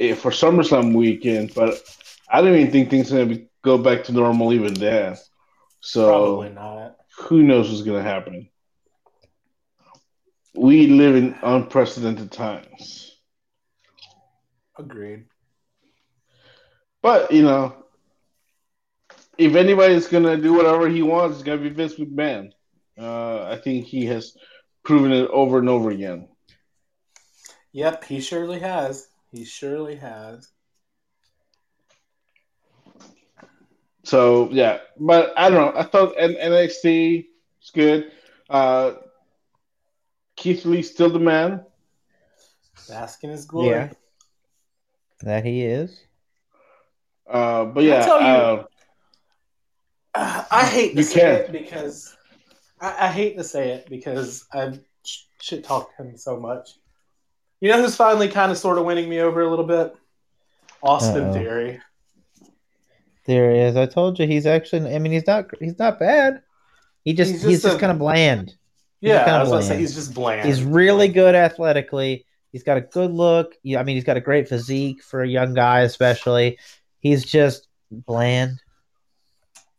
[0.00, 1.78] eh, for SummerSlam weekend, but
[2.30, 5.16] I don't even think things are gonna be, go back to normal even then.
[5.80, 6.96] So Probably not.
[7.28, 8.48] who knows what's gonna happen?
[10.54, 13.16] We live in unprecedented times.
[14.78, 15.26] Agreed.
[17.02, 17.74] But you know,
[19.40, 22.50] if anybody's gonna do whatever he wants, it's gonna be Vince McMahon.
[22.98, 24.36] Uh, I think he has
[24.84, 26.28] proven it over and over again.
[27.72, 29.08] Yep, he surely has.
[29.32, 30.48] He surely has.
[34.04, 35.80] So yeah, but I don't know.
[35.80, 37.26] I thought N- NXT
[37.62, 38.10] is good.
[38.48, 38.94] Uh,
[40.36, 41.64] Keith Lee's still the man.
[42.88, 43.68] Basking his glory.
[43.68, 43.90] Yeah.
[45.22, 45.98] That he is.
[47.28, 48.64] Uh, but Can I yeah, tell you- uh,
[50.14, 51.40] Uh, I hate to You say can't.
[51.44, 52.16] it because
[52.80, 56.70] I, I hate to say it because I've sh- shit talked him so much.
[57.60, 59.94] You know who's finally kind of sort of winning me over a little bit?
[60.82, 61.32] Austin Uh-oh.
[61.34, 61.80] Theory.
[63.26, 63.76] There he is.
[63.76, 64.94] I told you he's actually.
[64.94, 65.46] I mean, he's not.
[65.60, 66.42] He's not bad.
[67.04, 67.30] He just.
[67.30, 68.54] He's He's just just, a- kind of bland.
[69.00, 70.46] He's Yeah, I was gonna say he's just bland.
[70.46, 72.24] He's really good athletically.
[72.52, 73.54] He's got a good look.
[73.62, 76.58] Yeah, I mean, he's got a great physique for a young guy, especially.
[76.98, 78.60] He's just bland.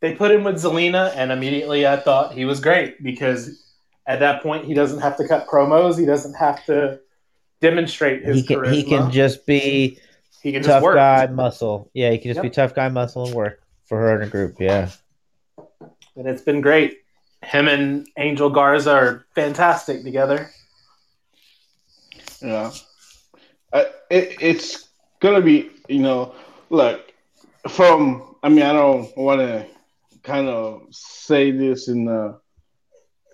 [0.01, 3.63] They put him with Zelina, and immediately I thought he was great because
[4.07, 5.97] at that point he doesn't have to cut promos.
[5.99, 6.99] He doesn't have to
[7.61, 8.63] demonstrate his He can.
[8.73, 9.99] He can just be
[10.41, 10.95] He can just tough work.
[10.95, 11.89] guy muscle.
[11.93, 12.43] Yeah, he can just Yep.
[12.43, 14.55] be tough guy muscle and work for her in a group.
[14.59, 14.89] Yeah.
[16.15, 16.97] and it's been great.
[17.43, 20.49] Him and Angel Garza are fantastic together.
[22.41, 22.71] Yeah,
[23.71, 24.89] I, it, it's
[25.19, 26.33] gonna be you know,
[26.71, 27.13] look
[27.69, 28.35] from.
[28.43, 29.67] I mean, I don't want to
[30.23, 32.39] kind of say this in the.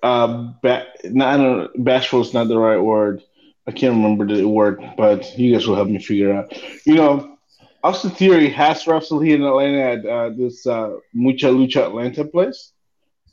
[0.03, 1.83] Uh, ba- no, I don't.
[1.83, 3.23] Bashful is not the right word.
[3.67, 6.85] I can't remember the word, but you guys will help me figure it out.
[6.85, 7.37] You know,
[7.83, 12.71] Austin Theory has wrestled here in Atlanta at uh, this uh, Mucha Lucha Atlanta place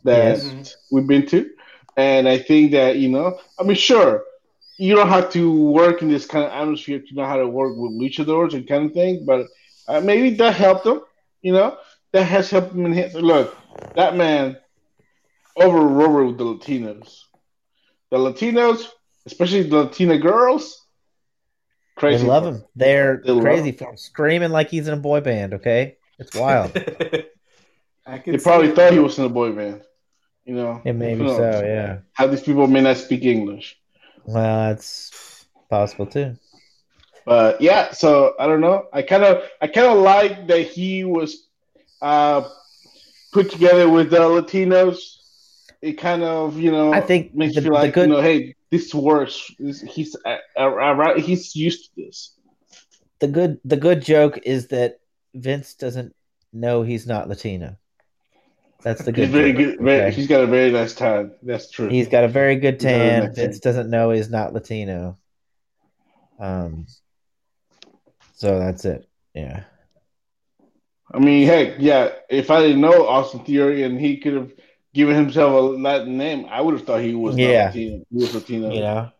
[0.04, 0.76] that Yes.
[0.90, 1.50] we've been to,
[1.96, 4.24] and I think that you know, I mean, sure,
[4.78, 7.74] you don't have to work in this kind of atmosphere to know how to work
[7.76, 9.24] with luchadors and kind of thing.
[9.24, 9.46] But
[9.86, 11.00] uh, maybe that helped him.
[11.42, 11.76] You know,
[12.14, 12.86] that has helped him.
[12.86, 13.56] In his, look,
[13.96, 14.58] that man
[15.56, 17.20] over over with the Latinos.
[18.10, 18.86] The Latinos,
[19.26, 20.86] especially the Latina girls,
[21.96, 22.22] crazy.
[22.22, 22.26] They crazy.
[22.28, 22.64] love for him.
[22.76, 23.76] They're They crazy him.
[23.76, 25.54] for him, screaming like he's in a boy band.
[25.54, 26.72] Okay, it's wild.
[28.06, 28.76] I They see probably it.
[28.76, 29.82] thought he was in a boy band.
[30.44, 31.36] You know, it maybe Who knows?
[31.36, 31.62] so.
[31.64, 31.98] Yeah.
[32.12, 33.78] How these people may not speak English.
[34.26, 36.36] Well, that's possible too.
[37.26, 38.88] But yeah, so I don't know.
[38.92, 41.43] I kind of, I kind of like that he was
[42.04, 42.48] uh,
[43.32, 44.98] put together with the Latinos.
[45.82, 48.22] It kind of, you know, I think makes the- you feel like, good- you know,
[48.22, 49.50] hey, this works.
[49.58, 52.32] This, he's, uh, uh, uh, he's used to this.
[53.20, 54.98] The good the good joke is that
[55.34, 56.14] Vince doesn't
[56.52, 57.76] know he's not Latino.
[58.82, 59.24] That's the good.
[59.28, 59.80] He's very joke, good.
[59.80, 60.14] Very, okay?
[60.16, 61.32] He's got a very nice tan.
[61.42, 61.88] That's true.
[61.88, 63.24] He's got a very good He's got a tan.
[63.24, 63.70] nice Vince tan.
[63.72, 65.16] doesn't know he's not Latino.
[66.38, 66.86] Um.
[68.34, 69.06] So that's it.
[69.34, 69.64] Yeah.
[71.14, 72.10] I mean, heck, yeah.
[72.28, 74.52] If I didn't know Austin Theory and he could have
[74.92, 77.66] given himself a Latin name, I would have thought he was not Yeah.
[77.66, 78.04] Latino.
[78.10, 78.72] He was Latino.
[78.72, 79.10] You know.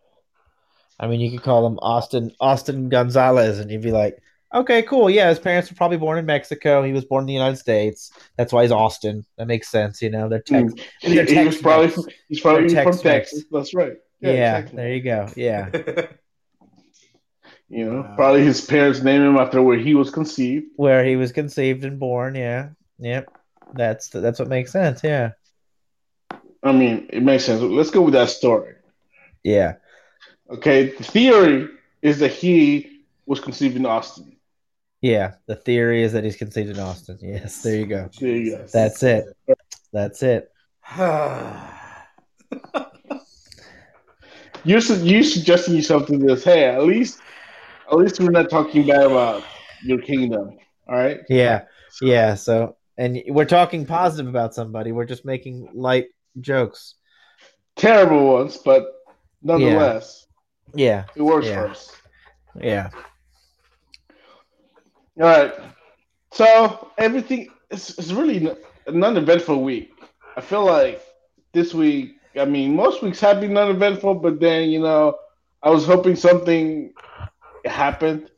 [0.98, 4.18] I mean, you could call him Austin Austin Gonzalez, and you'd be like,
[4.54, 5.10] okay, cool.
[5.10, 6.82] Yeah, his parents were probably born in Mexico.
[6.82, 8.12] He was born in the United States.
[8.36, 9.24] That's why he's Austin.
[9.36, 10.00] That makes sense.
[10.00, 10.72] You know, they're Tex.
[10.72, 10.80] Mm.
[11.00, 11.92] He, he was probably
[12.28, 13.44] he's probably from Texas.
[13.50, 13.94] That's right.
[14.20, 14.76] Yeah, exactly.
[14.76, 15.28] there you go.
[15.36, 16.06] Yeah.
[17.74, 18.14] You know, Wow.
[18.14, 20.66] probably his parents named him after where he was conceived.
[20.76, 22.36] where he was conceived and born.
[22.36, 22.68] Yeah,
[22.98, 23.26] yep.
[23.74, 25.00] That's that's what makes sense.
[25.02, 25.32] Yeah,
[26.62, 27.60] I mean, it makes sense.
[27.60, 28.74] Let's go with that story.
[29.42, 29.74] yeah,
[30.48, 31.68] Okay, the theory
[32.00, 34.36] is that he was conceived in Austin.
[35.00, 35.32] yeah.
[35.46, 37.18] The theory is that he's conceived in Austin.
[37.20, 38.08] Yes, there you go.
[38.20, 38.66] There you go.
[38.72, 39.24] That's it.
[39.92, 40.52] That's it.
[44.66, 46.44] You're su- you suggesting yourself to this?
[46.44, 47.18] Hey, at least,
[47.90, 49.44] at least we're not talking bad about
[49.82, 50.56] your kingdom.
[50.88, 51.20] All right.
[51.28, 51.62] Yeah,
[52.02, 52.34] yeah.
[52.34, 54.92] So, and we're talking positive about somebody.
[54.92, 56.06] We're just making light
[56.40, 56.94] jokes.
[57.76, 58.86] Terrible ones, but
[59.42, 60.26] nonetheless,
[60.74, 61.54] Yeah, it works Yeah.
[61.62, 61.92] for us.
[62.60, 62.90] yeah,
[65.20, 65.52] All right.
[66.32, 68.48] So everything is it's really
[68.86, 69.92] a non-eventful week.
[70.36, 71.00] I feel like
[71.52, 72.16] this week.
[72.36, 75.16] I mean, most weeks have been non-eventful, but then you know,
[75.62, 76.92] I was hoping something
[77.66, 78.30] happened.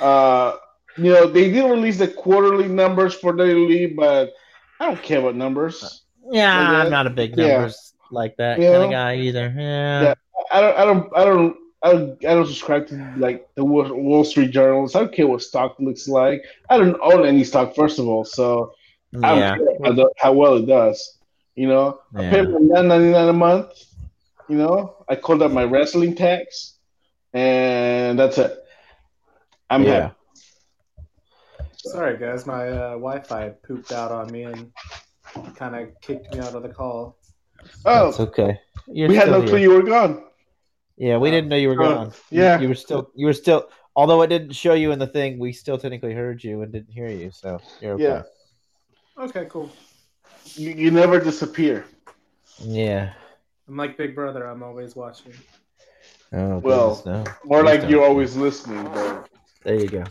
[0.00, 0.56] Uh,
[0.96, 4.32] you know, they did release the quarterly numbers for WWE, but
[4.80, 6.02] I don't care about numbers.
[6.30, 6.58] yeah.
[6.70, 6.84] Like?
[6.86, 7.48] I'm not a big Yeah.
[7.58, 8.84] numbers like that You kind know?
[8.84, 9.54] of guy either.
[9.56, 10.14] Yeah, Yeah.
[10.52, 14.24] I don't, I don't, I don't, I don't, I don't subscribe to like the Wall
[14.24, 14.94] Street Journals.
[14.94, 16.44] I don't care what stock looks like.
[16.68, 18.72] I don't own any stock, first of all, so
[19.22, 21.18] I yeah, don't care how, the- how well it does.
[21.54, 22.56] You know, I pay yeah.
[22.60, 23.68] nine ninety nine a month.
[24.48, 26.74] You know, I called up my wrestling tax,
[27.34, 28.61] and that's it.
[29.72, 29.92] I'm Yeah.
[30.02, 30.14] happy.
[31.76, 32.46] Sorry, guys.
[32.46, 34.70] My uh, Wi-Fi pooped out on me and
[35.56, 37.16] kind of kicked me out of the call.
[37.86, 38.60] Oh, it's okay.
[38.86, 40.24] You're we had still no clue you were gone.
[40.96, 42.06] Yeah, we didn't know you were Uh, gone.
[42.30, 42.60] You- yeah.
[42.60, 43.10] you were still.
[43.14, 43.68] You were still.
[43.96, 46.92] Although it didn't show you in the thing, we still technically heard you and didn't
[46.92, 47.30] hear you.
[47.30, 48.04] So you're okay.
[48.04, 48.22] Yeah,
[49.24, 49.70] Okay, cool.
[50.54, 51.84] you, you never disappear.
[52.58, 53.12] Yeah.
[53.68, 54.46] I'm like Big Brother.
[54.46, 55.32] I'm always watching.
[56.32, 57.32] Oh, Well, goodness, no.
[57.44, 57.90] More Please like don't.
[57.90, 59.28] you're always listening, but
[59.64, 60.04] There you go.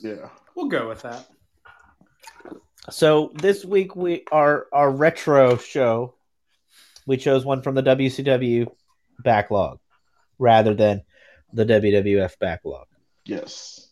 [0.00, 0.28] yeah.
[0.54, 1.26] We'll go with that.
[2.90, 6.14] So this week we our our retro show,
[7.06, 8.68] we chose one from the WCW
[9.18, 9.80] backlog
[10.38, 11.02] rather than
[11.52, 12.86] the WWF backlog.
[13.24, 13.88] Yes.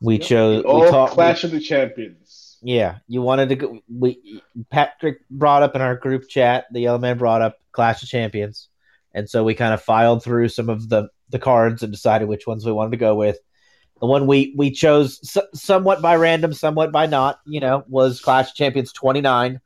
[0.00, 0.22] We Yep.
[0.22, 0.64] chose.
[0.64, 1.12] All we talked.
[1.14, 2.58] Clash of the Champions.
[2.62, 3.80] Yeah, you wanted to go.
[3.88, 6.66] We Patrick brought up in our group chat.
[6.72, 8.68] The Yellow Man brought up Clash of Champions,
[9.14, 12.46] and so we kind of filed through some of the the cards and decided which
[12.46, 13.38] ones we wanted to go with.
[14.00, 17.40] The one we we chose so, somewhat by random, somewhat by not.
[17.46, 19.60] You know, was Clash of Champions twenty nine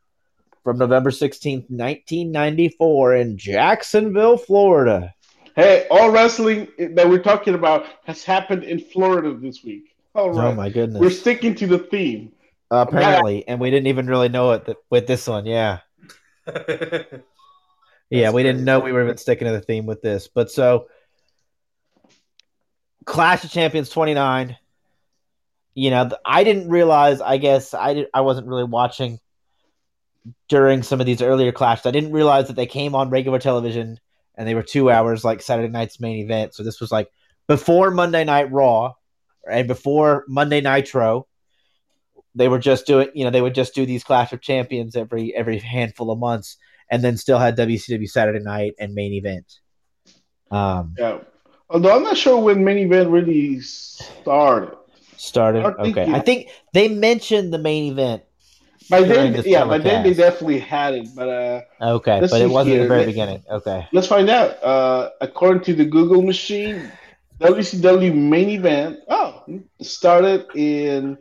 [0.63, 5.15] from November sixteenth, nineteen ninety four, in Jacksonville, Florida.
[5.57, 9.95] Hey, all wrestling that we're talking about has happened in Florida this week.
[10.15, 10.47] All oh, right.
[10.49, 11.01] Oh my goodness!
[11.01, 12.33] We're sticking to the theme.
[12.71, 15.47] Apparently, and we didn't even really know it th- with this one.
[15.47, 15.81] Yeah.
[18.11, 20.29] Yeah, That's we didn't know we were even sticking to the theme with this.
[20.29, 20.87] But so
[23.05, 24.57] Clash of Champions 29.
[25.75, 29.19] You know, I didn't realize, I guess I did, I wasn't really watching
[30.49, 31.87] during some of these earlier clashes.
[31.87, 33.99] I didn't realize that they came on regular television
[34.37, 36.55] and they were 2 hours like Saturday night's main event.
[36.55, 37.11] So this was like
[37.47, 38.95] before Monday Night Raw
[39.51, 41.27] and before Monday Nitro.
[42.37, 45.33] They were just doing, you know, they would just do these Clash of Champions every
[45.37, 46.57] every handful of months
[46.91, 49.61] and then still had WCW Saturday Night and main event.
[50.51, 51.19] Um, Yeah.
[51.71, 54.77] Although I'm not sure when main event really started.
[55.17, 55.65] started.
[55.65, 56.17] I Okay, yeah.
[56.17, 58.23] I think they mentioned the main event.
[58.91, 61.09] By then, yeah, by then they definitely had it.
[61.17, 61.61] But uh,
[61.97, 63.43] Okay, but it wasn't at the very Let- beginning.
[63.51, 63.89] Okay.
[63.93, 64.63] let's find out.
[64.63, 66.93] Uh, according to the Google machine,
[67.41, 69.43] WCW main event oh
[69.81, 71.17] started in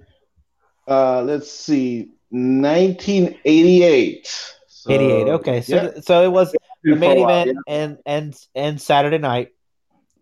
[0.87, 4.27] uh, let's see, 1988.
[4.67, 5.29] So, 88.
[5.29, 9.51] Okay, so yeah, so it was the main while, event and and and Saturday night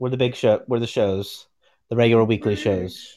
[0.01, 1.47] were the big show We're the shows,
[1.89, 3.13] the regular weekly shows.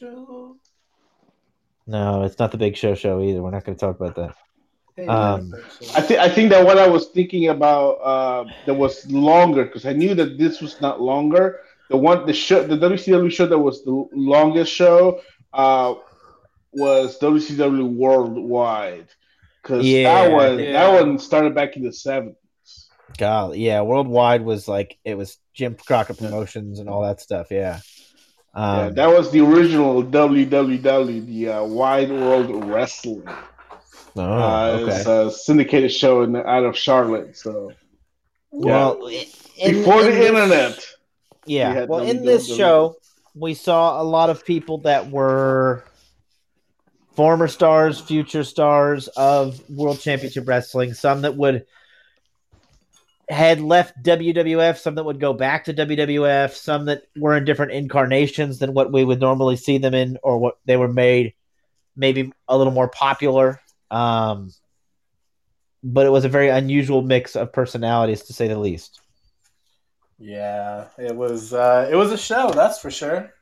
[1.87, 3.41] No, it's not the big show show either.
[3.41, 5.09] We're not going to talk about that.
[5.09, 5.53] Um,
[5.95, 9.85] I think I think that what I was thinking about uh, that was longer because
[9.85, 11.61] I knew that this was not longer.
[11.89, 15.21] The one the show the WCW show that was the longest show
[15.53, 15.95] uh,
[16.71, 19.09] was WCW Worldwide
[19.61, 20.71] because Yeah, that one yeah.
[20.73, 22.37] that one started back in the seventies.
[23.17, 27.47] God, yeah, worldwide was like it was Jim Crockett Promotions and all that stuff.
[27.51, 27.79] Yeah.
[28.55, 33.23] yeah, Um, that was the original WWW, the uh, Wide World Wrestling.
[34.17, 34.95] oh, uh, okay.
[34.97, 37.37] It's a syndicated show in, out of Charlotte.
[37.37, 37.71] So
[38.51, 39.25] well, in-
[39.57, 40.85] before in the this- internet.
[41.47, 41.73] Yeah.
[41.73, 42.95] had Well, in this show,
[43.35, 45.83] we saw a lot of people that were
[47.15, 50.93] former stars, future stars of World Championship Wrestling.
[50.93, 51.65] Some that would
[53.29, 57.71] had left WWF, some that would go back to WWF, some that were in different
[57.71, 61.33] incarnations than what we would normally see them in, or what they were made
[61.95, 63.61] maybe a little more popular.
[63.89, 64.51] Um,
[65.83, 69.01] but it was a very unusual mix of personalities, to say the least.
[70.17, 73.33] Yeah, it was uh, it was a show, that's for sure.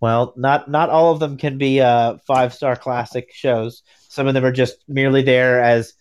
[0.00, 3.82] Well, not not all of them can be uh, five star classic shows.
[4.08, 5.94] Some of them are just merely there as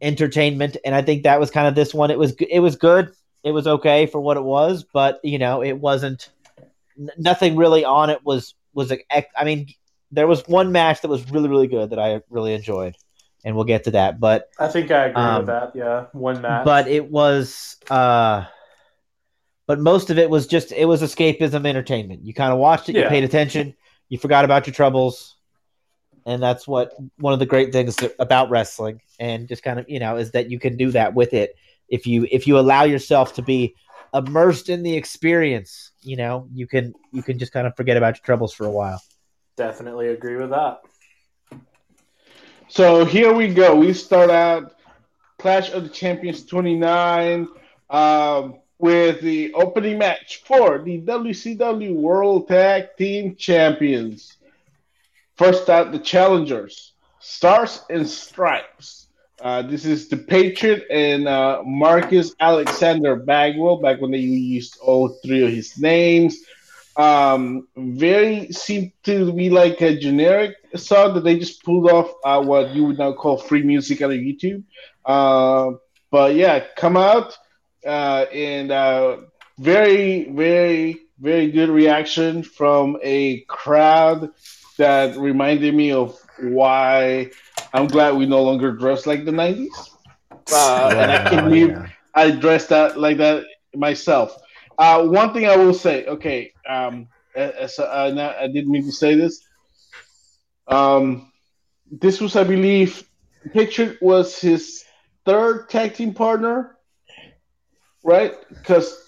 [0.00, 2.10] entertainment, and I think that was kind of this one.
[2.10, 3.12] It was it was good.
[3.44, 6.30] It was okay for what it was, but you know, it wasn't.
[7.16, 8.90] Nothing really on it was was.
[8.92, 9.04] a-
[9.38, 9.68] I mean,
[10.10, 12.96] there was one match that was really really good that I really enjoyed,
[13.44, 14.18] and we'll get to that.
[14.18, 15.72] But I think I agree Um, with that.
[15.76, 16.64] Yeah, one match.
[16.64, 18.44] but it was uh
[19.66, 22.96] but most of it was just it was escapism entertainment you kind of watched it
[22.96, 23.74] you paid attention
[24.08, 25.36] you forgot about your troubles
[26.28, 29.98] and that's what one of the great things about wrestling and just kind of you
[29.98, 31.56] know is that you can do that with it
[31.88, 33.74] if you if you allow yourself to be
[34.14, 38.16] immersed in the experience you know you can you can just kind of forget about
[38.16, 39.02] your troubles for a while
[39.58, 40.80] definitely agree with that.
[42.68, 43.74] So here we go.
[43.74, 44.76] We start out
[45.38, 47.48] Clash of the Champions 29
[47.90, 54.36] um, with the opening match for the WCW World Tag Team Champions.
[55.38, 59.06] First out, the challengers, Stars and Stripes.
[59.40, 65.10] Uh, this is the Patriot and uh, Marcus Alexander Bagwell, back when they used all
[65.24, 66.40] three of his names.
[66.96, 72.42] Um, very seemed to be like a generic song that they just pulled off uh,
[72.42, 74.64] what you would now call free music of YouTube.
[75.04, 75.78] Uh,
[76.10, 77.38] but yeah, come out
[77.86, 79.18] uh, and uh,
[79.56, 84.32] very, very, very good reaction from a crowd
[84.78, 87.30] that reminded me of why
[87.72, 89.68] I'm glad we no longer dress like the 90s.
[90.50, 91.86] Uh, and I can't believe Yeah.
[92.14, 94.36] I dressed that like that myself.
[94.78, 98.92] Uh, one thing I will say, okay, um, as, uh, now, I didn't mean to
[98.92, 99.44] say this.
[100.66, 101.30] Um,
[101.90, 103.04] this was, I believe,
[103.52, 104.84] Patriot was his
[105.24, 106.76] third tag team partner,
[108.04, 108.34] right?
[108.48, 109.04] Because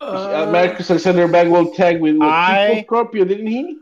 [0.00, 3.76] Uh, Marcus Alexander Bagwell tagged with, with I- Chico Scorpio, didn't he?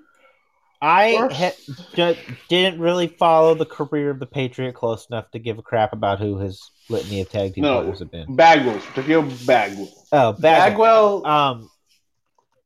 [0.82, 1.52] I ha-
[1.94, 2.16] ju-
[2.48, 6.18] didn't really follow the career of the Patriot close enough to give a crap about
[6.18, 7.76] who his litany of tag team No.
[7.76, 8.36] partners have been.
[8.36, 9.88] Bagwell, Chico Bagwell.
[10.12, 10.42] Oh, Bagwell.
[10.42, 11.26] Bagwell.
[11.26, 11.70] Um,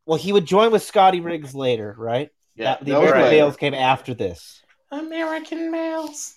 [0.07, 2.31] well, he would join with Scotty Riggs later, right?
[2.57, 3.31] Yeah, That- the American right.
[3.31, 4.61] Males came after this.
[4.91, 6.35] American males.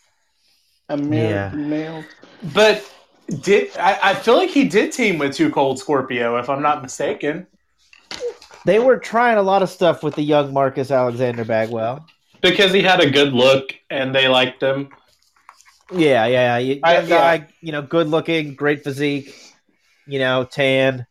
[0.89, 2.05] American Males.
[2.53, 2.87] But
[3.41, 6.81] did I, I feel like he did team with Two Cold Scorpio, if I'm not
[6.83, 7.47] mistaken.
[8.65, 12.05] They were trying a lot of stuff with the young Marcus Alexander Bagwell.
[12.41, 14.89] Because he had a good look and they liked him.
[15.91, 16.75] Yeah, yeah, yeah.
[16.83, 19.33] I- Young guy, you know, good looking, great physique,
[20.07, 21.05] you know, tan.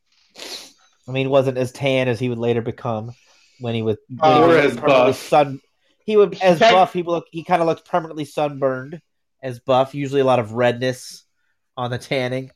[1.09, 3.13] I mean, wasn't as tan as he would later become
[3.61, 5.17] when he was, when he was as permanently buff.
[5.29, 5.61] sun.
[6.05, 6.93] He would as Tech- buff.
[6.93, 7.27] He would look.
[7.31, 9.01] He kind of looked permanently sunburned
[9.43, 9.95] as buff.
[9.95, 11.25] Usually, a lot of redness
[11.77, 12.51] on the tanning.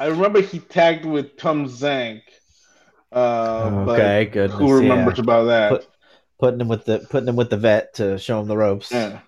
[0.00, 2.22] I remember he tagged with Tom Zenk.
[3.12, 4.50] Uh, okay, but good.
[4.50, 5.70] who remembers about that?
[5.70, 5.86] Put-
[6.40, 8.92] Putting him with the putting him with the vet to show him the ropes.
[8.92, 9.18] Yeah.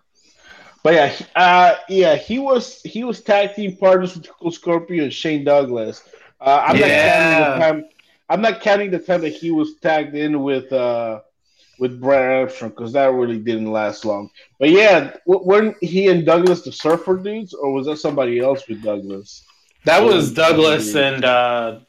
[0.84, 5.02] But yeah, he- uh, yeah, he was he was tag team partners with Cool Scorpio
[5.02, 6.04] and Shane Douglas.
[6.40, 7.84] Uh, I'm not counting the time.
[8.28, 11.20] I'm not counting the time that he was tagged in with uh,
[11.80, 14.30] with Brad Armstrong because that really didn't last long.
[14.60, 18.68] But yeah, w- weren't he and Douglas the Surfer dudes, or was that somebody else
[18.68, 19.44] with Douglas?
[19.84, 21.80] That was Douglas and uh,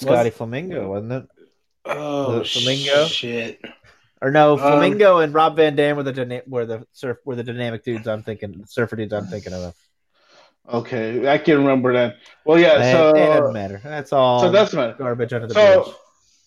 [0.00, 1.26] Scotty Flamingo, wasn't it?
[1.86, 3.06] oh The Flamingo?
[3.06, 3.60] shit.
[4.22, 7.36] Or no, Um, Flamingo and Rob Van Dam were the dyna- were the surf were
[7.36, 9.74] the dynamic dudes I'm thinking surfer dudes I'm thinking of.
[10.68, 12.16] Okay, I can remember that.
[12.44, 13.80] Well, yeah, so it doesn't matter.
[13.84, 14.40] That's all.
[14.40, 15.94] so that's not garbage under the so.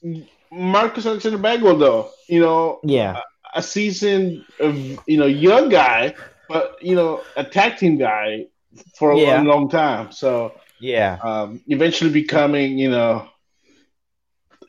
[0.01, 0.27] bridge.
[0.51, 3.21] Marcus Alexander Bagwell, though, you know, Yeah,
[3.53, 4.75] a seasoned, of
[5.07, 6.15] you know, young guy,
[6.49, 8.47] but you know, a tag team guy
[8.97, 9.35] for a Yeah.
[9.37, 10.11] long, long time.
[10.11, 11.17] So yeah.
[11.23, 13.29] um, eventually becoming, you know,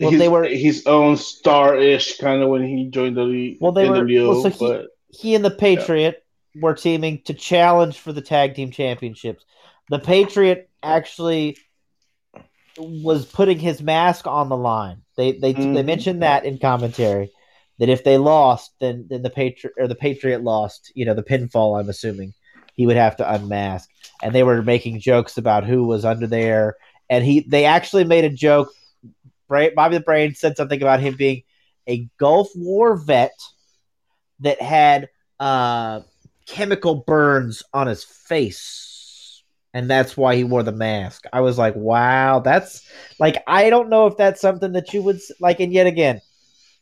[0.00, 3.58] Well, his, they were- his own star-ish kind of when he joined the league.
[3.60, 6.24] Well, they were- well, so he- but He and the Patriot
[6.60, 9.44] were teaming to challenge for the tag team championships.
[9.88, 11.56] The Patriot actually
[12.78, 14.98] was putting his mask on the line.
[15.16, 15.84] They they they Mhm.
[15.84, 17.30] mentioned that in commentary
[17.78, 20.92] that if they lost, then then the Patriot or the Patriot lost.
[20.94, 21.78] You know, the pinfall.
[21.78, 22.32] I'm assuming
[22.74, 23.88] he would have to unmask,
[24.22, 26.76] and they were making jokes about who was under there.
[27.10, 28.68] And he they actually made a joke.
[29.50, 31.42] Bobby the Brain said something about him being
[31.86, 33.38] a Gulf War vet
[34.40, 36.00] that had uh,
[36.46, 39.42] chemical burns on his face,
[39.74, 41.24] and that's why he wore the mask.
[41.32, 42.88] I was like, wow, that's
[43.18, 45.60] like I don't know if that's something that you would like.
[45.60, 46.20] And yet again,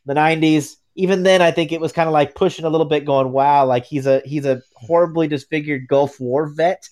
[0.07, 0.77] the '90s.
[0.95, 3.66] Even then, I think it was kind of like pushing a little bit, going, "Wow,
[3.66, 6.89] like he's a he's a horribly disfigured Gulf War vet."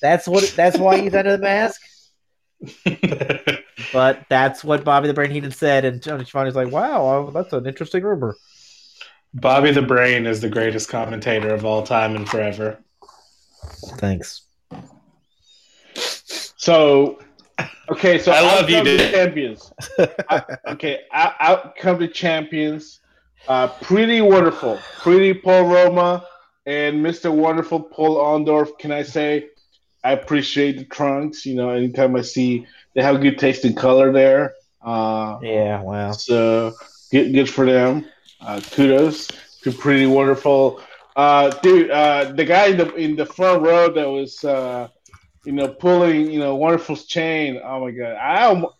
[0.00, 0.52] That's what.
[0.56, 1.80] That's why he's under the mask.
[3.92, 7.66] But that's what Bobby the Brain Heenan said, and Tony Schiavone's like, "Wow, that's an
[7.66, 8.36] interesting rumor."
[9.34, 12.78] Bobby the Brain is the greatest commentator of all time and forever.
[13.98, 14.42] Thanks.
[16.56, 17.18] so
[17.90, 19.10] okay, so I love you, dude.
[19.12, 19.72] champions.
[20.30, 23.00] out- okay, out, out come the champions.
[23.46, 26.24] Uh, pretty wonderful, pretty Paul Roma
[26.66, 27.32] and Mr.
[27.32, 28.78] Wonderful Paul Orndorff.
[28.78, 29.48] Can I say
[30.04, 31.46] I appreciate the trunks?
[31.46, 34.52] You know, anytime I see they have good taste in color there.
[34.82, 36.12] Uh, Yeah, wow.
[36.12, 36.72] So
[37.10, 38.06] good, good for them.
[38.40, 39.28] Uh, kudos
[39.62, 40.80] to pretty wonderful.
[41.16, 44.88] Uh, dude, uh, the guy in the in the front row that was, uh,
[45.44, 47.60] you know, pulling, you know, wonderful's chain.
[47.62, 48.74] Oh my god, I almost,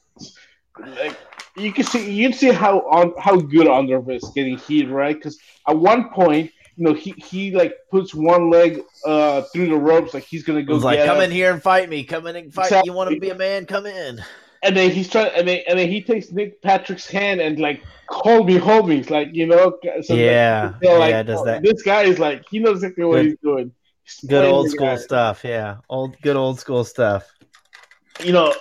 [0.79, 1.17] like
[1.57, 5.15] you can see you can see how on how good Orndorff is getting heat right
[5.15, 5.39] because
[5.69, 6.51] at one point.
[6.79, 10.63] You know, he, he like puts one leg uh through the ropes like he's gonna
[10.63, 11.25] go was like, come him.
[11.25, 12.05] in here and fight me.
[12.05, 12.67] Come in and fight.
[12.67, 12.91] Exactly.
[12.91, 13.67] You want to be a man?
[13.67, 14.23] Come in.
[14.63, 17.83] and then he's trying, and then and then he takes Nick Patrick's hand and like,
[18.09, 21.23] hold me, hold me, It's like you know, so like, yeah, like, yeah.
[21.25, 23.73] Does that This guy is like, he knows exactly what Good- he's doing.
[24.05, 24.97] He's good old school guy.
[24.97, 25.43] stuff?
[25.45, 27.29] Yeah, old good old school stuff.
[28.25, 28.55] You know,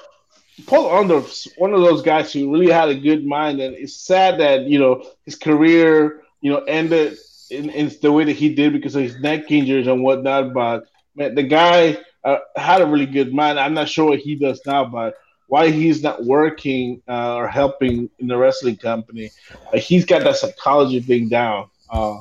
[0.65, 4.39] Paul Orndorff's one of those guys who really had a good mind, and it's sad
[4.39, 7.17] that you know his career, you know, ended
[7.49, 10.53] in, in the way that he did because of his neck injuries and whatnot.
[10.53, 10.85] But
[11.15, 13.59] man, the guy uh, had a really good mind.
[13.59, 15.15] I'm not sure what he does now, but
[15.47, 19.31] why he's not working uh, or helping in the wrestling company.
[19.73, 21.69] Uh, he's got that psychology thing down.
[21.89, 22.17] Uh,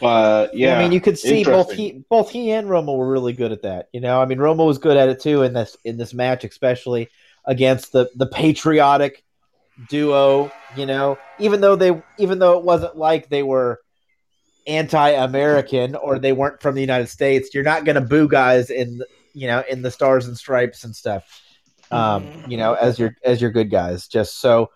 [0.00, 3.32] but yeah, I mean, you could see both he both he and Roma were really
[3.32, 3.88] good at that.
[3.92, 6.44] You know, I mean, Roma was good at it too in this in this match,
[6.44, 7.08] especially
[7.44, 9.24] against the the patriotic
[9.88, 10.50] duo.
[10.76, 13.80] You know, even though they even though it wasn't like they were
[14.66, 19.02] anti-American or they weren't from the United States, you're not going to boo guys in
[19.32, 21.42] you know in the stars and stripes and stuff.
[21.90, 24.70] Um, you know, as your as your good guys, just so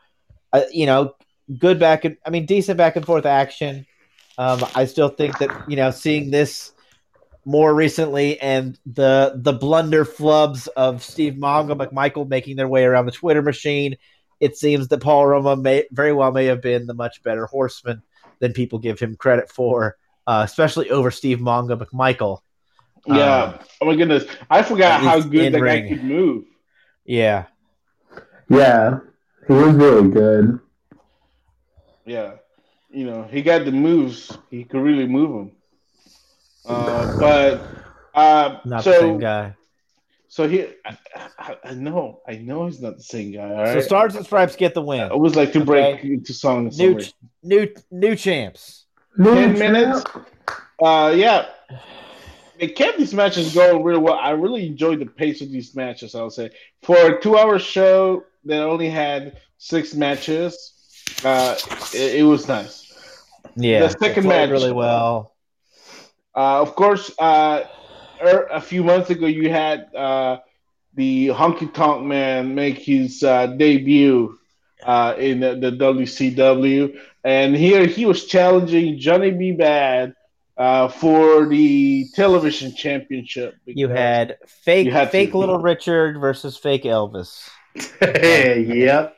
[0.53, 1.15] uh, you know,
[1.59, 3.87] good back and I mean, decent back and forth action.
[4.39, 6.73] Um, I still think that you know, seeing this
[7.45, 13.07] more recently and the the blunder flubs of Steve Mongo McMichael making their way around
[13.07, 13.97] the Twitter machine,
[14.41, 18.03] it seems that Paul Roma may very well may have been the much better horseman
[18.41, 19.97] than people give him credit for,
[20.27, 22.41] uh, especially over Steve Mongo McMichael.
[23.07, 23.43] yeah.
[23.43, 26.45] Um, oh my goodness, I forgot how good that guy could move.
[27.05, 27.47] Yeah,
[28.49, 29.01] Yeah,
[29.47, 30.59] he was really good.
[32.07, 32.35] Yeah,
[32.91, 34.37] you know, he got the moves.
[34.51, 35.53] He could really move them.
[36.67, 37.69] Uh, but
[38.15, 39.55] uh, not so, the same guy.
[40.35, 40.99] So he, I,
[41.39, 43.49] I, I know, I know he's not the same guy.
[43.55, 43.83] All So right.
[43.85, 45.03] Stars and Stripes get the win.
[45.03, 46.09] I always like to break Okay.
[46.15, 46.67] into song.
[46.67, 47.13] and New, summary.
[47.45, 48.87] new, new champs.
[49.23, 50.03] Ten minutes.
[50.83, 51.47] Uh, yeah.
[52.59, 54.15] They kept these matches going really well.
[54.15, 56.17] I really enjoyed the pace of these matches.
[56.17, 56.51] I'll say
[56.83, 60.73] for a two-hour show that only had six matches,
[61.25, 61.55] uh,
[61.95, 62.93] it, it was nice.
[63.55, 65.37] Yeah, The second played match- really well.
[66.37, 67.63] Uh, of course, uh,
[68.21, 70.39] a few months ago, you had uh,
[70.95, 74.39] the Honky Tonk Man make his uh, debut
[74.85, 79.53] uh, in the, the WCW, and here he was challenging Johnny B.
[79.59, 80.15] Badd
[80.57, 83.55] uh, for the television championship.
[83.67, 87.49] You had fake You had to- fake Little Richard versus fake Elvis.
[88.03, 89.17] yep.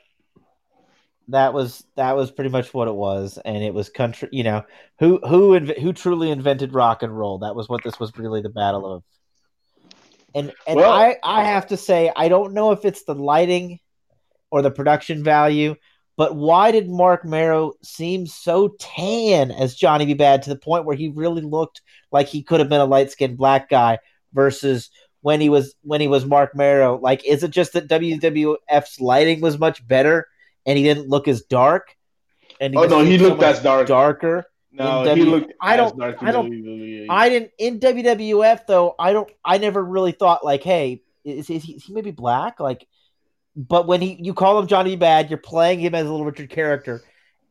[1.29, 4.29] That was that was pretty much what it was, and it was country.
[4.31, 4.63] You know
[4.99, 7.39] who who inv- who truly invented rock and roll.
[7.39, 9.03] That was what this was really the battle of.
[10.33, 13.79] And and Well- I I have to say I don't know if it's the lighting
[14.51, 15.75] or the production value,
[16.15, 20.15] but why did Mark Mero seem so tan as Johnny B.
[20.15, 21.81] Badd to the point where he really looked
[22.11, 23.99] like he could have been a light skinned black guy
[24.31, 24.89] versus
[25.21, 26.97] when he was when he was Mark Mero?
[26.97, 30.27] Like, is it just that WWF's lighting was much better
[30.67, 31.95] and he didn't look as dark?
[32.61, 33.87] And Oh no, he so looked as dark.
[33.87, 34.45] darker.
[34.71, 35.53] No, in he W- looked.
[35.59, 37.07] I don't- Dark I don't- WWE.
[37.09, 38.93] I didn't in WWF though.
[38.99, 39.29] I don't.
[39.43, 42.59] I never really thought like, hey, is, is, he, is he maybe black?
[42.59, 42.87] Like,
[43.55, 46.49] but when he you call him Johnny Badd, you're playing him as a Little Richard
[46.51, 47.01] character,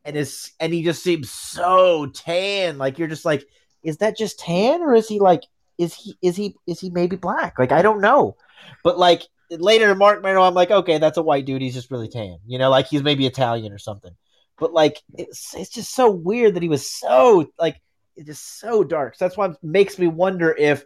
[0.05, 2.77] and is and he just seems so tan.
[2.77, 3.45] Like you're just like,
[3.83, 5.43] is that just tan or is he like,
[5.77, 7.59] is he is he is he maybe black?
[7.59, 8.37] Like I don't know,
[8.85, 11.61] but like later Mark Mero, I'm like, okay, that's a white dude.
[11.61, 12.37] He's just really tan.
[12.45, 14.15] You know, like he's maybe Italian or something.
[14.57, 17.81] But like it's it's just so weird that he was so like
[18.15, 19.15] it is so dark.
[19.15, 20.83] So that's why it makes me wonder if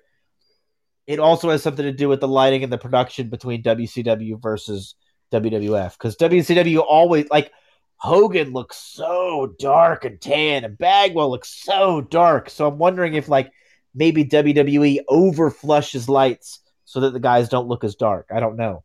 [1.07, 4.95] it also has something to do with the lighting and the production between WCW versus
[5.31, 5.93] WWF.
[5.93, 7.51] Because WCW always like
[7.95, 12.49] Hogan looks so dark and tan, and Bagwell looks so dark.
[12.49, 13.51] So I'm wondering if like
[13.93, 16.60] maybe WWE over flushes lights
[16.91, 18.27] so that the guys don't look as dark.
[18.35, 18.83] I don't know.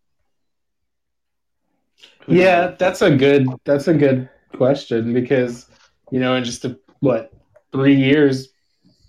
[2.28, 5.66] Yeah, that's a good that's a good question because
[6.12, 7.32] you know in just a, what
[7.72, 8.50] three years,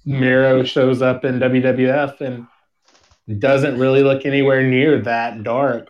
[0.03, 5.89] Mero shows up in WWF and doesn't really look anywhere near that dark.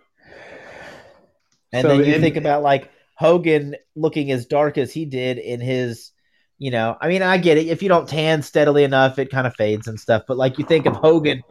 [1.71, 5.37] And So then you in- think about like Hogan looking as dark as he did
[5.37, 6.11] in his,
[6.57, 7.67] you know, I mean, I get it.
[7.67, 10.23] If you don't tan steadily enough, it kind of fades and stuff.
[10.27, 11.41] But like you think of Hogan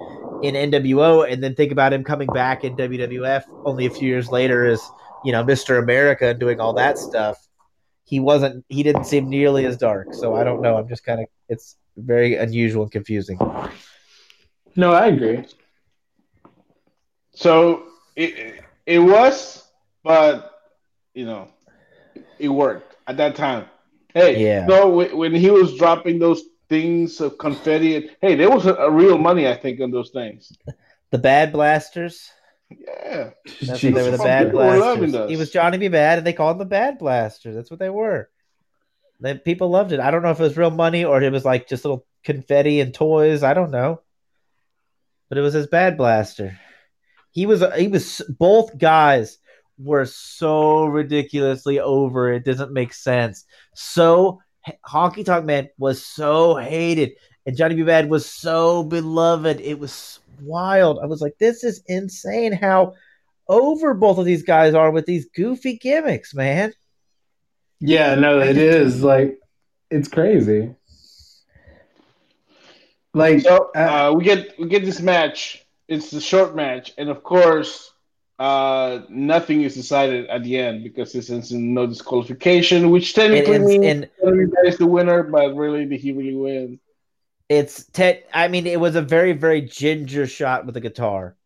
[0.42, 4.30] in NWO and then think about him coming back in WWF only a few years
[4.30, 4.82] later as,
[5.24, 5.78] you know, Mr.
[5.78, 7.36] America and doing all that stuff.
[8.04, 10.14] He wasn't, he didn't seem nearly as dark.
[10.14, 10.76] So I don't know.
[10.76, 13.38] I'm just kind of, it's very unusual and confusing.
[14.76, 15.44] No, I agree.
[17.34, 17.84] So
[18.14, 19.64] it it was,
[20.02, 20.52] but
[21.14, 21.48] you know,
[22.38, 23.66] it worked at that time.
[24.14, 24.66] Hey, Yeah.
[24.66, 28.90] no, when, when he was dropping those things of confetti, hey, there was a, a
[28.90, 30.52] real money, I think, on those things.
[31.12, 32.32] The Bad Blasters.
[32.68, 33.30] Yeah,
[33.62, 35.30] That's what they were the bad people were loving blasters.
[35.30, 35.88] He was Johnny B.
[35.88, 37.54] Badd, and they called him the bad blasters.
[37.54, 38.28] That's what they were.
[39.20, 40.00] They, people loved it.
[40.00, 42.80] I don't know if it was real money or it was like just little confetti
[42.80, 43.44] and toys.
[43.44, 44.02] I don't know,
[45.28, 46.58] but it was his bad blaster.
[47.30, 47.62] He was.
[47.76, 48.20] He was.
[48.36, 49.38] Both guys
[49.78, 52.32] were so ridiculously over.
[52.32, 53.44] It doesn't make sense.
[53.74, 54.40] So
[54.86, 57.12] Honky Tonk Man was so hated,
[57.44, 57.82] and Johnny B.
[57.82, 59.60] Badd was so beloved.
[59.60, 60.98] It was wild.
[61.02, 62.94] I was like, this is insane how
[63.48, 66.72] over both of these guys are with these goofy gimmicks, man.
[67.80, 69.38] Yeah, no, it is like
[69.90, 70.74] it's crazy.
[73.14, 75.64] Like So uh, uh, we get we get this match.
[75.88, 77.92] It's the short match, and of course,
[78.38, 83.66] uh, nothing is decided at the end because this is no disqualification, which technically and,
[83.66, 85.22] means everybody's the winner.
[85.22, 86.80] But really, did he really win?
[87.48, 91.36] it's te- I mean, it was a very, very ginger shot with the guitar.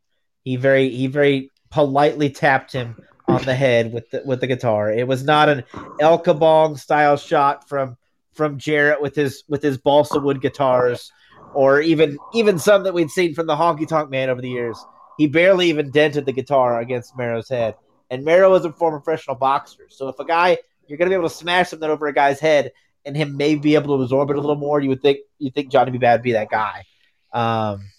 [0.44, 2.96] He very, he very politely tapped him
[3.28, 4.90] on the head with the with the guitar.
[4.90, 5.64] It was not an
[6.00, 7.96] El Kabong style shot from
[8.32, 11.12] from Jarrett with his with his balsa wood guitars,
[11.54, 14.82] or even even some that we'd seen from the Honky Tonk Man over the years.
[15.18, 17.76] He barely even dented the guitar against Mero's head.
[18.10, 21.28] And Mero is a former professional boxer, so if a guy you're gonna be able
[21.28, 22.72] to smash something over a guy's head
[23.06, 25.50] and him may be able to absorb it a little more, you would think you
[25.50, 25.98] think Johnny B.
[25.98, 26.84] Badd would be that guy.
[27.32, 27.90] Um,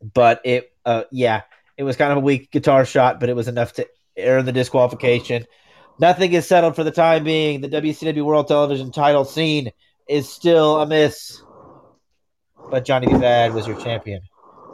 [0.00, 1.42] but it, uh, yeah,
[1.76, 3.86] it was kind of a weak guitar shot, but it was enough to
[4.18, 5.46] earn the disqualification.
[6.00, 7.60] Nothing is settled for the time being.
[7.60, 9.70] The WCW World Television title scene
[10.08, 11.42] is still a miss.
[12.70, 13.14] But Johnny B.
[13.14, 14.22] Badd was your champion.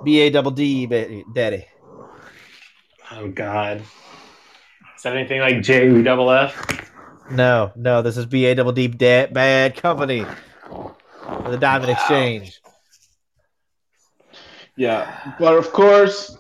[0.02, 0.86] B A double D,
[1.32, 1.66] daddy.
[3.12, 3.82] oh god,
[4.96, 6.90] is that anything like J U double F?
[7.30, 10.26] No, no, this is B A double D da- Bad Company.
[11.46, 12.60] The Diamond Exchange.
[14.76, 16.36] Yeah, but of course,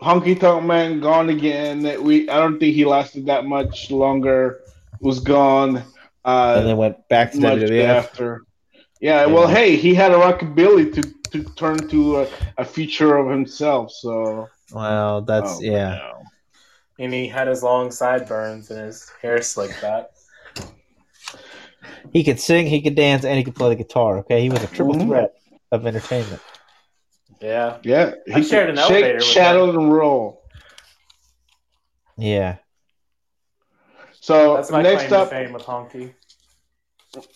[0.00, 1.82] Honky Tonk Man gone again.
[2.04, 4.60] We I don't think he lasted that much longer.
[5.00, 5.82] Was gone.
[6.24, 7.84] Uh, And then went back to much WWF.
[7.84, 8.42] after.
[9.00, 12.28] Yeah, well, hey, he had a rockabilly to to turn to a,
[12.58, 13.90] a feature of himself.
[13.92, 15.94] So Well, that's oh, yeah.
[15.96, 16.24] no.
[16.98, 20.06] And he had his long sideburns and his hair slicked back.
[22.12, 24.18] He could sing, he could dance, and he could play the guitar.
[24.18, 25.06] Okay, he was a triple Mhm.
[25.06, 25.32] threat
[25.70, 26.42] of entertainment.
[27.40, 27.78] Yeah.
[27.84, 30.42] Yeah, I shared an elevator with shake, shadow, and roll.
[32.16, 32.56] Yeah,
[34.20, 36.14] So That's my next claim to up, fame with Honky.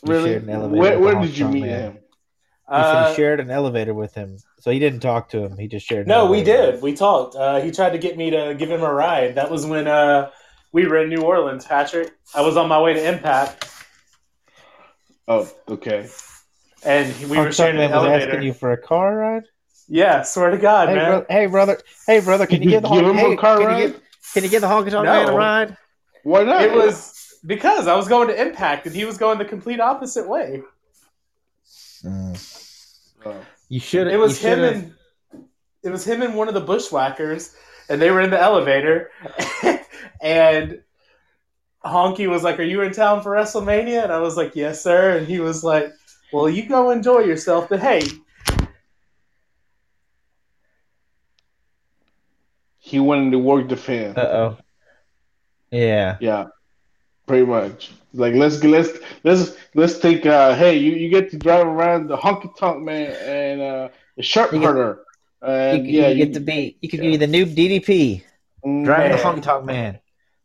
[0.02, 1.92] really, shared an elevator where, with where did you meet Man.
[1.92, 1.98] him?
[2.68, 5.58] He Uh, he shared an elevator with him, so he didn't talk to him.
[5.58, 6.06] He just shared.
[6.06, 6.80] no, we did.
[6.82, 7.34] We talked.
[7.36, 9.34] Uh, he tried to get me to give him a ride.
[9.34, 10.30] That was when uh,
[10.72, 12.12] we were in New Orleans, Patrick.
[12.34, 13.68] I was on my way to Impact,
[15.28, 16.08] Oh, okay.
[16.84, 18.30] and we Honky were Tonk sharing an Man was elevator.
[18.30, 19.44] asking you for a car ride.
[19.88, 21.06] Yeah, swear to God, Hey, man.
[21.10, 21.78] bro- hey, brother.
[22.06, 22.46] Hey, brother.
[22.46, 23.78] Can you give the Give honk- him a hey, car can ride?
[23.80, 24.00] You give,
[24.34, 25.12] can you give the honky tonk No.
[25.12, 25.76] man a ride?
[26.22, 26.62] Why not?
[26.62, 30.28] It was because I was going to Impact, and he was going the complete opposite
[30.28, 30.62] way.
[33.68, 34.06] You should.
[34.08, 34.94] It was him and
[35.82, 37.54] it was him and one of the bushwhackers,
[37.88, 39.10] and they were in the elevator,
[40.20, 40.82] and
[41.84, 45.16] Honky was like, "Are you in town for WrestleMania?" And I was like, "Yes, sir."
[45.16, 45.92] And he was like,
[46.32, 48.02] "Well, you go enjoy yourself, but hey,
[52.78, 54.16] he wanted to work the fan.
[54.16, 54.56] Uh oh.
[55.70, 56.18] Yeah.
[56.20, 56.46] Yeah,
[57.26, 57.92] pretty much.
[58.14, 58.90] Like let's let's
[59.24, 60.26] let's let's take.
[60.26, 64.22] Uh, hey, you, you get to drive around the honky tonk man and uh, the
[64.22, 65.00] sharp You get- herder.
[65.42, 66.76] You, And you yeah, get to be.
[66.80, 68.22] You could be the new DDP
[68.64, 69.98] mm, driving the honky tonk man.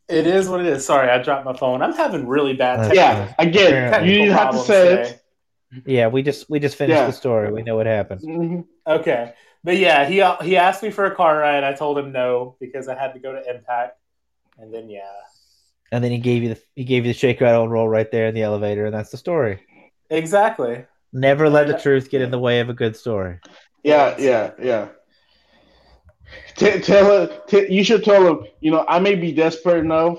[0.08, 1.82] it is what it is." Sorry, I dropped my phone.
[1.82, 4.10] I'm having really bad Uh, technical, Yeah, again, Apparently.
[4.12, 5.02] you didn't have to say today.
[5.10, 5.82] it.
[5.86, 7.06] Yeah, we just we just finished Yeah.
[7.06, 7.52] the story.
[7.52, 8.22] We know what happened.
[8.22, 8.64] Mhm.
[8.86, 11.62] Okay, but yeah, he he asked me for a car ride.
[11.62, 13.98] I told him no because I had to go to Impact,
[14.58, 15.02] and then yeah,
[15.90, 18.10] And then he gave you the he gave you the shake rattle and roll right
[18.10, 19.60] there in the elevator, and that's the story.
[20.10, 20.84] exactly.
[21.12, 23.38] Never let the truth get in the way of a good story.
[23.82, 24.88] Yeah, yeah, yeah.
[26.56, 27.40] T- tell her.
[27.48, 28.46] T- you should tell him.
[28.60, 30.18] You know, I may be desperate enough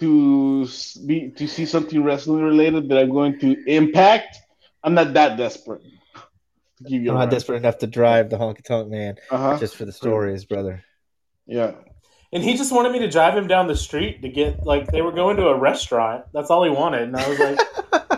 [0.00, 0.66] to
[1.06, 4.38] be to see something wrestling related that I'm going to impact.
[4.82, 5.82] I'm not that desperate.
[6.78, 9.58] To give you I'm not desperate enough to drive the honky tonk man Uh-huh.
[9.58, 10.82] just for the stories, brother.
[11.46, 11.72] Yeah.
[12.36, 15.00] And he just wanted me to drive him down the street to get like they
[15.00, 16.26] were going to a restaurant.
[16.34, 17.58] That's all he wanted, and I was like,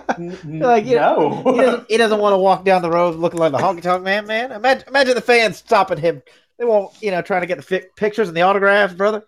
[0.19, 1.43] N- n- Like, you- no.
[1.45, 4.03] he, doesn't, he doesn't want to walk down the road looking like the honky tonk
[4.03, 4.27] man.
[4.27, 6.21] Man, imagine, imagine the fans stopping him.
[6.59, 9.23] They won't, you know, trying to get the fi- pictures and the autographs, brother.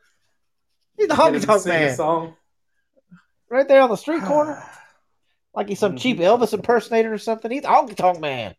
[0.96, 2.34] He's the Get him honky tonk sing a man, song.
[3.48, 4.60] right there on the street corner,
[5.54, 6.42] like he's some cheap mm-hmm.
[6.42, 7.48] Elvis impersonator or something.
[7.52, 8.56] He's the honky tonk man.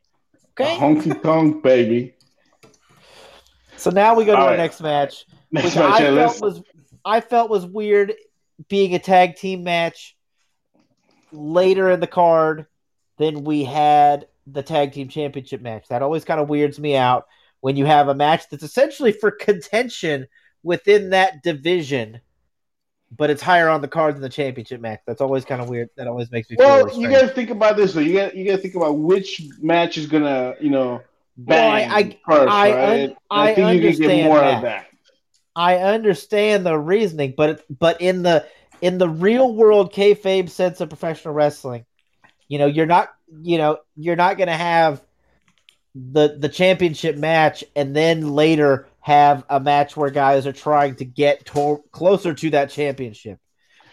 [0.51, 0.77] Okay.
[0.77, 2.15] Honky tonk baby.
[3.75, 4.57] So now we go to All our right.
[4.57, 6.61] next match, Next which I felt was
[7.03, 8.13] I felt was weird
[8.69, 10.15] being a tag team match
[11.31, 12.67] later in the card
[13.17, 15.87] than we had the tag team championship match.
[15.89, 17.27] That always kind of weirds me out
[17.61, 20.27] when you have a match that's essentially for contention
[20.63, 22.21] within that division,
[23.15, 24.99] but it's higher on the card than the championship match.
[25.05, 25.89] That's always kind of weird.
[25.97, 27.93] That always makes me feel Well, you got to think about this.
[27.93, 27.99] though.
[28.01, 31.01] You got you got to think about which match is gonna, you know,
[31.37, 32.99] bang Well, I- first, I right?
[32.99, 34.55] And I think you can get more that.
[34.57, 34.87] of that.
[35.61, 38.47] I understand the reasoning, but but in the
[38.81, 41.85] in the real world kayfabe sense of professional wrestling,
[42.47, 43.09] you know, you're not
[43.43, 45.03] you know you're not going to have
[45.93, 51.05] the the championship match and then later have a match where guys are trying to
[51.05, 53.37] get to- closer to that championship.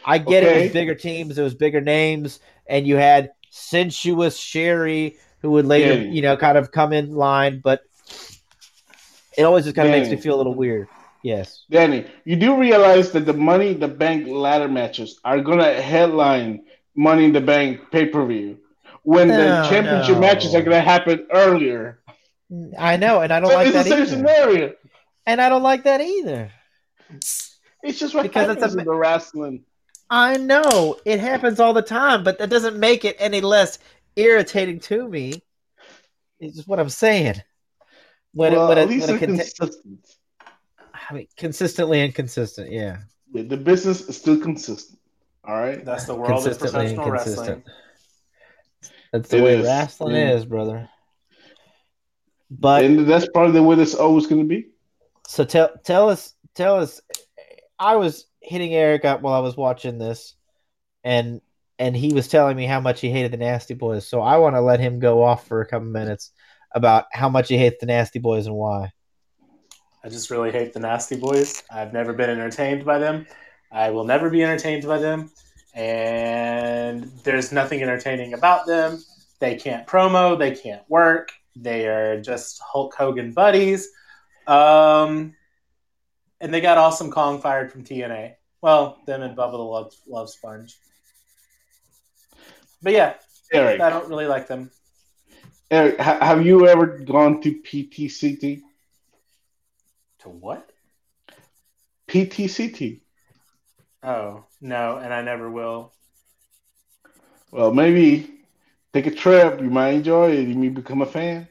[0.07, 0.65] I get it Okay.
[0.65, 5.97] was bigger teams, it was bigger names, and you had sensuous Sherri who would later
[5.97, 6.17] Danny.
[6.17, 7.83] you know kind of come in line, but
[9.37, 10.89] it always just kind of makes me feel a little weird.
[11.23, 11.65] Yes.
[11.71, 16.65] Danny, you do realize that the Money in the Bank ladder matches are gonna headline
[16.95, 18.59] Money in the Bank pay per view
[19.03, 20.21] when the championship no.
[20.21, 22.01] matches are gonna happen earlier.
[22.79, 24.07] I know, and I don't So like it's that the same either.
[24.11, 24.75] scenario.
[25.27, 26.51] And I don't like that either.
[27.83, 29.65] It's just what Because it's happens a- in the wrestling.
[30.11, 33.79] I know it happens all the time, but that doesn't make it any less
[34.17, 35.43] irritating to me.
[36.41, 37.43] It's just what I'm saying.
[38.33, 40.07] When well, it, when at it, least when it they're consistent.
[41.11, 42.99] I mean, consistently inconsistent, yeah.
[43.33, 44.99] The the business is still consistent.
[45.45, 45.85] All right.
[45.85, 47.49] That's the world of Consistently professional wrestling.
[47.49, 47.65] inconsistent.
[49.13, 49.67] That's the It way is.
[49.67, 50.33] wrestling Yeah.
[50.35, 50.89] is, brother.
[52.51, 54.69] But and that's probably the way it's always going to be.
[55.27, 57.01] So tell tell us tell us.
[57.79, 60.35] I was hitting Eric up while I was watching this,
[61.05, 61.41] and
[61.79, 64.07] and he was telling me how much he hated the Nasty Boys.
[64.09, 66.33] So I want to let him go off for a couple minutes
[66.75, 68.91] about how much he hates the Nasty Boys and why.
[70.05, 71.63] I just really hate the Nasty Boys.
[71.71, 73.27] I've never been entertained by them.
[73.73, 75.31] I will never be entertained by them.
[75.75, 79.03] And there's nothing entertaining about them.
[79.41, 80.39] They can't promo.
[80.39, 81.33] They can't work.
[81.57, 83.89] They are just Hulk Hogan buddies.
[84.47, 85.35] Um,
[86.41, 88.35] and they got Awesome Kong fired from TNA.
[88.63, 90.77] Well, them and Bubba the Love, Love Sponge.
[92.83, 93.15] But yeah,
[93.53, 94.71] Eric, I don't really like them.
[95.71, 98.63] Eric, have you ever gone to PTCT?
[100.21, 100.69] To what?
[102.09, 103.01] PTCT.
[104.03, 105.93] Oh no, and I never will.
[107.51, 108.31] Well, maybe
[108.93, 109.61] take a trip.
[109.61, 110.49] You might enjoy it.
[110.49, 111.49] You may become a fan.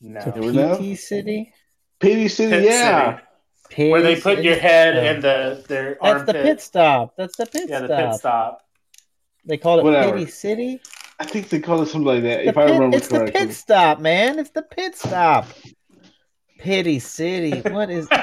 [0.00, 0.20] No.
[0.20, 0.76] To Never know.
[0.94, 1.52] PT City?
[2.00, 3.16] PT City, Pit yeah.
[3.16, 3.26] City,
[3.70, 4.42] Pit where they put City?
[4.48, 5.04] your head Oh.
[5.10, 6.26] in the their That's armpit.
[6.36, 7.14] the pit stop.
[7.16, 8.62] That's the pit yeah, the pit stop.
[9.44, 10.12] They call it Whatever.
[10.18, 10.80] Pity City.
[11.18, 13.30] I think they call it something like that, The if I pit- remember it's the
[13.30, 14.38] pit stop, man.
[14.38, 15.46] It's the pit stop.
[16.60, 17.62] Pity City.
[17.70, 18.06] What is?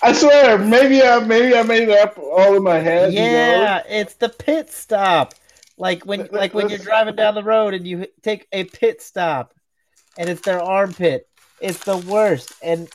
[0.00, 3.12] I swear, maybe I maybe I made it up all in my head.
[3.12, 3.26] you know?
[3.26, 5.34] yeah, it's the pit stop.
[5.78, 9.00] Like when Let- like when you're driving down the road and you take a pit
[9.02, 9.54] stop,
[10.18, 11.26] and it's their armpit.
[11.60, 12.52] It's the worst.
[12.62, 12.88] And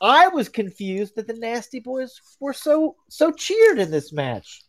[0.00, 4.62] I was confused that the Nasty Boys were so so cheered in this match.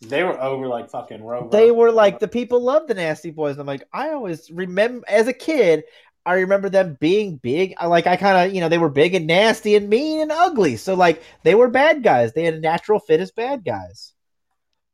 [0.00, 1.48] they were over like fucking Rover.
[1.50, 3.58] They were like the people love the Nasty Boys.
[3.58, 5.82] I'm like, I always remember as a kid,
[6.26, 7.74] I remember them being big.
[7.78, 10.32] I like I kind of you know they were big and nasty and mean and
[10.32, 10.76] ugly.
[10.76, 12.32] So like they were bad guys.
[12.32, 14.12] They had a natural fit as bad guys.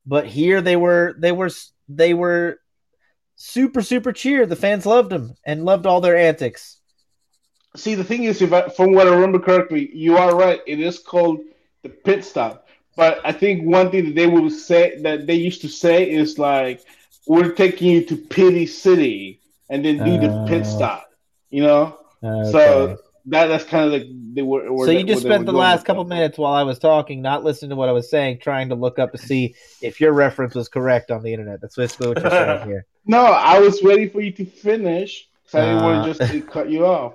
[0.07, 1.51] But here they were they were
[1.89, 2.59] they were
[3.37, 4.49] super super cheered.
[4.49, 6.79] The fans loved them and loved all their antics.
[7.77, 10.61] See, the thing is, if I, from what I remember correctly, you are right.
[10.67, 11.41] It is called
[11.83, 12.67] the pit stop.
[12.97, 16.37] But I think one thing that they would say that they used to say is
[16.39, 16.83] like,
[17.29, 20.77] "We're taking you to Pity City," and then do the pit Oh.
[20.77, 21.10] stop.
[21.51, 24.73] You know, so that that's kind of like they were.
[24.73, 26.15] where so you just spent the last couple that.
[26.15, 28.99] minutes while I was talking, not listening to what I was saying, trying to look
[28.99, 31.61] up to see if your reference was correct on the internet.
[31.61, 32.87] That's basically what you're saying here.
[33.07, 35.29] No, I was waiting for you to finish.
[35.51, 35.83] 'cause I didn't Uh.
[35.83, 37.15] want to just to cut you off.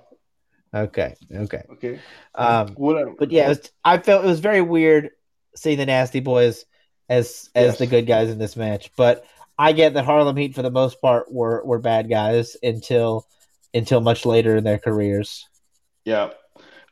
[0.74, 1.64] Okay, okay.
[1.72, 2.00] Okay,
[2.34, 3.14] Um, whatever.
[3.18, 5.12] but yeah, was, I felt it was very weird
[5.56, 6.66] seeing the Nasty Boys
[7.08, 7.78] as as Yes.
[7.78, 8.92] the good guys in this match.
[8.98, 9.24] But
[9.58, 13.26] I get that Harlem Heat for the most part were were bad guys until
[13.76, 15.48] until much later in their careers.
[16.06, 16.32] Yeah.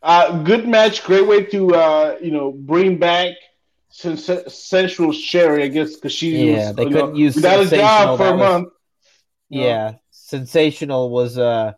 [0.02, 1.04] Uh, good match.
[1.04, 3.32] Great way to uh, you know bring back
[3.90, 7.70] Sens- Sensual Sherri, I guess, because she Yeah, was they couldn't know, use without a
[7.70, 8.70] job for a was- month.
[9.50, 11.74] Yeah, sensational was uh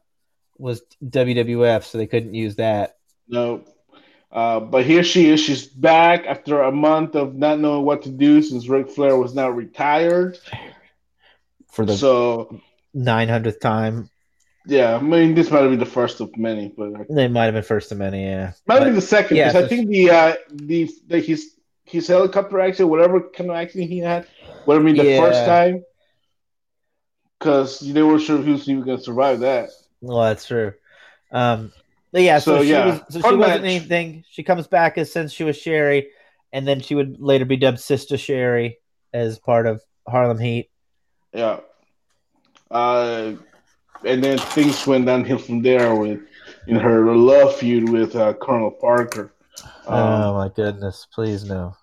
[0.57, 2.97] was WWF, so they couldn't use that.
[3.27, 3.65] No.
[4.31, 5.39] Uh, but here she is.
[5.39, 9.33] She's back after a month of not knowing what to do since Ric Flair was
[9.35, 10.37] now retired.
[11.71, 12.61] For the So
[12.93, 14.09] nine hundredth time,
[14.65, 17.53] yeah, I mean this might have been the first of many, but they might have
[17.53, 18.23] been first of many.
[18.25, 20.91] Yeah, might have But- been the second yeah, because so I think the uh, the,
[21.07, 24.27] the his his helicopter accident, whatever kind of accident he had,
[24.65, 25.83] would have been the first time.
[27.39, 29.69] Because they weren't sure if he was even going to survive that.
[30.01, 30.73] well, that's true.
[31.31, 31.71] Um,
[32.11, 34.23] but yeah, so, So, she yeah, was so she wasn't anything.
[34.29, 36.07] She comes back as since she was Sherri,
[36.53, 38.79] and then she would later be dubbed Sister Sherri
[39.13, 40.69] as part of Harlem Heat.
[41.33, 41.59] Yeah.
[42.71, 43.33] Uh,
[44.03, 46.21] and then things went downhill from there with
[46.67, 49.33] in her love feud with uh, Colonel Parker.
[49.87, 51.07] Um, oh my goodness!
[51.13, 51.75] Please no.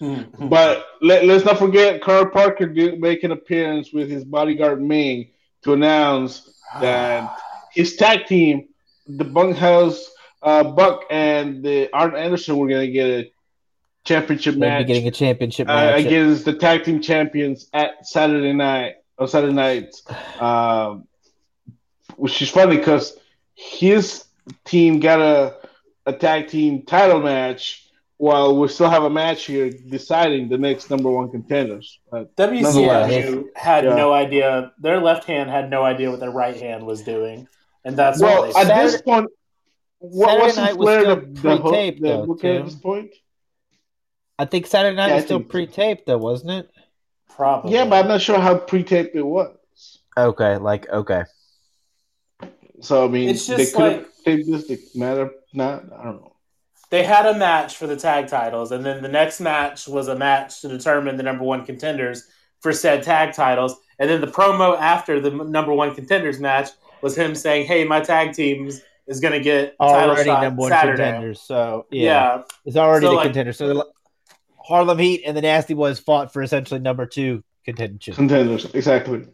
[0.00, 0.48] Mhm.
[0.50, 5.28] But let, let's not forget, Colonel Parker did make an appearance with his bodyguard Meng
[5.62, 7.38] to announce that
[7.72, 8.68] his tag team,
[9.06, 10.10] the Bunkhouse
[10.42, 13.32] uh, Buck and the Arn Anderson, were going to get a
[14.04, 18.52] championship They'd be match getting a championship uh, against the tag team champions at Saturday
[18.52, 20.02] night on Saturday nights,
[20.40, 21.06] um,
[22.16, 23.16] which is funny because
[23.54, 24.24] his
[24.64, 25.56] team got a
[26.06, 27.88] a tag team title match
[28.18, 31.98] while we still have a match here deciding the next number one contenders.
[32.10, 33.94] But WCW had Yeah.
[33.96, 34.72] no idea.
[34.78, 37.48] Their left hand had no idea what their right hand was doing,
[37.84, 39.30] and that's well, what at they this point,
[39.98, 42.62] what Saturday wasn't night was Flair still the, the, pre-taped, the though, at too.
[42.64, 43.14] this point?
[44.38, 46.70] I think Saturday night Yeah, was still pre-taped, though, wasn't it?
[47.28, 47.72] Probably.
[47.72, 49.56] Yeah, but I'm not sure how pre-taped it was.
[50.16, 51.24] Okay, like okay.
[52.80, 54.66] So I mean, It's they just could have like- taped this.
[54.68, 55.84] They matter not.
[55.98, 56.30] I don't know.
[56.90, 60.14] they had a match for the tag titles, and then the next match was a
[60.16, 62.28] match to determine the number one contenders
[62.60, 63.76] for said tag titles.
[63.98, 66.70] And then the promo after the number one contenders match
[67.02, 70.60] was him saying, "Hey, my tag teams is going to get title Already shot number
[70.62, 71.40] one Saturday." contenders.
[71.40, 72.02] So yeah,
[72.36, 72.42] Yeah.
[72.64, 73.52] it's already So, the like- contender.
[73.52, 73.86] So the
[74.58, 78.14] Harlem Heat and the Nasty Boys fought for essentially number two contention.
[78.14, 79.26] Contenders, exactly.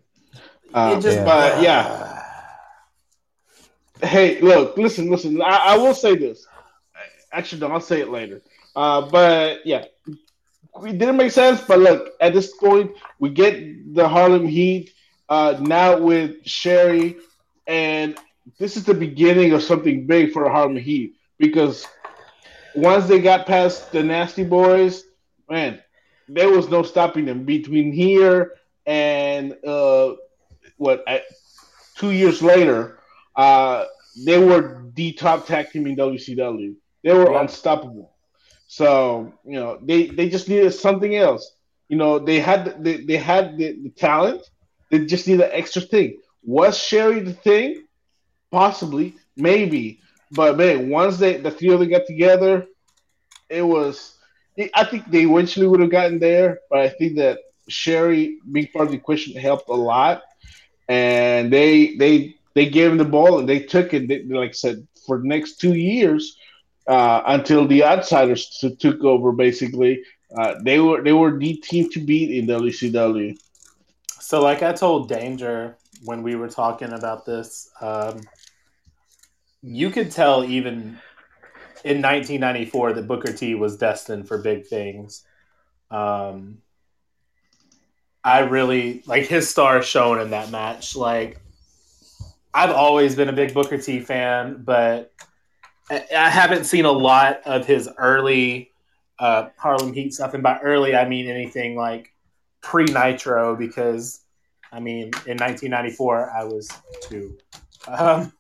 [0.75, 1.25] Um, It just, yeah.
[1.25, 2.20] But yeah,
[4.03, 5.41] hey, look, listen, listen.
[5.43, 6.47] I, I will say this.
[7.33, 8.43] Actually, no, I'll say it later.
[8.75, 9.85] Uh, but yeah,
[10.85, 11.61] it didn't make sense.
[11.61, 14.93] But look, at this point, we get the Harlem Heat
[15.29, 17.17] uh, now with Sherri,
[17.67, 18.19] and
[18.59, 21.87] this is the beginning of something big for the Harlem Heat because
[22.75, 25.05] once they got past the Nasty Boys,
[25.49, 25.81] man,
[26.29, 27.45] there was no stopping them.
[27.45, 28.53] Between here
[28.87, 30.15] and uh,
[30.77, 31.23] what I,
[31.97, 33.00] two years later,
[33.41, 33.87] uh,
[34.27, 36.77] they were the top tag team in WCW.
[37.05, 37.41] They were Yeah.
[37.41, 38.13] unstoppable.
[38.67, 41.45] So you know they, they just needed something else.
[41.89, 44.43] You know they had the, they, they had the, the talent.
[44.91, 46.19] They just needed an extra thing.
[46.43, 47.85] Was Sherri the thing?
[48.51, 50.01] Possibly, maybe.
[50.31, 52.67] But man, once they the three of them got together,
[53.49, 54.17] it was.
[54.75, 57.39] I think they eventually would have gotten there, but I think that
[57.69, 60.23] Sherri being part of the equation helped a lot,
[60.89, 64.09] and they they they gave him the ball and they took it.
[64.09, 66.37] They, like I said, for the next two years
[66.87, 69.33] uh, until the outsiders t- took over.
[69.33, 70.03] Basically,
[70.37, 73.39] uh, they were they were the team to beat in WCW.
[74.19, 78.21] So, like I told Danger when we were talking about this, um,
[79.63, 80.99] you could tell even
[81.85, 85.25] in 1994 that Booker T was destined for big things.
[85.91, 86.59] Um,
[88.23, 90.95] I really like his star shown in that match.
[90.95, 91.41] Like,
[92.53, 95.13] I've always been a big Booker T fan, but
[95.91, 98.71] I, haven't seen a lot of his early
[99.19, 100.35] uh, Harlem Heat stuff.
[100.35, 102.13] And by early, I mean anything like
[102.61, 104.21] pre Nitro because
[104.73, 106.71] I mean in 1994 I was
[107.03, 107.37] two.
[107.89, 108.33] Um,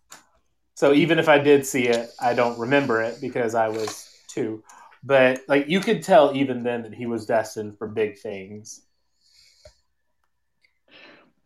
[0.74, 4.62] so even if I did see it, I don't remember it because I was two.
[5.02, 8.82] But like you could tell even then that he was destined for big things.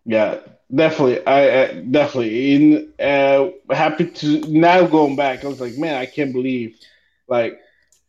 [0.05, 0.41] Yeah,
[0.75, 1.25] definitely.
[1.27, 5.45] I uh, definitely in uh, happy to now going back.
[5.45, 6.79] I was like, man, I can't believe,
[7.29, 7.61] like,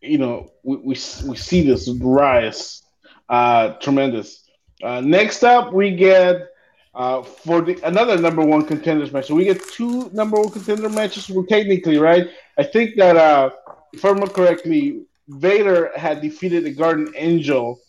[0.02, 0.98] you know, we we,
[1.28, 2.84] we see this rise,
[3.30, 4.44] uh, tremendous.
[4.84, 6.50] Uh, next up, we get
[6.94, 9.28] uh, for the another number one contenders match.
[9.28, 11.30] So we get two number one contender matches.
[11.30, 12.28] Well, technically, right?
[12.58, 13.50] I think that uh,
[13.94, 17.80] if I remember correctly, Vader had defeated the Guardian Angel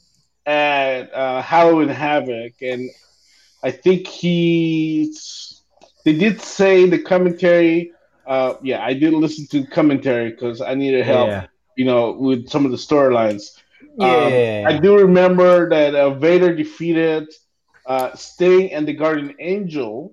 [0.46, 2.88] at uh, Halloween Havoc, and
[3.62, 5.12] I think he.
[6.04, 7.92] They did say the commentary.
[8.26, 11.28] Uh, yeah, I did listen to the commentary because I needed help.
[11.28, 11.46] Yeah.
[11.76, 13.58] You know, with some of the storylines.
[13.98, 14.64] Yeah.
[14.68, 17.28] Um, I do remember that uh, Vader defeated
[17.86, 20.12] uh, Sting and the Guardian Angel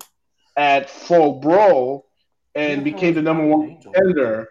[0.55, 2.05] at Fall Brawl
[2.55, 4.49] and Who became the number one contender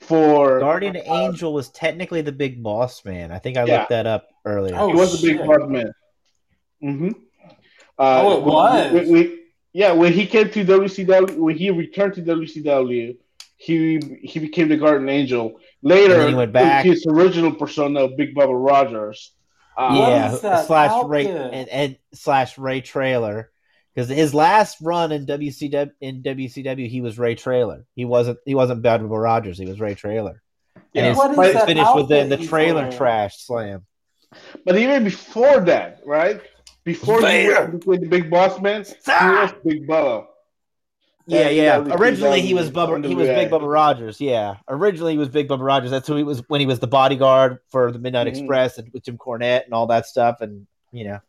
[0.00, 0.58] for.
[0.60, 3.30] Guardian Angel was technically the big boss man.
[3.30, 3.78] I think I Yeah.
[3.78, 4.74] looked that up earlier.
[4.76, 5.46] Oh, he was a big shit.
[5.46, 5.92] boss man.
[6.82, 7.10] Mm-hmm.
[7.98, 8.92] Oh, it was?
[8.92, 9.38] when- when-
[9.72, 13.16] yeah, when he came to WCW, when he returned to WCW,
[13.56, 15.58] he he became the Guardian Angel.
[15.82, 16.84] Later, And he went back.
[16.84, 19.32] his original persona, Big Bubba Rogers.
[19.76, 23.50] Uh, yeah, is that slash Ray and, and slash Ray Traylor.
[23.94, 27.84] Because his last run in WCW in WCW, he was Ray Traylor.
[27.96, 29.58] He wasn't he wasn't Bad Bubba Rogers.
[29.58, 30.42] He was Ray Traylor.
[30.76, 31.08] And Yeah.
[31.10, 33.84] his What is fight finished with the, the trailer trash slam.
[34.64, 36.40] But even before that, right?
[36.84, 37.68] Before he Vader.
[37.68, 40.26] became the big boss man, he was Big Bubba.
[41.26, 41.82] Yeah, yeah.
[41.82, 43.08] Yeah, Originally, he was WCW, Bubba.
[43.08, 43.60] He was Big NWA.
[43.60, 44.20] Bubba Rogers.
[44.20, 44.56] Yeah.
[44.68, 45.90] Originally, he was Big Bubba Rogers.
[45.90, 48.30] That's who he was when he was the bodyguard for the Midnight Mhm.
[48.30, 50.42] Express and with Jim Cornette and all that stuff.
[50.42, 51.20] And you know,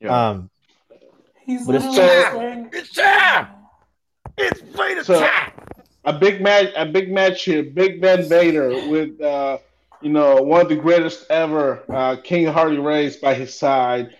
[0.00, 0.30] Yeah.
[0.30, 0.50] um,
[1.44, 2.70] He's But it's literally time.
[2.72, 3.48] it's time.
[4.38, 5.28] It's Vader So-
[6.04, 7.64] a big match, a big match here.
[7.64, 9.58] Big Ben Vader with, uh,
[10.00, 14.16] you know, one of the greatest ever, uh, King Harley Race by his side,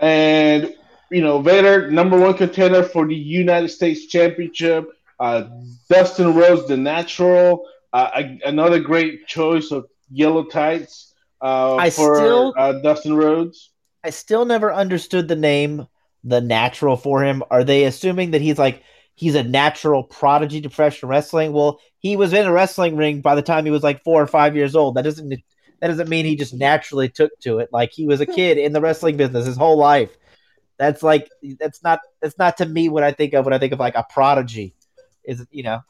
[0.00, 0.74] and
[1.10, 4.88] you know, Vader number one contender for the United States Championship.
[5.18, 5.44] Uh,
[5.88, 12.14] Dustin Rhodes, the natural, uh, a- another great choice of yellow tights uh, I for
[12.16, 13.70] still- uh, Dustin Rhodes.
[14.04, 15.86] I still never understood the name
[16.24, 17.42] the natural for him.
[17.50, 18.82] Are they assuming that he's like
[19.16, 21.52] he's a natural prodigy to professional wrestling?
[21.52, 24.26] Well, he was in a wrestling ring by the time he was like four or
[24.26, 24.94] five years old.
[24.94, 25.32] That doesn't
[25.80, 27.70] that doesn't mean he just naturally took to it.
[27.72, 28.32] Like he was a hmm.
[28.32, 30.16] kid in the wrestling business his whole life.
[30.78, 31.28] That's like
[31.58, 33.96] that's not that's not to me what I think of when I think of like
[33.96, 34.74] a prodigy.
[35.24, 35.80] Is you know,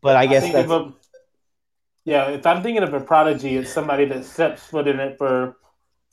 [0.00, 0.92] but I guess think that's a-
[2.04, 5.56] yeah, if I'm thinking of a prodigy, it's somebody that steps foot in it for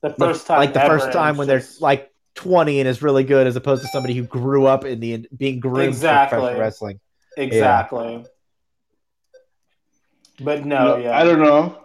[0.02, 0.58] the first time.
[0.58, 3.56] like the ever, first time it's when they're like 20 and is really good as
[3.56, 6.40] opposed to somebody who grew up in the being groomed Exactly.
[6.40, 7.00] for wrestling.
[7.38, 8.26] exactly.
[10.40, 11.81] But no, No, yeah, I don't know.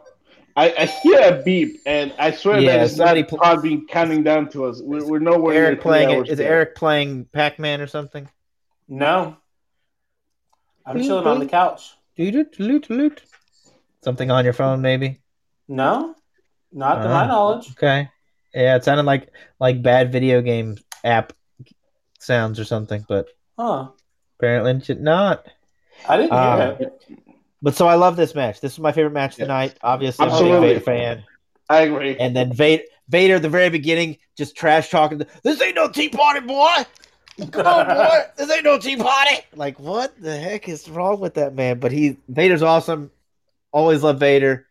[0.57, 3.87] I, I hear a beep, and I swear Yeah, that it's somebody not pl- Podbean
[3.89, 4.81] counting down to us.
[4.83, 6.51] We're, we're nowhere near Eric three playing hours it is yet.
[6.51, 8.29] Eric playing Pac-Man or something?
[8.89, 9.37] no.
[10.87, 11.95] I'm Beep, chilling on the couch.
[12.17, 13.23] Doot, loot, loot.
[14.03, 15.21] Something on your phone, maybe.
[15.69, 16.15] No,
[16.73, 17.73] not to my Uh, knowledge.
[17.73, 18.09] Okay.
[18.55, 19.29] Yeah, it sounded like
[19.59, 21.33] like bad video game app
[22.21, 23.27] sounds or something, but
[23.59, 23.89] Huh.
[24.39, 25.47] apparently not.
[26.09, 27.26] I didn't Um, hear it.
[27.67, 28.61] But so I love this match.
[28.61, 29.77] This is my favorite match tonight.
[29.83, 31.25] Obviously, I'm a big Vader fan.
[31.69, 32.17] I agree.
[32.17, 35.21] And then Vader, Vader at the very beginning, just trash talking.
[35.43, 36.75] This ain't no tea party, boy.
[37.51, 38.21] Come on, boy.
[38.37, 39.39] This ain't no tea party.
[39.57, 41.81] Like, what the heck is wrong with that man?
[41.81, 43.11] But he Vader's awesome.
[43.73, 44.69] Always love Vader.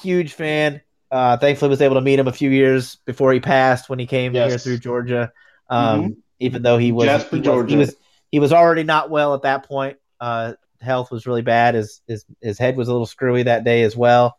[0.00, 0.80] Huge fan.
[1.10, 4.06] Uh, thankfully, was able to meet him a few years before he passed when he
[4.06, 4.50] came Yes.
[4.50, 5.32] here through Georgia.
[5.68, 7.70] Um, Even though he was, Jasper, he was, Georgia.
[7.72, 7.96] he was
[8.30, 9.96] he was already not well at that point.
[10.20, 11.74] Uh, health was really bad.
[11.74, 14.36] His his his head was a little screwy that day as well.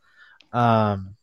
[0.53, 1.15] Um,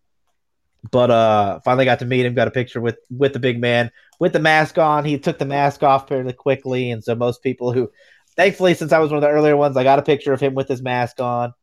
[0.91, 2.35] but uh, finally got to meet him.
[2.35, 5.05] Got a picture with with the big man with the mask on.
[5.05, 7.91] He took the mask off fairly quickly, and so most people who,
[8.37, 10.55] thankfully, since I was one of the earlier ones, I got a picture of him
[10.55, 11.55] with his mask on.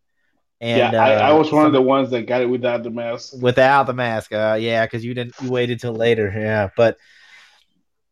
[0.62, 2.90] And yeah, I, I uh, was one of the ones that got it without the
[2.90, 3.34] mask.
[3.42, 4.32] without the mask.
[4.32, 6.32] Uh, yeah, because you didn't you waited till later.
[6.34, 6.98] Yeah, but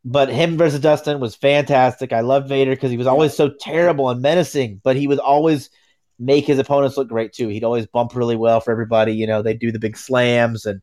[0.04, 2.12] but him versus Dustin was fantastic.
[2.12, 5.70] I love Vader because he was always so terrible and menacing, but he would always
[6.18, 7.48] make his opponents look great too.
[7.48, 9.14] He'd always bump really well for everybody.
[9.14, 10.82] You know, they do the big slams and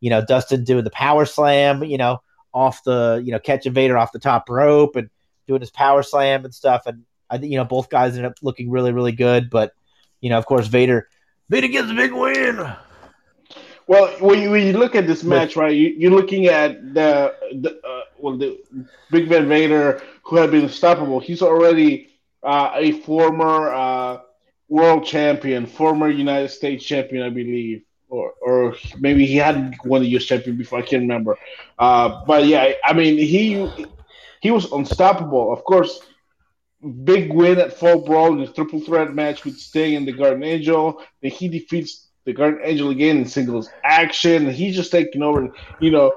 [0.00, 1.82] you know Dustin doing the power slam.
[1.82, 2.22] You know,
[2.52, 5.08] off the you know catching Vader off the top rope and
[5.46, 6.82] doing his power slam and stuff.
[6.86, 9.48] And I think you know both guys ended up looking really really good.
[9.48, 9.72] But
[10.20, 11.08] you know, of course, Vader
[11.48, 12.70] Vader gets a big win.
[13.86, 17.34] Well, when you, when you look at this match, right, you, you're looking at the,
[17.54, 18.58] the uh, well, the
[19.10, 21.20] Big Van Vader, who had been unstoppable.
[21.20, 22.08] He's already
[22.42, 24.18] uh, a former uh,
[24.68, 30.08] world champion, former United States champion, I believe, or or maybe he had won the
[30.10, 30.24] U.S.
[30.24, 30.78] champion before.
[30.78, 31.36] I can't remember.
[31.78, 33.68] Uh, but yeah, I mean, he
[34.40, 35.52] he was unstoppable.
[35.52, 36.00] Of course,
[37.04, 40.44] big win at Fall Brawl in the triple threat match with Sting and the Guardian
[40.44, 41.02] Angel.
[41.22, 44.50] Then he defeats the Guardian Angel again in singles action.
[44.50, 45.48] He's just taking over.
[45.80, 46.12] You know,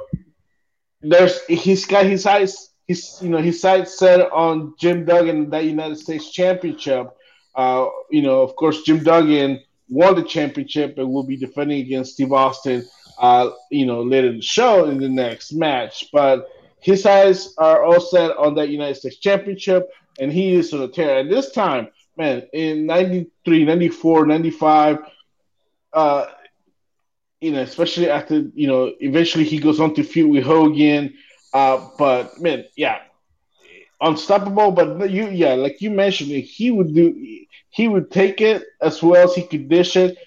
[1.02, 2.70] there's he's got his eyes.
[2.88, 7.16] He's you know his sights set on Jim Duggan that United States Championship.
[7.56, 12.14] Uh, you know, of course, Jim Duggan won the championship and will be defending against
[12.14, 12.86] Steve Austin.
[13.20, 16.48] Uh, you know, later in the show in the next match, but
[16.80, 20.88] his eyes are all set on that United States Championship, and he is on a
[20.88, 21.20] tear.
[21.20, 25.00] And this time, man, in 93, 94, 95,
[25.94, 26.26] uh,
[27.42, 31.14] you know, especially after, you know, eventually he goes on to feud with Hogan.
[31.54, 33.00] Uh, but man, yeah,
[34.02, 34.72] unstoppable.
[34.72, 37.16] But you, yeah, like you mentioned, he would do,
[37.70, 40.18] he would take it as well as he could dish it.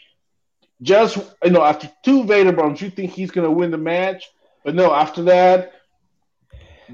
[0.82, 4.24] Just you know, after two Vader bombs, you think he's gonna win the match,
[4.64, 4.92] but no.
[4.92, 5.72] After that,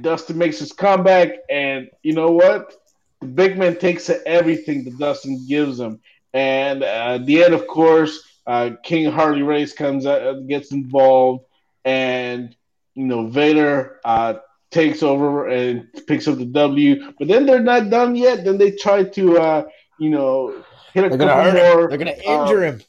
[0.01, 2.73] Dustin makes his comeback, and you know what?
[3.21, 6.01] The big man takes everything that Dustin gives him,
[6.33, 11.45] and uh, at the end, of course, uh, King Harley Race comes out, gets involved,
[11.85, 12.55] and
[12.95, 14.35] you know Vader uh,
[14.71, 17.13] takes over and picks up the W.
[17.19, 18.45] But then they're not done yet.
[18.45, 19.65] Then they try to, uh,
[19.99, 20.65] you know,
[20.95, 21.77] hit a They're gonna couple him.
[21.77, 21.89] more.
[21.89, 22.81] They're gonna uh, injure him.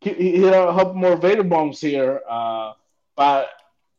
[0.00, 2.20] hit a couple more Vader bombs here.
[2.28, 2.72] Uh,
[3.16, 3.48] but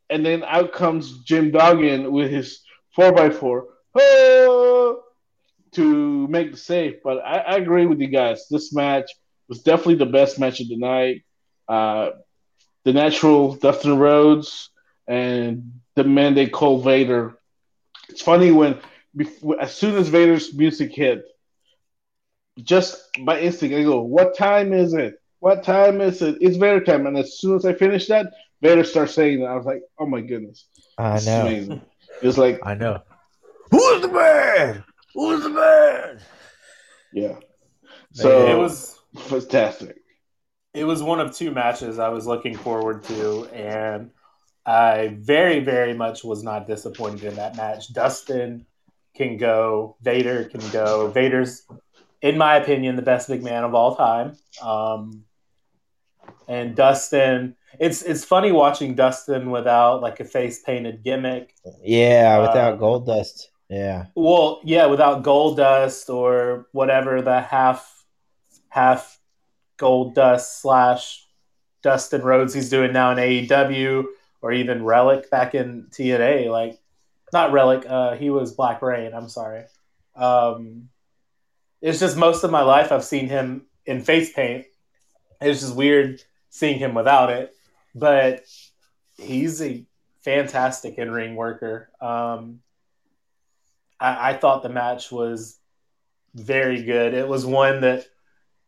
[0.09, 2.61] and then out comes Jim Duggan with his
[2.95, 3.67] four x four
[5.73, 7.01] to make the save.
[7.03, 8.47] But I, I agree with you guys.
[8.49, 9.09] This match
[9.51, 11.25] was definitely the best match of the night.
[11.67, 12.11] Uh,
[12.85, 14.69] the natural Dustin Rhodes
[15.07, 17.37] and the man they call Vader.
[18.07, 18.79] It's funny when
[19.59, 21.25] as soon as Vader's music hit,
[22.63, 25.15] just by instinct, I go, "What time is it?
[25.39, 26.37] What time is it?
[26.39, 29.47] It's Vader time." And as soon as I finish that, Vader starts saying that.
[29.47, 30.65] I was like, "Oh my goodness,
[30.97, 31.41] I this know.
[31.41, 31.81] amazing!"
[32.21, 33.01] It's like, I know.
[33.69, 34.83] Who's the man?
[35.13, 36.19] Who's the man?
[37.11, 37.35] yeah,
[38.13, 39.97] So it was fantastic.
[40.73, 44.11] it was one of two matches I was looking forward to, and
[44.65, 47.93] I very, very much was not disappointed in that match.
[47.93, 48.65] Dustin
[49.15, 51.09] can go, Vader can go.
[51.09, 51.63] Vader's,
[52.21, 54.37] in my opinion, the best big man of all time.
[54.61, 55.23] Um,
[56.47, 61.53] and Dustin, it's it's funny watching Dustin without like a face painted gimmick.
[61.81, 63.49] Yeah, without Uh, gold dust.
[63.69, 64.05] Yeah.
[64.15, 67.90] Well, yeah, without gold dust or whatever the half
[68.71, 69.19] half
[69.77, 71.25] gold dust slash
[71.81, 74.05] Dustin Rhodes he's doing now in AEW
[74.41, 76.49] or even Relic back in TNA.
[76.49, 76.79] Like
[77.33, 79.13] not Relic, uh, he was Black Rain.
[79.13, 79.65] I'm sorry.
[80.15, 80.89] Um,
[81.81, 84.65] it's just most of my life I've seen him in face paint.
[85.41, 87.53] It's just weird seeing him without it,
[87.93, 88.43] but
[89.17, 89.85] he's a
[90.19, 91.89] fantastic in ring worker.
[91.99, 92.61] Um,
[93.99, 95.57] I, I thought the match was
[96.35, 97.13] very good.
[97.13, 98.05] It was one that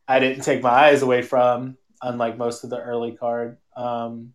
[0.08, 3.58] I didn't take my eyes away from, unlike most of the early card.
[3.76, 4.34] Um,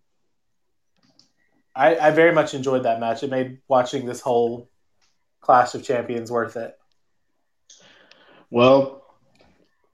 [1.74, 3.22] I, I very much enjoyed that match.
[3.22, 4.68] It made watching this whole
[5.40, 6.76] Clash of Champions worth it.
[8.50, 9.04] Well,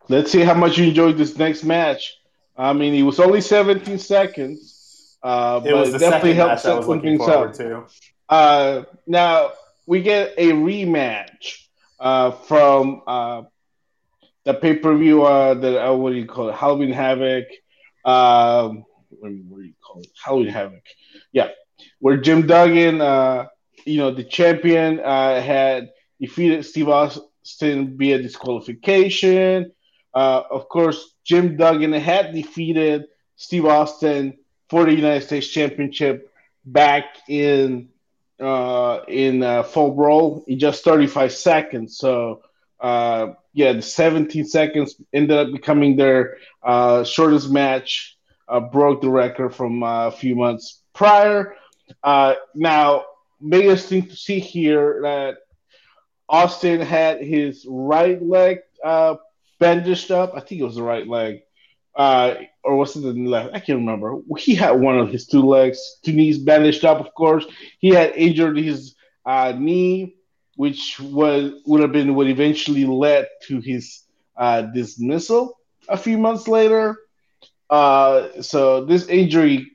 [0.09, 2.14] let's see how much you enjoyed this next match.
[2.56, 6.74] I mean, it was only 17 seconds, uh, It but it definitely helped match I
[6.74, 7.52] was set some things up.
[7.55, 7.84] to.
[8.28, 9.52] Uh, now
[9.86, 11.66] we get a rematch
[11.98, 13.42] uh, from uh,
[14.45, 15.25] the pay per view.
[15.25, 16.55] Uh, that uh, what do you call it?
[16.55, 17.47] Halloween Havoc.
[18.05, 20.09] Um, what what do you call it?
[20.23, 20.83] Halloween Havoc.
[21.33, 21.51] Yeah,
[21.99, 23.47] where Jim Duggan, uh,
[23.85, 25.91] you know, the champion, uh, had
[26.21, 29.73] defeated Steve Austin via disqualification.
[30.12, 33.07] Uh, of course, Jim Duggan had defeated
[33.37, 34.39] Steve Austin
[34.69, 36.31] for the United States Championship
[36.65, 37.89] back in
[38.41, 41.99] uh, in uh, Fall Brawl in just 35 seconds.
[41.99, 42.43] So,
[42.81, 48.18] uh, yeah, the 17 seconds ended up becoming their uh, shortest match,
[48.48, 51.55] uh, broke the record from uh, a few months prior.
[52.02, 53.05] Uh, now,
[53.48, 55.36] biggest thing to see here that
[56.28, 59.14] Austin had his right leg uh,
[59.60, 60.32] bandaged up.
[60.35, 61.43] I think it was the right leg.
[61.94, 63.55] Uh, or was it the left?
[63.55, 64.18] I can't remember.
[64.36, 66.98] He had one of his two legs, two knees bandaged up.
[66.98, 67.47] Of course,
[67.78, 70.16] he had injured his knee,
[70.56, 74.02] which was would have been what eventually led to his
[74.36, 75.59] uh, dismissal
[75.89, 76.97] a few months later.
[77.70, 79.72] Uh, so this injury,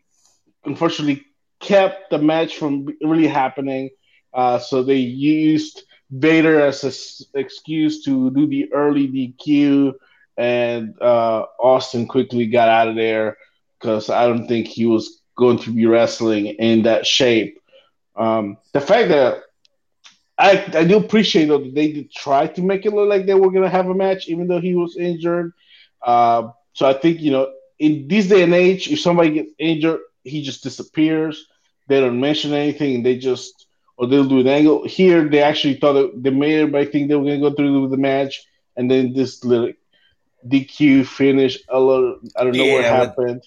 [0.65, 1.25] unfortunately,
[1.59, 3.89] kept the match from really happening.
[4.33, 9.93] Uh, so they used Vader as an excuse to do the early DQ
[10.37, 13.37] and uh, Austin quickly got out of there
[13.77, 17.59] because I don't think he was going to be wrestling in that shape.
[18.15, 19.43] Um, the fact that
[20.39, 23.33] I, I do appreciate though that they did try to make it look like they
[23.33, 25.51] were going to have a match, even though he was injured.
[26.01, 29.99] Uh, so I think you know in this day and age, if somebody gets injured,
[30.23, 31.45] he just disappears.
[31.87, 33.65] They don't mention anything, and they just
[33.97, 34.85] or they'll do an angle.
[34.87, 37.81] Here, they actually thought that they made everybody think they were going to go through
[37.81, 38.41] with the match,
[38.77, 39.73] and then this little
[40.47, 41.57] DQ finish.
[41.67, 43.43] A little, I don't know what Yeah, but- happened.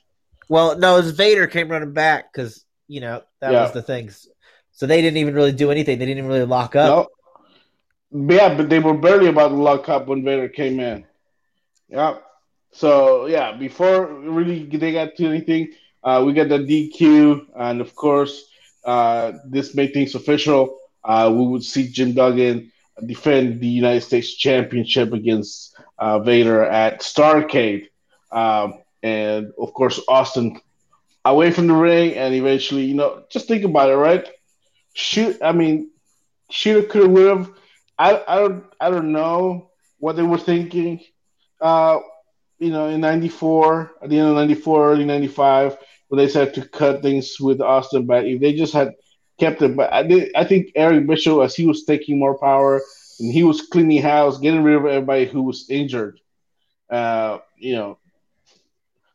[0.48, 3.62] Well, no, it was Vader came running back because you know that Yeah.
[3.62, 4.10] was the thing.
[4.72, 5.98] So they didn't even really do anything.
[5.98, 7.08] They didn't even really lock up.
[8.10, 11.06] Yeah, but they were barely about to lock up when Vader came in.
[11.88, 12.16] Yeah.
[12.72, 15.72] So yeah, before really they got to anything,
[16.02, 18.44] uh, we got the DQ, and of course,
[18.84, 20.78] uh, this made things official.
[21.04, 22.72] Uh, we would see Jim Duggan
[23.06, 27.88] defend the United States Championship against uh, Vader at Starcade,
[28.30, 30.60] um, and of course, Austin
[31.24, 34.28] away from the ring, and eventually, you know, just think about it, right?
[34.94, 35.90] Shoot, I mean,
[36.50, 37.50] shoulda, coulda, would have.
[37.98, 41.00] I, I don't, I don't know what they were thinking.
[41.60, 42.00] Uh,
[42.58, 45.76] you know, in '94, at the end of '94, early '95,
[46.08, 48.94] when they said to cut things with Austin, but if they just had
[49.38, 52.80] kept it, but I did, I think Eric Bischoff, as he was taking more power
[53.18, 56.20] and he was cleaning house, getting rid of everybody who was injured.
[56.90, 57.98] Uh, you know,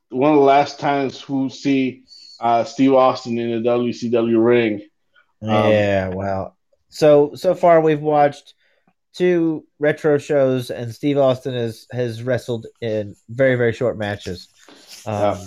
[0.10, 2.04] one of the last times we see
[2.40, 4.82] uh, Steve Austin in the WCW ring.
[5.42, 6.58] Um, yeah, well,
[6.90, 8.54] so so far we've watched
[9.14, 14.50] two retro shows, and Steve Austin has has wrestled in very very short matches.
[15.06, 15.38] Um,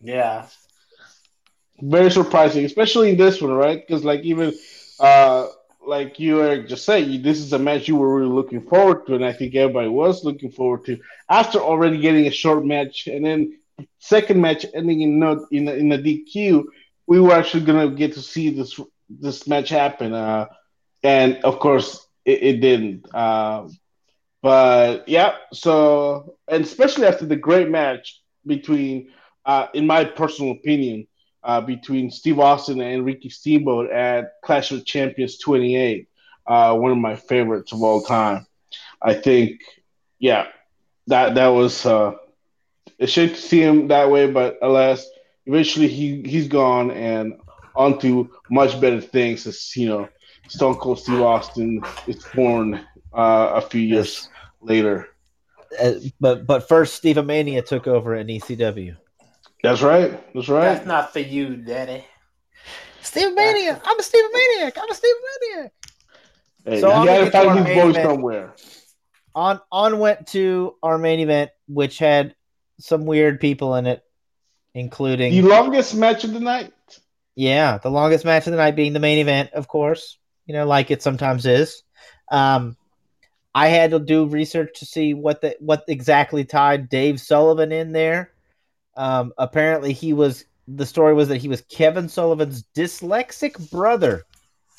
[0.00, 0.46] Yeah.
[1.80, 3.84] very surprising, especially in this one, right?
[3.86, 4.52] Because like even
[5.00, 5.48] uh
[5.84, 9.04] like you Eric just said, you, this is a match you were really looking forward
[9.06, 10.98] to, and I think everybody was looking forward to
[11.28, 13.58] after already getting a short match, and then
[13.98, 16.64] second match ending in not in a, in a DQ.
[17.06, 18.78] We were actually gonna get to see this
[19.08, 20.46] this match happen, uh,
[21.02, 23.06] and of course it, it didn't.
[23.14, 23.68] Uh,
[24.42, 29.10] but yeah, so and especially after the great match between,
[29.44, 31.06] uh, in my personal opinion,
[31.44, 36.08] uh, between Steve Austin and Ricky Steamboat at Clash of Champions 28.
[36.46, 38.46] Uh, one of my favorites of all time.
[39.00, 39.60] I think,
[40.18, 40.46] yeah,
[41.06, 42.14] that that was uh,
[42.98, 45.06] a shame to see him that way, but alas,
[45.46, 47.34] eventually he he's gone and
[47.76, 49.46] on to much better things.
[49.46, 50.08] As you know,
[50.48, 52.74] Stone Cold Steve Austin is born
[53.14, 54.28] uh, a few years
[54.60, 55.08] later.
[55.80, 58.96] uh, but but first, Steve Mania took over in ECW.
[59.62, 60.10] That's right.
[60.34, 60.74] That's right.
[60.74, 62.04] That's not for you, Daddy.
[63.00, 64.76] Steve Mania, I'm a Steve Maniac.
[64.80, 65.14] I'm a Steve
[65.54, 65.72] Maniac.
[66.64, 68.08] Hey, So you I'm gotta gonna get find his voice event.
[68.10, 68.54] somewhere.
[69.34, 72.34] On on went to our main event, which had
[72.78, 74.02] some weird people in it,
[74.74, 76.72] including The longest match of the night.
[77.34, 80.18] Yeah, the longest match of the night being the main event, of course.
[80.46, 81.82] You know, like it sometimes is.
[82.30, 82.76] Um,
[83.54, 87.92] I had to do research to see what the what exactly tied Dave Sullivan in
[87.92, 88.32] there.
[88.96, 94.24] Um, apparently, he was the story was that he was Kevin Sullivan's dyslexic brother.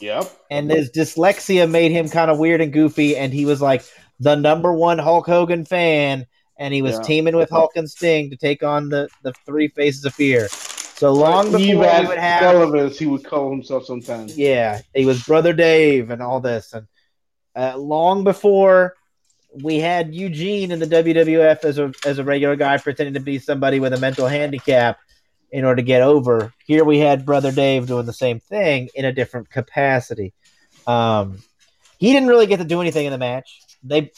[0.01, 0.25] Yep.
[0.51, 3.84] and his dyslexia made him kind of weird and goofy, and he was like
[4.19, 6.25] the number one Hulk Hogan fan,
[6.57, 7.01] and he was Yeah.
[7.03, 10.49] teaming with Hulk and Sting to take on the the three faces of fear.
[10.95, 14.38] So long before we Evad would have, as he would call himself sometimes.
[14.38, 16.88] yeah, he was brother Dave and all this, and
[17.56, 18.95] uh, long before
[19.61, 23.40] we had Eugene in the WWF as a as a regular guy pretending to be
[23.40, 24.99] somebody with a mental handicap
[25.52, 26.53] in order to get over.
[26.65, 30.34] Here we had brother Dave doing the same thing in a different capacity.
[30.88, 31.40] Um,
[31.98, 33.61] he didn't really get to do anything in the match.
[33.84, 34.11] They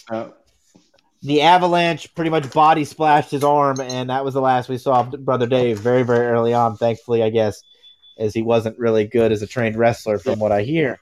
[1.25, 4.99] the avalanche pretty much body splashed his arm, and that was the last we saw
[4.99, 5.79] of brother Dave.
[5.79, 7.63] Very very early on, thankfully, I guess,
[8.19, 10.99] as he wasn't really good as a trained wrestler, from what I hear.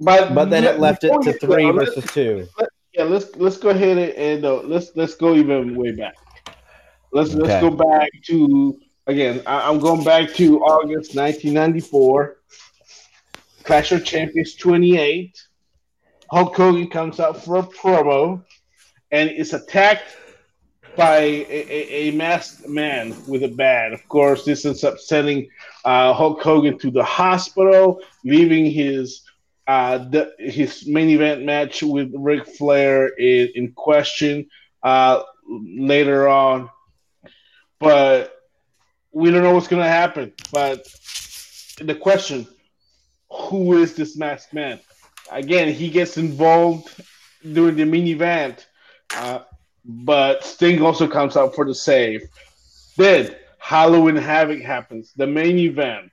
[0.00, 2.48] but But then it left it to three versus two.
[2.92, 6.14] Yeah, let's let's go ahead and, uh, let's let's go even way back.
[7.12, 7.42] Let's Okay.
[7.42, 9.42] let's go back to again.
[9.46, 12.38] I, I'm going back to August 1994.
[13.62, 15.36] Clash of Champions 28.
[16.30, 18.42] Hulk Hogan comes out for a promo
[19.10, 20.16] and is attacked
[20.96, 23.92] by a, a, a masked man with a bat.
[23.92, 25.48] Of course, this ends up sending
[25.84, 29.22] uh, Hulk Hogan to the hospital, leaving his
[29.66, 34.48] uh, the, his main event match with Ric Flair in, in question
[34.82, 36.70] uh, later on.
[37.78, 38.32] But
[39.12, 40.32] we don't know what's going to happen.
[40.52, 40.86] But
[41.80, 42.46] the question
[43.30, 44.80] who is this masked man?
[45.30, 46.88] Again, he gets involved
[47.42, 48.65] during the main event,
[49.14, 49.40] uh,
[49.84, 52.22] but Sting also comes out for the save.
[52.96, 56.10] Then Halloween Havoc happens, the main event.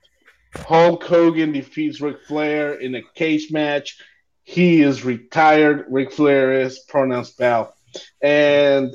[0.56, 3.98] Hulk Hogan defeats Ric Flair in a cage match.
[4.44, 5.86] He is retired.
[5.88, 7.74] Ric Flair is pronounced Bell.
[8.22, 8.94] And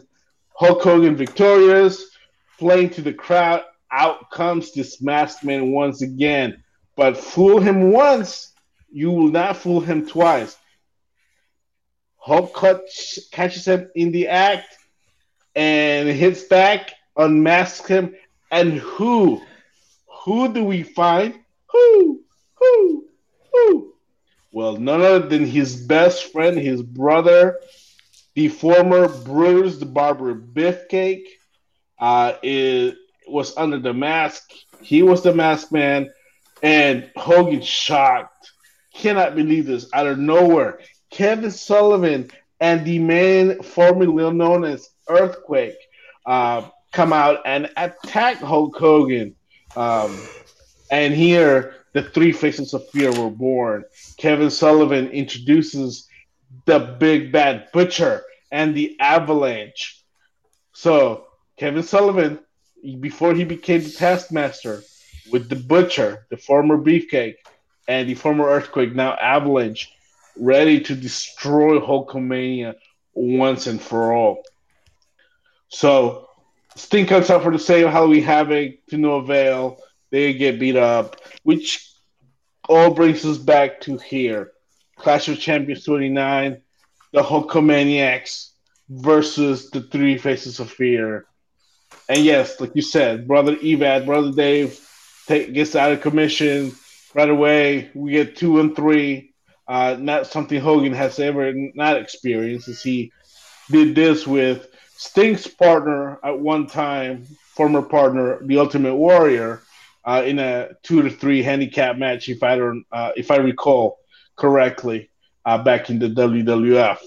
[0.54, 2.06] Hulk Hogan victorious,
[2.58, 3.64] playing to the crowd.
[3.92, 6.64] Out comes this masked man once again.
[6.96, 8.54] But fool him once,
[8.92, 10.56] you will not fool him twice.
[12.30, 14.78] Hulk catch, catches him in the act
[15.56, 18.14] and hits back, unmasks him,
[18.52, 19.42] and who?
[20.26, 21.40] Who do we find?
[21.72, 22.22] Who?
[22.54, 23.08] Who?
[23.52, 23.94] Who?
[24.52, 27.60] Well, none other than his best friend, his brother,
[28.36, 31.26] the former Brutus the Barber Beefcake,
[31.98, 32.94] uh, is,
[33.28, 34.52] was under the mask.
[34.84, 36.12] He was the mask man,
[36.62, 38.52] and Hogan shocked.
[38.94, 40.80] Cannot believe this out of nowhere.
[41.10, 45.78] Kevin Sullivan and the man formerly known as Earthquake
[46.26, 49.36] uh, come out and attack Hulk Hogan.
[49.76, 50.18] Um,
[50.92, 53.84] and here, the three faces of fear were born.
[54.18, 56.08] Kevin Sullivan introduces
[56.66, 60.04] the Big Bad Butcher and the Avalanche.
[60.74, 61.26] So,
[61.58, 62.40] Kevin Sullivan,
[63.00, 64.84] before he became the Taskmaster,
[65.32, 67.36] with the Butcher, the former Beefcake,
[67.88, 69.92] and the former Earthquake, now Avalanche,
[70.40, 72.76] ready to destroy Hulkamania
[73.14, 74.44] once and for all.
[75.70, 76.30] So,
[76.76, 79.82] Sting comes out for the same Halloween Havoc to no avail.
[80.12, 81.92] They get beat up, which
[82.68, 84.52] all brings us back to here.
[84.96, 86.62] Clash of Champions 29,
[87.14, 88.50] the Hulkamaniacs
[88.90, 91.26] versus the Three Faces of Fear.
[92.08, 94.80] And yes, like you said, Brother Evad, Brother Dave
[95.28, 96.74] take, gets out of commission
[97.14, 97.92] right away.
[97.94, 99.29] We get two and three.
[99.70, 103.12] Uh, not something Hogan has ever not experienced, as he
[103.70, 104.68] did this with
[104.98, 109.62] Sting's partner at one time, former partner, the Ultimate Warrior,
[110.06, 114.00] uh, in a two to three handicap match, if I don't, uh, if I recall
[114.36, 115.12] correctly,
[115.46, 116.98] uh, back in the WWF.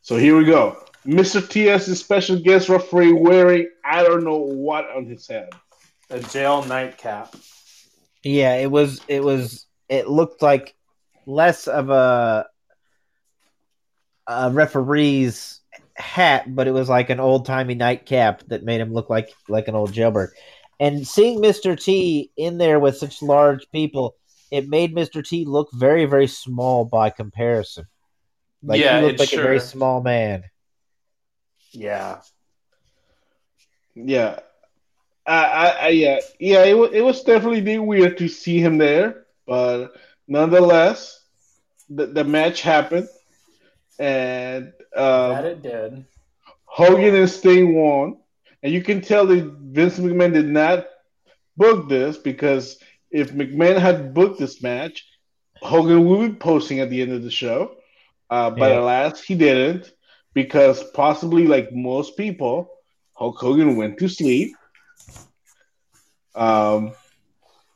[0.00, 0.82] So here we go.
[1.06, 1.46] Mr.
[1.46, 1.86] T.S.
[1.88, 5.50] is special guest referee wearing I don't know what on his head.
[6.08, 7.36] A jail nightcap.
[8.22, 9.02] Yeah, it was.
[9.06, 9.66] It was.
[9.90, 10.74] It looked like
[11.28, 12.46] less of a,
[14.26, 15.60] a referee's
[15.94, 19.68] hat, but it was like an old timey nightcap that made him look like like
[19.68, 20.30] an old jailbird.
[20.80, 24.16] And seeing Mister T in there with such large people,
[24.50, 27.86] it made Mister T look very very small by comparison.
[28.62, 29.40] Like yeah, he looked it's like sure.
[29.40, 30.44] a very small man.
[31.72, 32.20] Yeah.
[33.94, 34.38] Yeah.
[35.26, 36.64] I, I, I yeah, yeah.
[36.64, 39.92] It was, it was definitely weird to see him there, but
[40.26, 41.17] nonetheless,
[41.88, 43.08] the, the match happened,
[43.98, 44.72] and
[45.28, 46.06] that um, it did.
[46.66, 48.16] Hogan and Sting won,
[48.62, 50.86] and you can tell that Vince McMahon did not
[51.56, 52.78] book this because
[53.10, 55.06] if McMahon had booked this match,
[55.62, 57.76] Hogan would be posting at the end of the show,
[58.30, 58.76] uh, but Yeah.
[58.76, 59.90] alas, he didn't
[60.34, 62.70] because possibly like most people,
[63.14, 64.58] Hulk Hogan went to sleep.
[66.34, 66.92] Um,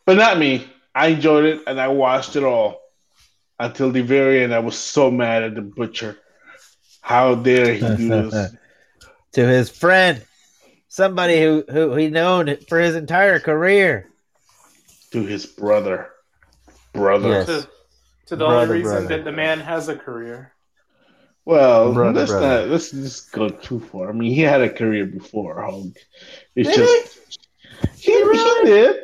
[0.06, 0.66] but not me.
[0.94, 2.81] I enjoyed it and I watched it all
[3.58, 4.54] until the very end.
[4.54, 6.18] I was so mad at the butcher.
[7.00, 8.54] How dare he do this?
[9.32, 10.22] to his friend,
[10.88, 14.08] somebody who who he known for his entire career.
[15.12, 16.10] to his brother.
[16.92, 17.28] Brother.
[17.28, 17.46] Yes.
[17.46, 17.68] To,
[18.26, 19.08] to the Brother, only reason brother.
[19.08, 20.52] that the man has a career.
[21.44, 22.60] Well, Brother, let's brother.
[22.62, 24.10] not let's just go too far.
[24.10, 25.96] I mean, he had a career before Hulk.
[26.54, 27.38] It's Did just
[27.98, 28.96] he, he did.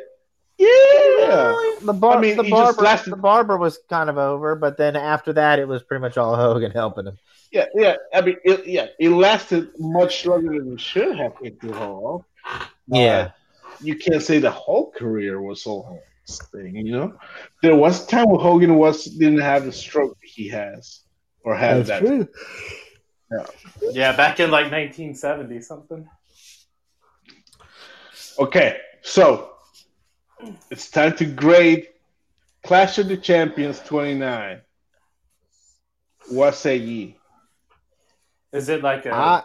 [0.59, 1.53] Yeah.
[1.81, 4.95] The bar, I mean, the barber, lasted- the barber was kind of over, but then
[4.97, 7.17] after that, it was pretty much all Hogan helping him.
[7.51, 7.95] Yeah, yeah.
[8.13, 12.25] I mean, it, yeah, it lasted much longer than it should have into Hulk.
[12.87, 13.29] Yeah, uh,
[13.81, 16.75] you can't say the whole career was all Hulk's thing.
[16.75, 17.13] You know,
[17.63, 21.01] there was a time when Hogan was didn't have the stroke he has
[21.43, 22.03] or had that.
[23.31, 23.45] Yeah,
[23.93, 26.07] Yeah, back in like 1970 something.
[28.37, 29.53] Okay, so
[30.69, 31.87] it's time to grade
[32.63, 34.61] Clash of the Champions 29.
[36.29, 37.17] What say ye?
[38.51, 39.13] Is it like a?
[39.13, 39.43] I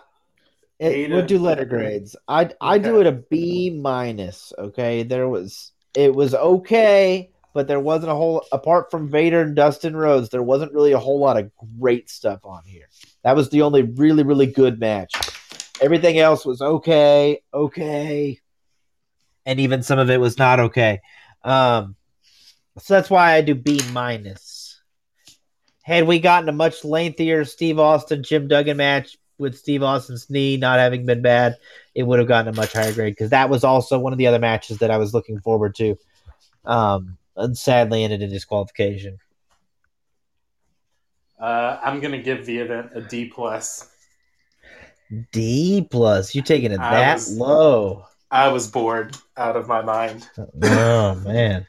[0.78, 2.16] it, we'll do letter grades.
[2.26, 4.52] I I do it a B minus.
[4.58, 9.54] Okay, there was it was okay, but there wasn't a whole apart from Vader and
[9.54, 12.88] Dustin Rhodes, there wasn't really a whole lot of great stuff on here.
[13.22, 15.12] That was the only really really good match.
[15.80, 18.40] Everything else was okay, okay,
[19.46, 21.00] and even some of it was not okay.
[21.42, 21.96] Um,
[22.78, 24.80] so that's why I do B minus.
[25.82, 30.56] Had we gotten a much lengthier Steve Austin Jim Duggan match with Steve Austin's knee
[30.56, 31.56] not having been bad,
[31.94, 34.26] it would have gotten a much higher grade because that was also one of the
[34.26, 35.96] other matches that I was looking forward to.
[36.64, 39.18] Um, and sadly ended in disqualification.
[41.38, 43.90] Uh, I'm gonna give the event a D plus.
[45.32, 46.34] D plus.
[46.34, 48.06] you're taking it I that was- low?
[48.34, 50.28] I was bored out of my mind.
[50.62, 51.66] Oh man,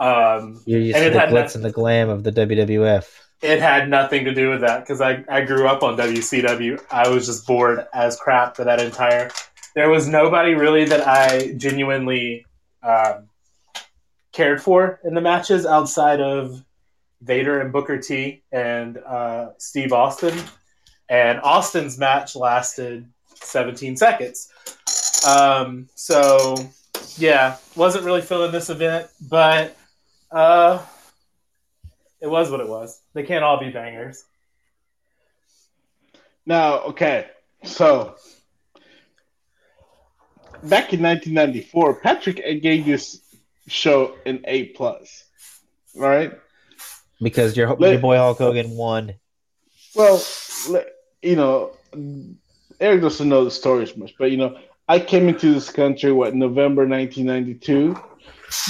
[0.00, 3.04] Um, you're used to the glitz that- and the glam of the WWF.
[3.42, 6.82] it had nothing to do with that because I, I grew up on WCW.
[6.90, 9.30] I was just bored as crap for that entire.
[9.74, 12.46] There was nobody really that I genuinely
[12.82, 13.28] um,
[14.32, 16.64] cared for in the matches outside of
[17.20, 20.36] Vader and Booker T and uh, Steve Austin.
[21.10, 24.48] And Austin's match lasted 17 seconds.
[25.26, 26.54] Um, so,
[27.16, 29.76] yeah, wasn't really feeling this event, but
[30.30, 30.80] uh,
[32.20, 33.00] it was what it was.
[33.14, 34.24] They can't all be bangers.
[36.46, 37.26] Now, okay,
[37.64, 38.14] so
[40.62, 43.20] back in 1994, Patrick gave this
[43.66, 45.24] show an A plus.
[45.94, 46.32] right?
[47.20, 49.14] Because your Let- your boy Hulk Hogan won.
[49.94, 50.22] Well,
[50.68, 50.84] le-
[51.22, 51.72] you know,
[52.80, 54.56] Eric doesn't know the story as much, but you know,
[54.88, 57.94] I came into this country what November 1992.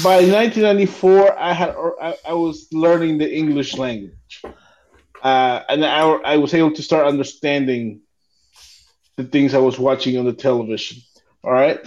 [0.03, 4.43] By 1994, I had I, I was learning the English language,
[5.23, 8.01] uh, and I, I was able to start understanding
[9.15, 11.01] the things I was watching on the television.
[11.45, 11.79] All right,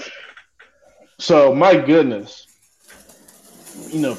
[1.20, 2.48] so my goodness,
[3.90, 4.18] you know,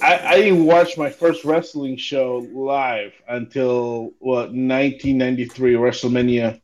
[0.00, 6.60] I, I didn't watch my first wrestling show live until what 1993 WrestleMania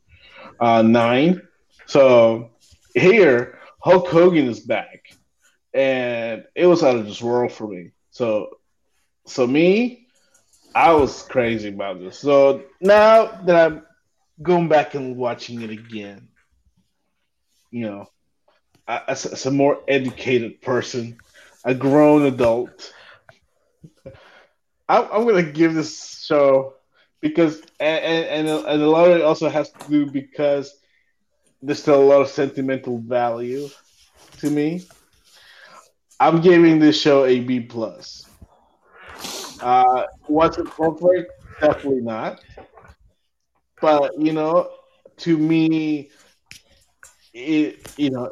[0.60, 1.42] uh, nine.
[1.86, 2.50] So
[2.94, 5.00] here Hulk Hogan is back,
[5.74, 7.90] and it was out of this world for me.
[8.10, 8.48] So
[9.26, 10.06] so me,
[10.74, 12.18] I was crazy about this.
[12.18, 13.82] So now that I'm
[14.42, 16.28] going back and watching it again,
[17.70, 18.06] you know,
[18.86, 21.18] I- as, as a more educated person,
[21.64, 22.92] a grown adult.
[24.88, 26.74] I'm, I'm gonna give this show
[27.20, 30.74] because and and and a lot of it also has to do because
[31.64, 33.68] there's still a lot of sentimental value
[34.38, 34.82] to me.
[36.20, 38.26] I'm giving this show a B plus.
[39.62, 41.32] Uh, was it perfect?
[41.60, 42.40] Definitely not.
[43.80, 44.70] But you know,
[45.18, 46.10] to me,
[47.32, 48.30] it you know,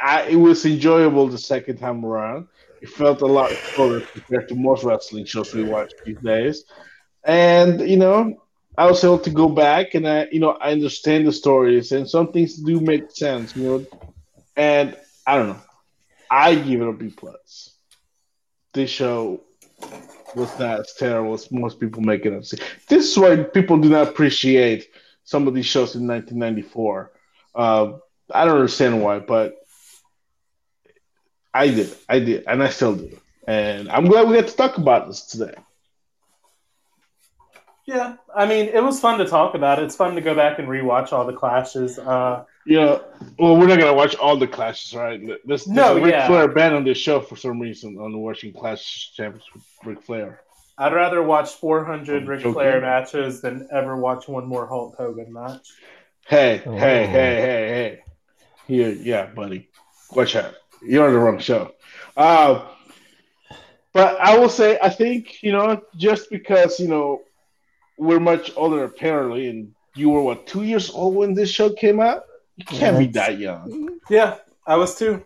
[0.00, 2.46] I, it was enjoyable the second time around.
[2.80, 6.64] It felt a lot fuller compared to most wrestling shows we watch these days.
[7.24, 8.42] And you know,
[8.78, 12.08] I was able to go back and I, you know, I understand the stories and
[12.08, 13.86] some things do make sense, you know.
[14.56, 14.96] And
[15.26, 15.60] I don't know,
[16.30, 17.74] I give it a B plus.
[18.74, 19.42] This show
[20.36, 22.44] was not as terrible as most people make it up.
[22.44, 22.56] to.
[22.88, 24.88] This is why people do not appreciate
[25.24, 27.12] some of these shows in 1994.
[27.56, 27.92] Uh,
[28.32, 29.56] I don't understand why, but
[31.52, 31.94] I did.
[32.08, 33.18] I did, and I still do.
[33.46, 35.54] And I'm glad we got to talk about this today.
[37.88, 39.78] Yeah, I mean, it was fun to talk about.
[39.78, 41.98] It's fun to go back and rewatch all the clashes.
[41.98, 43.02] Uh, you know,
[43.38, 45.18] well, we're not gonna watch all the clashes, right?
[45.26, 46.26] This, this No, is Ric yeah.
[46.26, 50.02] Flair banned on this show for some reason on the watching Clash Champions with Ric
[50.02, 50.42] Flair.
[50.76, 52.52] I'd rather watch 400 I'm Ric joking.
[52.52, 55.66] Flair matches than ever watch one more Hulk Hogan match.
[56.26, 56.72] Hey, Oh.
[56.72, 58.02] hey, hey, hey, hey.
[58.66, 59.70] Here, yeah, buddy.
[60.14, 60.52] Watch out.
[60.82, 61.72] You're on the wrong show.
[62.18, 62.66] Uh,
[63.94, 67.22] but I will say, I think, you know, just because, you know,
[67.98, 72.00] we're much older apparently, and you were, what, two years old when this show came
[72.00, 72.22] out?
[72.56, 73.98] You can't be that young.
[74.08, 75.24] Yeah, I was too.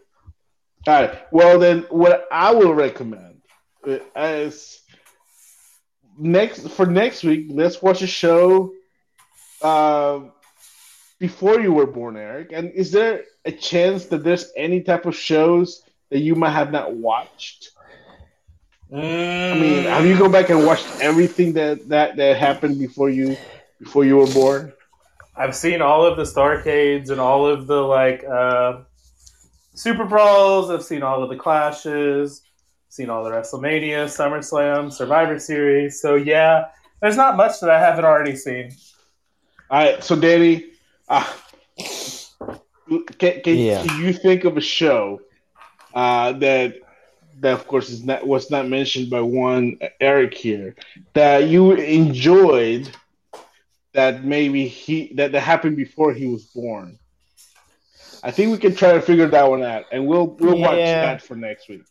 [0.87, 1.33] All right.
[1.33, 3.43] Well, then, what I will recommend
[3.87, 4.81] uh, is
[6.19, 7.47] next for next week.
[7.51, 8.73] Let's watch a show
[9.63, 10.21] uh,
[11.19, 12.51] before you were born, Eric.
[12.53, 16.73] And is there a chance that there's any type of shows that you might have
[16.73, 17.71] not watched?
[18.95, 23.37] I mean, have you gone back and watched everything that that that happened before you
[23.79, 24.73] before you were born?
[25.35, 28.81] I've seen all of the Starcades and all of the like uh,
[29.75, 30.71] Super Brawls.
[30.71, 32.43] I've seen all of the Clashes.
[32.91, 35.99] Seen all the WrestleMania, SummerSlam, Survivor Series.
[36.03, 36.67] So yeah,
[37.01, 38.73] there's not much that I haven't already seen.
[39.71, 40.05] All right.
[40.05, 40.67] So, Danny,
[41.09, 41.25] uh,
[43.19, 43.87] can, can, Yeah.
[43.87, 45.23] can you think of a show
[45.95, 46.75] uh, that
[47.43, 50.75] that of course is not was not mentioned by one Eric here
[51.15, 52.91] that you enjoyed
[53.93, 56.99] that maybe he that, that happened before he was born?
[58.23, 61.23] I think we can try to figure that one out, and we'll we'll watch that
[61.23, 61.83] for next week.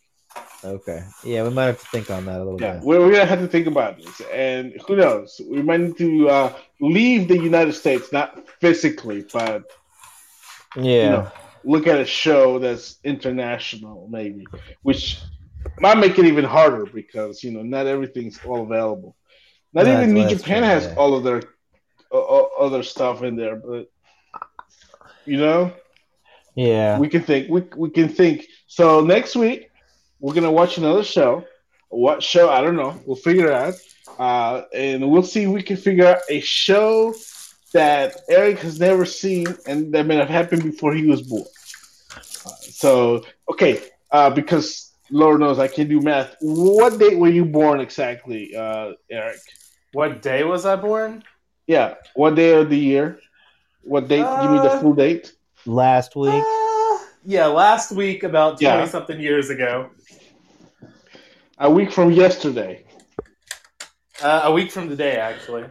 [0.64, 1.04] Okay.
[1.24, 2.82] Yeah, we might have to think on that a little Yeah, bit.
[2.82, 5.40] we're, we're gonna have to think about this, and who knows?
[5.46, 9.64] We might need to uh, leave the United States, not physically, but
[10.76, 11.10] Yeah.
[11.10, 11.32] know,
[11.64, 14.46] look at a show that's international, maybe,
[14.82, 15.20] which
[15.78, 19.16] might make it even harder because you know not everything's all available.
[19.72, 20.94] Not That's- even New Japan has yeah.
[20.96, 21.42] all of their
[22.12, 23.90] uh, uh, other stuff in there, but
[25.24, 25.72] you know
[26.54, 26.98] Yeah.
[26.98, 27.48] we can think.
[27.48, 28.46] We we can think.
[28.66, 29.70] So next week
[30.20, 31.44] we're gonna watch another show.
[31.88, 32.48] What show?
[32.50, 33.00] I don't know.
[33.04, 33.74] We'll figure it out,
[34.18, 37.14] uh, and we'll see if we can figure out a show
[37.72, 41.44] that Eric has never seen and that may have happened before he was born.
[42.46, 43.80] Uh, so okay,
[44.10, 46.36] uh, because Lord knows I can do math.
[46.40, 49.36] What date were you born exactly, uh, Eric?
[49.92, 51.22] What day was I born?
[51.66, 53.18] Yeah, what day of the year?
[53.82, 54.24] What date?
[54.40, 55.32] Give me the Uh, full date.
[55.66, 56.32] Last week.
[56.32, 58.84] Uh, yeah, last week, about 20 Yeah.
[58.86, 59.90] something years ago.
[61.58, 62.84] A week from yesterday.
[64.22, 65.64] Uh, a week from today, actually.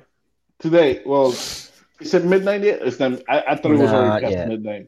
[0.59, 2.81] Today, well, is it midnight yet?
[2.84, 4.47] It's not, I, I thought it was Not already past yet.
[4.47, 4.88] midnight.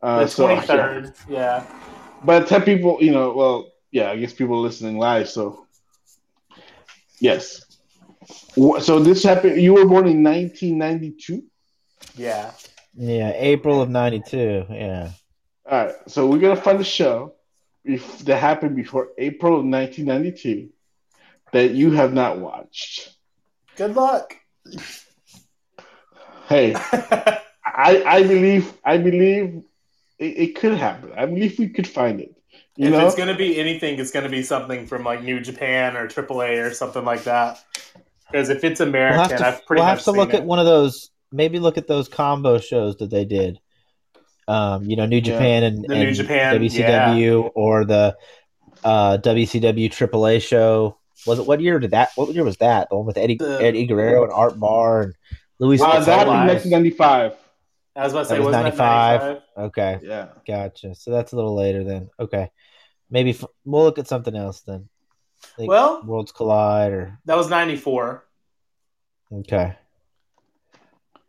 [0.00, 1.12] Uh, The so, 23rd.
[1.28, 1.64] Yeah.
[2.24, 5.66] But tell people, you know, well, yeah, I guess people are listening live, so
[7.20, 7.64] yes.
[8.54, 9.60] So this happened.
[9.60, 11.44] You were born in 1992.
[12.16, 12.52] Yeah.
[12.94, 13.32] Yeah.
[13.34, 14.66] April of '92.
[14.70, 15.10] Yeah.
[15.70, 17.34] All right, so we're gonna find a show
[17.84, 20.68] if that happened before April of 1992
[21.52, 23.14] that you have not watched.
[23.76, 24.36] Good luck.
[26.48, 26.74] Hey,
[27.64, 29.64] I, I believe, I believe
[30.18, 31.12] it, it could happen.
[31.16, 32.34] I mean, if we could find it.
[32.76, 35.22] You if know, it's going to be anything, it's going to be something from like
[35.22, 37.62] New Japan or AAA or something like that.
[38.30, 40.30] Because if it's We'll American, have to, I've pretty we'll much have to seen look
[40.30, 40.36] it.
[40.36, 41.10] at one of those.
[41.30, 43.60] Maybe look at those combo shows that they did.
[44.48, 45.22] Um, you know, New Yeah.
[45.22, 48.16] Japan and, The New Japan, WCW or the
[48.82, 50.98] uh, WCW AAA show.
[51.26, 52.10] Was it what year did that?
[52.16, 52.88] What year was that?
[52.90, 55.14] The one with Eddie The- Eddie Guerrero and Art Barr and
[55.60, 55.80] Luis.
[55.80, 56.64] uh, that happened in Gonzalez?
[56.72, 57.32] 1995.
[57.96, 59.20] I was about to say, was wasn't 95.
[59.20, 59.42] 95?
[59.56, 60.28] Okay, Yeah.
[60.46, 60.94] gotcha.
[60.94, 62.10] So that's a little later then.
[62.18, 62.50] Okay,
[63.10, 64.88] maybe f- we'll look at something else then.
[65.58, 68.24] Like Well, Worlds Collide or that was 94.
[69.40, 69.76] okay.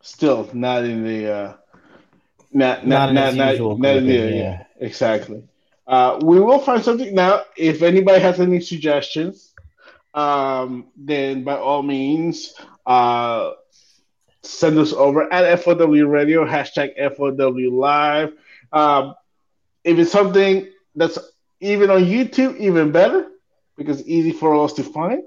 [0.00, 1.52] Still not in the uh,
[2.52, 4.28] not Not not in not its not, usual not in the yeah.
[4.28, 4.62] yeah.
[4.78, 5.42] exactly.
[5.86, 7.42] Uh, we will find something now.
[7.56, 9.52] If anybody has any suggestions,
[10.14, 12.54] um, then by all means,
[12.86, 13.52] uh,
[14.46, 18.32] send us over at FOW Radio hashtag FOW Live.
[18.72, 19.14] Um,
[19.84, 21.18] if it's something that's
[21.60, 23.28] even on YouTube, even better
[23.76, 25.22] because it's easy for us to find.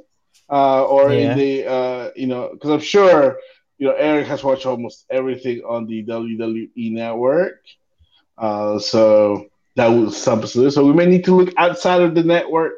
[0.49, 1.31] Uh, or Yeah.
[1.31, 3.37] in the uh, you know, because I'm sure
[3.77, 7.61] you know Eric has watched almost everything on the WWE network.
[8.37, 10.69] Uh, so that was something.
[10.71, 12.73] So we may need to look outside of the network.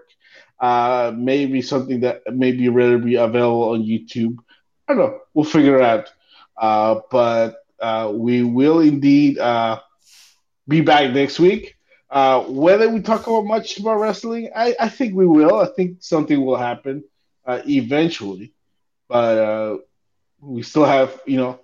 [0.60, 4.38] Uh, maybe something that may be readily available on YouTube.
[4.88, 5.20] I don't know.
[5.34, 6.12] We'll figure it out.
[6.62, 9.80] Uh, but uh, we will indeed uh,
[10.68, 11.76] be back next week.
[12.12, 15.60] Whether we talk about much about wrestling, I, I think we will.
[15.60, 17.04] I think something will happen
[17.48, 18.54] eventually.
[19.10, 19.80] But
[20.40, 21.60] we still have, you know,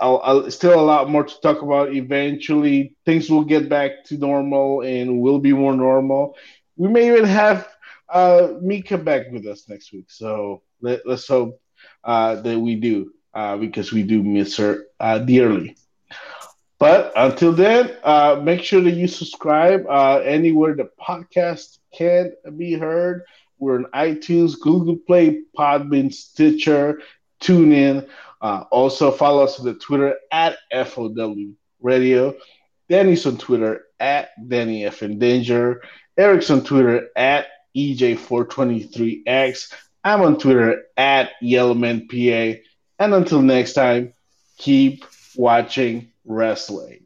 [0.00, 1.94] I'll, I'll, still a lot more to talk about.
[1.94, 6.36] Eventually, things will get back to normal and will be more normal.
[6.76, 7.68] We may even have
[8.08, 10.10] uh, Mika back with us next week.
[10.10, 11.60] So let, us hope
[12.02, 15.76] uh, that we do uh, because we do miss her uh, dearly.
[16.78, 22.72] But until then, uh, make sure that you subscribe uh, anywhere the podcast can be
[22.72, 23.24] heard.
[23.58, 27.02] We're on iTunes, Google Play, Podbean, Stitcher,
[27.42, 28.08] TuneIn.
[28.40, 31.36] Uh, also, follow us on the Twitter at FOW
[31.82, 32.34] Radio.
[32.88, 35.82] Danny's on Twitter at Danny F in Danger.
[36.16, 39.74] Eric's on Twitter at EJ423X.
[40.02, 42.62] I'm on Twitter at YellowmanPA.
[43.00, 44.14] And until next time,
[44.58, 45.04] keep
[45.36, 46.99] watching wrestling.